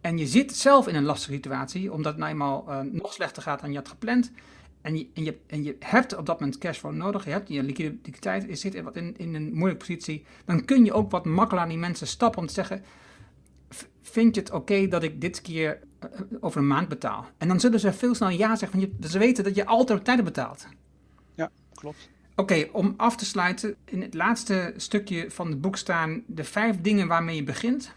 en 0.00 0.18
je 0.18 0.26
zit 0.26 0.56
zelf 0.56 0.88
in 0.88 0.94
een 0.94 1.04
lastige 1.04 1.32
situatie, 1.32 1.92
omdat 1.92 2.12
het 2.12 2.20
nou 2.20 2.32
eenmaal 2.32 2.64
uh, 2.68 2.80
nog 2.80 3.12
slechter 3.12 3.42
gaat 3.42 3.60
dan 3.60 3.70
je 3.70 3.76
had 3.76 3.88
gepland, 3.88 4.32
en 4.80 4.96
je, 4.96 5.08
en, 5.14 5.24
je, 5.24 5.38
en 5.46 5.62
je 5.62 5.76
hebt 5.78 6.16
op 6.16 6.26
dat 6.26 6.40
moment 6.40 6.58
cashflow 6.58 6.92
nodig, 6.92 7.24
je 7.24 7.30
hebt 7.30 7.48
je 7.48 7.62
liquiditeit, 7.62 8.44
je 8.48 8.54
zit 8.54 8.74
in, 8.74 8.84
wat 8.84 8.96
in, 8.96 9.14
in 9.16 9.34
een 9.34 9.52
moeilijke 9.52 9.86
positie, 9.86 10.24
dan 10.44 10.64
kun 10.64 10.84
je 10.84 10.92
ook 10.92 11.10
wat 11.10 11.24
makkelijker 11.24 11.58
aan 11.58 11.68
die 11.68 11.78
mensen 11.78 12.06
stappen 12.06 12.40
om 12.40 12.46
te 12.46 12.52
zeggen, 12.52 12.84
vind 14.02 14.34
je 14.34 14.40
het 14.40 14.50
oké 14.50 14.88
dat 14.88 15.02
ik 15.02 15.20
dit 15.20 15.40
keer 15.40 15.78
eh, 15.98 16.08
over 16.40 16.60
een 16.60 16.66
maand 16.66 16.88
betaal? 16.88 17.26
En 17.38 17.48
dan 17.48 17.60
zullen 17.60 17.80
ze 17.80 17.92
veel 17.92 18.14
sneller 18.14 18.38
ja 18.38 18.56
zeggen, 18.56 18.80
want 18.80 18.92
je, 19.00 19.08
ze 19.08 19.18
weten 19.18 19.44
dat 19.44 19.54
je 19.54 19.66
altijd 19.66 19.98
op 19.98 20.04
tijd 20.04 20.24
betaalt. 20.24 20.66
Ja, 21.34 21.50
klopt. 21.74 22.08
Oké, 22.36 22.68
om 22.72 22.94
af 22.96 23.16
te 23.16 23.24
sluiten, 23.24 23.76
in 23.84 24.02
het 24.02 24.14
laatste 24.14 24.74
stukje 24.76 25.30
van 25.30 25.48
het 25.48 25.60
boek 25.60 25.76
staan 25.76 26.22
de 26.26 26.44
vijf 26.44 26.80
dingen 26.80 27.08
waarmee 27.08 27.36
je 27.36 27.44
begint. 27.44 27.92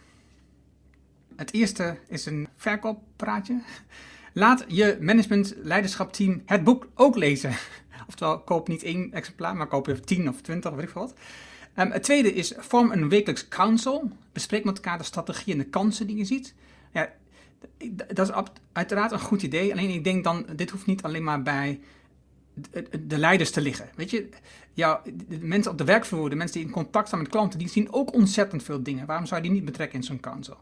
Het 1.35 1.53
eerste 1.53 1.97
is 2.07 2.25
een 2.25 2.47
verkooppraatje. 2.55 3.61
Laat 4.33 4.65
je 4.67 4.97
management 4.99 5.53
leiderschap 5.57 6.17
het 6.45 6.63
boek 6.63 6.87
ook 6.95 7.15
lezen. 7.15 7.51
Oftewel, 8.07 8.39
koop 8.39 8.67
niet 8.67 8.83
één 8.83 9.11
exemplaar, 9.11 9.55
maar 9.55 9.67
koop 9.67 9.87
er 9.87 10.01
tien 10.01 10.29
of 10.29 10.41
twintig 10.41 10.71
of 10.71 10.77
weet 10.77 10.87
ik 10.87 10.93
wat. 10.93 11.13
Um, 11.77 11.91
het 11.91 12.03
tweede 12.03 12.33
is, 12.33 12.53
vorm 12.57 12.91
een 12.91 13.09
wekelijks 13.09 13.47
council. 13.47 14.11
Bespreek 14.31 14.63
met 14.63 14.75
elkaar 14.75 14.97
de 14.97 15.03
strategie 15.03 15.53
en 15.53 15.59
de 15.59 15.65
kansen 15.65 16.07
die 16.07 16.17
je 16.17 16.25
ziet. 16.25 16.53
Ja, 16.91 17.09
dat 18.13 18.29
is 18.29 18.35
uiteraard 18.71 19.11
een 19.11 19.19
goed 19.19 19.41
idee. 19.41 19.71
Alleen 19.71 19.89
ik 19.89 20.03
denk 20.03 20.23
dan, 20.23 20.45
dit 20.55 20.69
hoeft 20.69 20.85
niet 20.85 21.03
alleen 21.03 21.23
maar 21.23 21.41
bij 21.41 21.79
de 22.99 23.17
leiders 23.17 23.51
te 23.51 23.61
liggen. 23.61 23.89
Weet 23.95 24.09
je, 24.09 24.29
ja, 24.73 25.01
de 25.27 25.39
mensen 25.39 25.71
op 25.71 25.77
de 25.77 25.83
werkvloer, 25.83 26.29
de 26.29 26.35
mensen 26.35 26.57
die 26.57 26.67
in 26.67 26.73
contact 26.73 27.07
staan 27.07 27.19
met 27.19 27.29
klanten, 27.29 27.59
die 27.59 27.69
zien 27.69 27.93
ook 27.93 28.13
ontzettend 28.13 28.63
veel 28.63 28.83
dingen. 28.83 29.05
Waarom 29.05 29.25
zou 29.25 29.41
je 29.41 29.47
die 29.47 29.55
niet 29.55 29.65
betrekken 29.65 29.99
in 29.99 30.05
zo'n 30.05 30.19
council? 30.19 30.57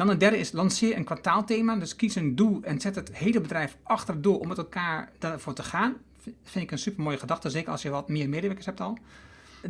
Dan 0.00 0.08
het 0.08 0.20
derde 0.20 0.38
is, 0.38 0.52
lanceer 0.52 0.96
een 0.96 1.04
kwartaalthema. 1.04 1.76
Dus 1.76 1.96
kies 1.96 2.14
een 2.14 2.36
doel 2.36 2.62
en 2.62 2.80
zet 2.80 2.94
het 2.94 3.16
hele 3.16 3.40
bedrijf 3.40 3.76
achter 3.82 4.14
het 4.14 4.22
doel 4.22 4.38
om 4.38 4.48
met 4.48 4.58
elkaar 4.58 5.12
daarvoor 5.18 5.52
te 5.52 5.62
gaan. 5.62 5.96
Vind 6.42 6.64
ik 6.64 6.70
een 6.70 6.78
super 6.78 7.02
mooie 7.02 7.18
gedachte, 7.18 7.50
zeker 7.50 7.70
als 7.70 7.82
je 7.82 7.90
wat 7.90 8.08
meer 8.08 8.28
medewerkers 8.28 8.66
hebt 8.66 8.80
al. 8.80 8.98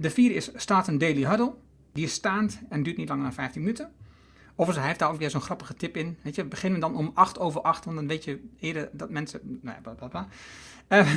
De 0.01 0.11
vierde 0.11 0.35
is, 0.35 0.51
staat 0.55 0.89
een 0.89 0.99
daily 0.99 1.25
huddle. 1.25 1.55
Die 1.93 2.05
is 2.05 2.13
staand 2.13 2.61
en 2.69 2.83
duurt 2.83 2.97
niet 2.97 3.09
langer 3.09 3.25
dan 3.25 3.33
15 3.33 3.61
minuten. 3.61 3.93
Overigens, 4.51 4.77
hij 4.77 4.87
heeft 4.87 4.99
daar 4.99 5.11
ook 5.11 5.19
weer 5.19 5.31
zo'n 5.31 5.41
grappige 5.41 5.75
tip 5.75 5.97
in. 5.97 6.19
Weet 6.23 6.35
je, 6.35 6.45
beginnen 6.45 6.81
dan 6.81 6.97
om 6.97 7.11
8 7.15 7.39
over 7.39 7.61
8, 7.61 7.85
want 7.85 7.97
dan 7.97 8.07
weet 8.07 8.25
je 8.25 8.49
eerder 8.61 8.89
dat 8.93 9.11
mensen. 9.11 9.59
Nou 9.63 9.77
ja, 9.85 10.09
bla. 10.09 10.29
Uh, 10.89 11.13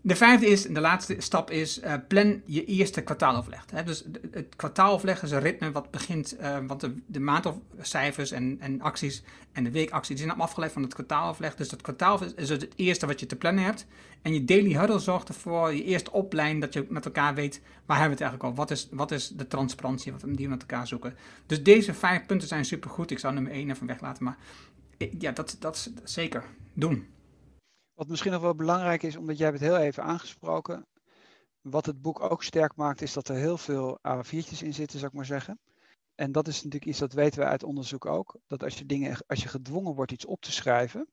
de 0.00 0.16
vijfde 0.16 0.46
is, 0.46 0.62
de 0.62 0.80
laatste 0.80 1.14
stap 1.18 1.50
is, 1.50 1.82
uh, 1.82 1.94
plan 2.08 2.42
je 2.44 2.64
eerste 2.64 3.00
kwartaaloverleg. 3.00 3.64
Hè? 3.70 3.84
Dus 3.84 4.04
het 4.30 4.56
kwartaaloverleg 4.56 5.22
is 5.22 5.30
een 5.30 5.40
ritme 5.40 5.72
wat 5.72 5.90
begint, 5.90 6.36
uh, 6.40 6.58
want 6.66 6.80
de, 6.80 6.94
de 7.06 7.20
maandcijfers 7.20 8.30
en, 8.30 8.56
en 8.60 8.80
acties 8.80 9.22
en 9.52 9.64
de 9.64 9.70
weekacties 9.70 10.16
zijn 10.16 10.28
allemaal 10.28 10.46
afgeleid 10.46 10.72
van 10.72 10.82
het 10.82 10.94
kwartaaloverleg. 10.94 11.54
Dus 11.54 11.70
het 11.70 11.82
kwartaal 11.82 12.20
is 12.36 12.48
het 12.48 12.68
eerste 12.76 13.06
wat 13.06 13.20
je 13.20 13.26
te 13.26 13.36
plannen 13.36 13.64
hebt. 13.64 13.86
En 14.22 14.34
je 14.34 14.44
daily 14.44 14.74
huddle 14.74 14.98
zorgt 14.98 15.28
ervoor, 15.28 15.74
je 15.74 15.84
eerste 15.84 16.12
opleiding, 16.12 16.60
dat 16.60 16.72
je 16.72 16.86
met 16.88 17.04
elkaar 17.04 17.34
weet, 17.34 17.60
waar 17.86 17.98
hebben 17.98 18.18
we 18.18 18.24
het 18.24 18.32
eigenlijk 18.32 18.44
over? 18.44 18.56
Wat 18.56 18.70
is, 18.70 18.88
wat 18.90 19.10
is 19.10 19.28
de 19.28 19.46
transparantie 19.46 20.12
wat, 20.12 20.20
die 20.20 20.46
we 20.46 20.48
met 20.48 20.60
elkaar 20.60 20.86
zoeken? 20.86 21.16
Dus 21.46 21.62
deze 21.62 21.94
vijf 21.94 22.26
punten 22.26 22.48
zijn 22.48 22.64
supergoed. 22.64 23.10
Ik 23.10 23.18
zou 23.18 23.34
nummer 23.34 23.52
één 23.52 23.70
even 23.70 23.86
weglaten, 23.86 24.24
maar 24.24 24.36
ja, 25.18 25.32
dat, 25.32 25.56
dat, 25.58 25.90
dat 25.94 26.10
zeker 26.10 26.44
doen. 26.72 27.06
Wat 27.98 28.08
misschien 28.08 28.32
nog 28.32 28.42
wel 28.42 28.54
belangrijk 28.54 29.02
is, 29.02 29.16
omdat 29.16 29.38
jij 29.38 29.50
het 29.50 29.60
heel 29.60 29.76
even 29.76 30.02
aangesproken. 30.02 30.86
Wat 31.60 31.86
het 31.86 32.02
boek 32.02 32.20
ook 32.20 32.42
sterk 32.42 32.76
maakt, 32.76 33.02
is 33.02 33.12
dat 33.12 33.28
er 33.28 33.36
heel 33.36 33.58
veel 33.58 33.98
A4'tjes 34.08 34.62
in 34.62 34.74
zitten, 34.74 34.98
zou 34.98 35.06
ik 35.06 35.16
maar 35.16 35.24
zeggen. 35.24 35.60
En 36.14 36.32
dat 36.32 36.48
is 36.48 36.56
natuurlijk 36.56 36.84
iets 36.84 36.98
dat 36.98 37.12
weten 37.12 37.40
we 37.40 37.46
uit 37.46 37.62
onderzoek 37.62 38.06
ook. 38.06 38.38
Dat 38.46 38.62
als 38.62 38.78
je 38.78 38.86
dingen, 38.86 39.16
als 39.26 39.42
je 39.42 39.48
gedwongen 39.48 39.94
wordt 39.94 40.12
iets 40.12 40.24
op 40.24 40.40
te 40.40 40.52
schrijven. 40.52 41.08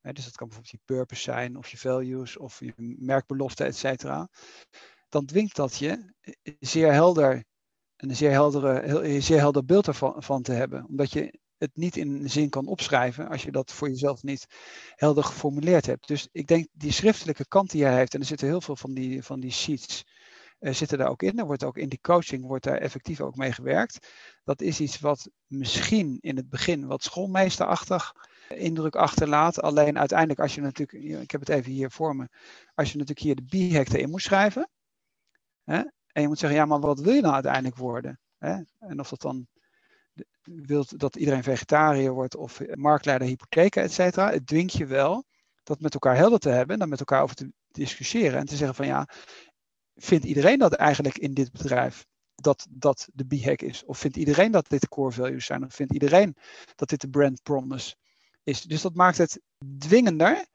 Hè, 0.00 0.12
dus 0.12 0.24
dat 0.24 0.36
kan 0.36 0.46
bijvoorbeeld 0.46 0.76
je 0.76 0.94
purpose 0.94 1.22
zijn, 1.22 1.56
of 1.56 1.68
je 1.68 1.76
values, 1.76 2.36
of 2.36 2.60
je 2.60 2.96
merkbelofte, 2.98 3.64
et 3.64 3.76
cetera. 3.76 4.28
Dan 5.08 5.26
dwingt 5.26 5.56
dat 5.56 5.76
je 5.76 6.14
zeer 6.60 6.92
helder, 6.92 7.44
een 7.96 8.16
zeer, 8.16 8.30
heldere, 8.30 8.82
heel, 8.82 9.22
zeer 9.22 9.38
helder 9.38 9.64
beeld 9.64 9.86
ervan 9.86 10.22
van 10.22 10.42
te 10.42 10.52
hebben. 10.52 10.86
Omdat 10.86 11.12
je 11.12 11.38
het 11.58 11.70
niet 11.76 11.96
in 11.96 12.08
een 12.14 12.30
zin 12.30 12.48
kan 12.48 12.66
opschrijven 12.66 13.28
als 13.28 13.42
je 13.42 13.52
dat 13.52 13.72
voor 13.72 13.88
jezelf 13.88 14.22
niet 14.22 14.46
helder 14.94 15.24
geformuleerd 15.24 15.86
hebt. 15.86 16.08
Dus 16.08 16.28
ik 16.32 16.46
denk 16.46 16.68
die 16.72 16.92
schriftelijke 16.92 17.48
kant 17.48 17.70
die 17.70 17.84
hij 17.84 17.96
heeft, 17.96 18.14
en 18.14 18.20
er 18.20 18.26
zitten 18.26 18.46
heel 18.46 18.60
veel 18.60 18.76
van 18.76 18.94
die, 18.94 19.22
van 19.22 19.40
die 19.40 19.50
sheets, 19.50 20.04
uh, 20.60 20.72
zitten 20.72 20.98
daar 20.98 21.08
ook 21.08 21.22
in. 21.22 21.38
Er 21.38 21.46
wordt 21.46 21.64
ook 21.64 21.76
in 21.76 21.88
die 21.88 22.00
coaching 22.00 22.46
wordt 22.46 22.64
daar 22.64 22.78
effectief 22.78 23.20
ook 23.20 23.36
mee 23.36 23.52
gewerkt. 23.52 24.08
Dat 24.44 24.60
is 24.60 24.80
iets 24.80 25.00
wat 25.00 25.30
misschien 25.46 26.18
in 26.20 26.36
het 26.36 26.48
begin 26.48 26.86
wat 26.86 27.02
schoolmeesterachtig 27.02 28.12
indruk 28.48 28.96
achterlaat. 28.96 29.62
Alleen 29.62 29.98
uiteindelijk 29.98 30.40
als 30.40 30.54
je 30.54 30.60
natuurlijk, 30.60 31.22
ik 31.22 31.30
heb 31.30 31.40
het 31.40 31.48
even 31.48 31.72
hier 31.72 31.90
voor 31.90 32.16
me, 32.16 32.28
als 32.74 32.92
je 32.92 32.98
natuurlijk 32.98 33.26
hier 33.26 33.34
de 33.34 33.70
b-hack 33.70 33.88
erin 33.88 34.10
moet 34.10 34.22
schrijven. 34.22 34.68
Hè, 35.64 35.82
en 36.12 36.22
je 36.22 36.28
moet 36.28 36.38
zeggen, 36.38 36.58
ja, 36.58 36.64
maar 36.64 36.80
wat 36.80 37.00
wil 37.00 37.12
je 37.12 37.20
nou 37.20 37.34
uiteindelijk 37.34 37.76
worden? 37.76 38.20
Hè? 38.38 38.56
En 38.78 39.00
of 39.00 39.08
dat 39.08 39.20
dan 39.20 39.46
wilt 40.42 40.98
dat 40.98 41.16
iedereen 41.16 41.42
vegetariër 41.42 42.12
wordt 42.12 42.36
of 42.36 42.60
marktleider 42.74 43.28
hypotheken, 43.28 43.82
et 43.82 43.92
cetera. 43.92 44.30
Het 44.30 44.46
dwingt 44.46 44.72
je 44.72 44.86
wel 44.86 45.24
dat 45.62 45.80
met 45.80 45.94
elkaar 45.94 46.16
helder 46.16 46.38
te 46.38 46.48
hebben 46.48 46.78
en 46.78 46.88
met 46.88 46.98
elkaar 46.98 47.22
over 47.22 47.36
te 47.36 47.52
discussiëren 47.70 48.38
en 48.38 48.46
te 48.46 48.56
zeggen 48.56 48.76
van 48.76 48.86
ja, 48.86 49.08
vindt 49.94 50.24
iedereen 50.24 50.58
dat 50.58 50.72
eigenlijk 50.72 51.18
in 51.18 51.34
dit 51.34 51.52
bedrijf 51.52 52.06
dat 52.34 52.66
dat 52.70 53.08
de 53.12 53.24
B-hack 53.24 53.62
is? 53.62 53.84
Of 53.84 53.98
vindt 53.98 54.16
iedereen 54.16 54.50
dat 54.50 54.68
dit 54.68 54.80
de 54.80 54.88
core 54.88 55.12
values 55.12 55.46
zijn? 55.46 55.64
Of 55.64 55.74
vindt 55.74 55.92
iedereen 55.92 56.36
dat 56.74 56.88
dit 56.88 57.00
de 57.00 57.08
brand 57.08 57.42
promise 57.42 57.94
is? 58.42 58.62
Dus 58.62 58.82
dat 58.82 58.94
maakt 58.94 59.18
het 59.18 59.40
dwingender. 59.78 60.46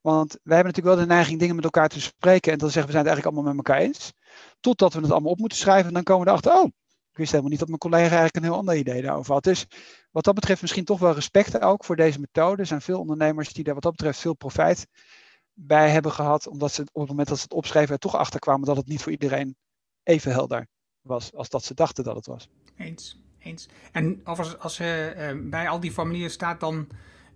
Want 0.00 0.38
wij 0.42 0.54
hebben 0.54 0.72
natuurlijk 0.72 0.96
wel 0.96 1.06
de 1.06 1.14
neiging 1.14 1.38
dingen 1.38 1.54
met 1.54 1.64
elkaar 1.64 1.88
te 1.88 2.00
spreken 2.00 2.52
en 2.52 2.58
dan 2.58 2.70
zeggen 2.70 2.92
we 2.92 2.92
zijn 2.92 3.06
het 3.06 3.14
eigenlijk 3.14 3.26
allemaal 3.26 3.54
met 3.54 3.66
elkaar 3.66 3.86
eens. 3.86 4.12
Totdat 4.60 4.92
we 4.92 5.00
het 5.00 5.10
allemaal 5.10 5.32
op 5.32 5.38
moeten 5.38 5.58
schrijven 5.58 5.86
en 5.86 5.94
dan 5.94 6.02
komen 6.02 6.24
we 6.24 6.30
erachter, 6.30 6.52
oh, 6.52 6.70
ik 7.12 7.18
wist 7.18 7.30
helemaal 7.30 7.50
niet 7.50 7.58
dat 7.58 7.68
mijn 7.68 7.80
collega 7.80 8.16
eigenlijk 8.16 8.36
een 8.36 8.42
heel 8.42 8.58
ander 8.58 8.76
idee 8.76 9.02
daarover 9.02 9.32
had. 9.32 9.44
Dus 9.44 9.66
wat 10.10 10.24
dat 10.24 10.34
betreft 10.34 10.60
misschien 10.60 10.84
toch 10.84 10.98
wel 10.98 11.14
respect 11.14 11.60
ook 11.60 11.84
voor 11.84 11.96
deze 11.96 12.20
methode. 12.20 12.60
Er 12.60 12.66
zijn 12.66 12.80
veel 12.80 12.98
ondernemers 12.98 13.52
die 13.52 13.64
daar 13.64 13.74
wat 13.74 13.82
dat 13.82 13.96
betreft 13.96 14.20
veel 14.20 14.34
profijt 14.34 14.86
bij 15.52 15.90
hebben 15.90 16.12
gehad. 16.12 16.46
Omdat 16.46 16.72
ze 16.72 16.82
op 16.82 17.00
het 17.00 17.08
moment 17.08 17.28
dat 17.28 17.36
ze 17.36 17.42
het 17.42 17.52
opschreven 17.52 17.94
er 17.94 17.98
toch 17.98 18.16
achter 18.16 18.40
kwamen 18.40 18.66
dat 18.66 18.76
het 18.76 18.86
niet 18.86 19.02
voor 19.02 19.12
iedereen 19.12 19.56
even 20.02 20.32
helder 20.32 20.66
was 21.00 21.34
als 21.34 21.48
dat 21.48 21.64
ze 21.64 21.74
dachten 21.74 22.04
dat 22.04 22.16
het 22.16 22.26
was. 22.26 22.48
Eens, 22.76 23.20
eens. 23.38 23.68
En 23.92 24.20
als, 24.24 24.58
als 24.58 24.80
uh, 24.80 24.86
bij 25.36 25.68
al 25.68 25.80
die 25.80 25.92
formulieren 25.92 26.30
staat 26.30 26.60
dan 26.60 26.88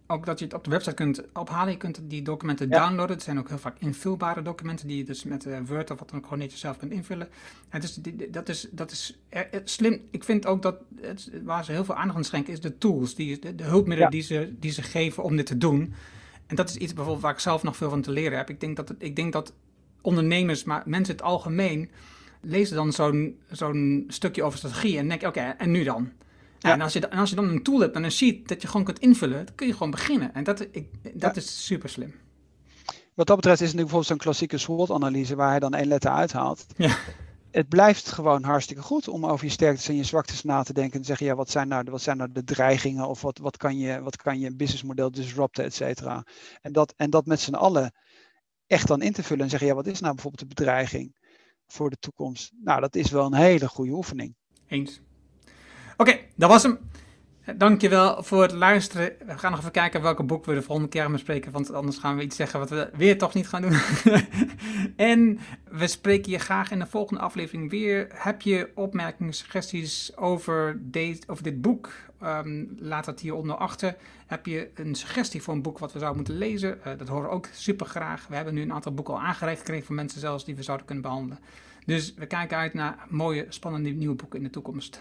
ook 0.06 0.26
dat 0.26 0.38
je 0.38 0.44
het 0.44 0.54
op 0.54 0.64
de 0.64 0.70
website 0.70 0.94
kunt 0.94 1.22
ophalen. 1.32 1.72
Je 1.72 1.78
kunt 1.78 2.00
die 2.02 2.22
documenten 2.22 2.68
Ja. 2.68 2.78
downloaden. 2.80 3.14
Het 3.16 3.24
zijn 3.24 3.38
ook 3.38 3.48
heel 3.48 3.58
vaak 3.58 3.76
invulbare 3.78 4.42
documenten 4.42 4.86
die 4.88 4.96
je 4.96 5.04
dus 5.04 5.24
met 5.24 5.46
eh, 5.46 5.58
Word 5.66 5.90
of 5.90 5.98
wat 5.98 6.08
dan 6.08 6.18
ook 6.18 6.24
gewoon 6.24 6.38
netjes 6.38 6.60
zelf 6.60 6.76
kunt 6.76 6.92
invullen. 6.92 7.28
Het 7.68 7.82
is, 7.84 7.94
die- 7.94 8.30
dat 8.30 8.48
is, 8.48 8.68
dat 8.70 8.90
is 8.90 9.18
eh, 9.28 9.40
eh, 9.40 9.60
slim. 9.64 10.00
Ik 10.10 10.24
vind 10.24 10.46
ook 10.46 10.62
dat 10.62 10.76
het, 11.00 11.30
waar 11.44 11.64
ze 11.64 11.72
heel 11.72 11.84
veel 11.84 11.94
aandacht 11.94 12.16
aan 12.18 12.24
schenken 12.24 12.52
is 12.52 12.60
de 12.60 12.78
tools, 12.78 13.14
die, 13.14 13.38
de, 13.38 13.54
de 13.54 13.64
hulpmiddelen 13.64 14.04
Ja. 14.12 14.18
die, 14.18 14.22
ze, 14.22 14.54
die 14.60 14.70
ze 14.72 14.82
geven 14.82 15.22
om 15.22 15.36
dit 15.36 15.46
te 15.46 15.58
doen. 15.58 15.94
En 16.46 16.56
dat 16.56 16.68
is 16.68 16.76
iets 16.76 16.92
bijvoorbeeld 16.92 17.22
waar 17.24 17.32
ik 17.32 17.38
zelf 17.38 17.62
nog 17.62 17.76
veel 17.76 17.90
van 17.90 18.02
te 18.02 18.10
leren 18.10 18.38
heb. 18.38 18.50
Ik 18.50 18.60
denk 18.60 18.76
dat, 18.76 18.88
het, 18.88 19.02
ik 19.02 19.16
denk 19.16 19.32
dat 19.32 19.52
ondernemers, 20.00 20.64
maar 20.64 20.82
mensen 20.84 21.14
in 21.14 21.18
het 21.20 21.28
algemeen, 21.28 21.90
lezen 22.40 22.76
dan 22.76 22.92
zo'n 22.92 23.38
zo'n 23.50 24.04
stukje 24.08 24.42
over 24.42 24.58
strategie 24.58 24.98
en 24.98 25.08
denken, 25.08 25.28
oké, 25.28 25.40
en 25.58 25.70
nu 25.70 25.84
dan? 25.84 26.10
Ja, 26.66 26.72
en, 26.72 26.80
als 26.80 26.92
je, 26.92 27.06
en 27.08 27.18
als 27.18 27.30
je 27.30 27.36
dan 27.36 27.48
een 27.48 27.62
tool 27.62 27.80
hebt 27.80 27.94
en 27.94 28.04
een 28.04 28.10
sheet 28.12 28.48
dat 28.48 28.62
je 28.62 28.68
gewoon 28.68 28.84
kunt 28.86 28.98
invullen, 28.98 29.46
dan 29.46 29.54
kun 29.54 29.66
je 29.66 29.72
gewoon 29.72 29.90
beginnen. 29.90 30.34
En 30.34 30.44
dat, 30.44 30.60
ik, 30.60 30.88
dat 31.02 31.34
Ja. 31.34 31.34
is 31.34 31.66
super 31.66 31.88
slim. 31.88 32.14
Wat 33.14 33.26
dat 33.26 33.36
betreft 33.36 33.60
is 33.60 33.66
het 33.68 33.76
natuurlijk 33.76 33.76
bijvoorbeeld 33.76 34.06
zo'n 34.06 34.16
klassieke 34.18 34.58
SWOT-analyse 34.58 35.36
waar 35.36 35.50
hij 35.50 35.58
dan 35.58 35.74
één 35.74 35.86
letter 35.86 36.10
uithaalt. 36.10 36.66
Ja. 36.76 36.96
Het 37.50 37.68
blijft 37.68 38.12
gewoon 38.12 38.42
hartstikke 38.44 38.82
goed 38.82 39.08
om 39.08 39.26
over 39.26 39.44
je 39.46 39.50
sterktes 39.50 39.88
en 39.88 39.96
je 39.96 40.04
zwaktes 40.04 40.42
na 40.42 40.62
te 40.62 40.72
denken. 40.72 40.92
En 40.94 41.00
te 41.00 41.06
zeggen, 41.06 41.26
ja, 41.26 41.34
wat 41.34 41.50
zijn 41.50 41.68
nou, 41.68 41.84
de- 41.84 41.90
wat 41.90 42.02
zijn 42.02 42.16
nou 42.16 42.32
de 42.32 42.44
dreigingen 42.44 43.08
of 43.08 43.22
wat, 43.22 43.38
wat, 43.38 43.56
kan 43.56 43.78
je, 43.78 44.00
wat 44.02 44.16
kan 44.16 44.40
je 44.40 44.56
businessmodel 44.56 45.10
disrupten, 45.10 45.64
et 45.64 45.74
cetera. 45.74 46.24
En 46.62 46.72
dat, 46.72 46.94
en 46.96 47.10
dat 47.10 47.26
met 47.26 47.40
z'n 47.40 47.54
allen 47.54 47.92
echt 48.66 48.86
dan 48.86 49.02
in 49.02 49.12
te 49.12 49.22
vullen 49.22 49.44
en 49.44 49.50
zeggen, 49.50 49.68
ja, 49.68 49.74
wat 49.74 49.86
is 49.86 50.00
nou 50.00 50.14
bijvoorbeeld 50.14 50.48
de 50.48 50.54
bedreiging 50.54 51.16
voor 51.66 51.90
de 51.90 51.96
toekomst? 52.00 52.52
Nou, 52.64 52.80
dat 52.80 52.94
is 52.94 53.10
wel 53.10 53.26
een 53.26 53.34
hele 53.34 53.68
goede 53.68 53.92
oefening. 53.92 54.34
Eens. 54.68 55.00
Oké, 55.96 56.18
dat 56.34 56.50
was 56.50 56.62
hem. 56.62 56.78
Dankjewel 57.56 58.22
voor 58.22 58.42
het 58.42 58.52
luisteren. 58.52 59.12
We 59.26 59.38
gaan 59.38 59.50
nog 59.50 59.60
even 59.60 59.72
kijken 59.72 60.02
welke 60.02 60.22
boek 60.22 60.44
we 60.44 60.54
de 60.54 60.62
volgende 60.62 60.90
keer 60.90 61.02
gaan 61.02 61.12
bespreken. 61.12 61.52
Want 61.52 61.72
anders 61.72 61.98
gaan 61.98 62.16
we 62.16 62.22
iets 62.22 62.36
zeggen 62.36 62.58
wat 62.58 62.70
we 62.70 62.90
weer 62.92 63.18
toch 63.18 63.34
niet 63.34 63.48
gaan 63.48 63.62
doen. 63.62 63.78
en 64.96 65.38
we 65.70 65.86
spreken 65.86 66.32
je 66.32 66.38
graag 66.38 66.70
in 66.70 66.78
de 66.78 66.86
volgende 66.86 67.22
aflevering 67.22 67.70
weer. 67.70 68.08
Heb 68.10 68.42
je 68.42 68.70
opmerkingen, 68.74 69.32
suggesties 69.32 70.16
over, 70.16 70.78
deze, 70.80 71.22
over 71.26 71.42
dit 71.42 71.60
boek? 71.60 71.90
Ehm, 72.20 72.64
laat 72.78 73.04
dat 73.04 73.20
hieronder 73.20 73.56
achter. 73.56 73.96
Heb 74.26 74.46
je 74.46 74.70
een 74.74 74.94
suggestie 74.94 75.42
voor 75.42 75.54
een 75.54 75.62
boek 75.62 75.78
wat 75.78 75.92
we 75.92 75.98
zouden 75.98 76.22
moeten 76.22 76.38
lezen? 76.38 76.84
Eh, 76.84 76.92
dat 76.98 77.08
horen 77.08 77.28
we 77.28 77.34
ook 77.34 77.48
super 77.52 77.86
graag. 77.86 78.26
We 78.28 78.34
hebben 78.34 78.54
nu 78.54 78.62
een 78.62 78.72
aantal 78.72 78.94
boeken 78.94 79.14
al 79.14 79.20
aangereikt 79.20 79.60
gekregen 79.60 79.86
van 79.86 79.94
mensen 79.94 80.20
zelfs 80.20 80.44
die 80.44 80.56
we 80.56 80.62
zouden 80.62 80.86
kunnen 80.86 81.04
behandelen. 81.04 81.38
Dus 81.84 82.14
we 82.14 82.26
kijken 82.26 82.56
uit 82.56 82.74
naar 82.74 83.06
mooie, 83.08 83.46
spannende 83.48 83.90
nieuwe 83.90 84.14
boeken 84.14 84.38
in 84.38 84.44
de 84.44 84.50
toekomst. 84.50 85.00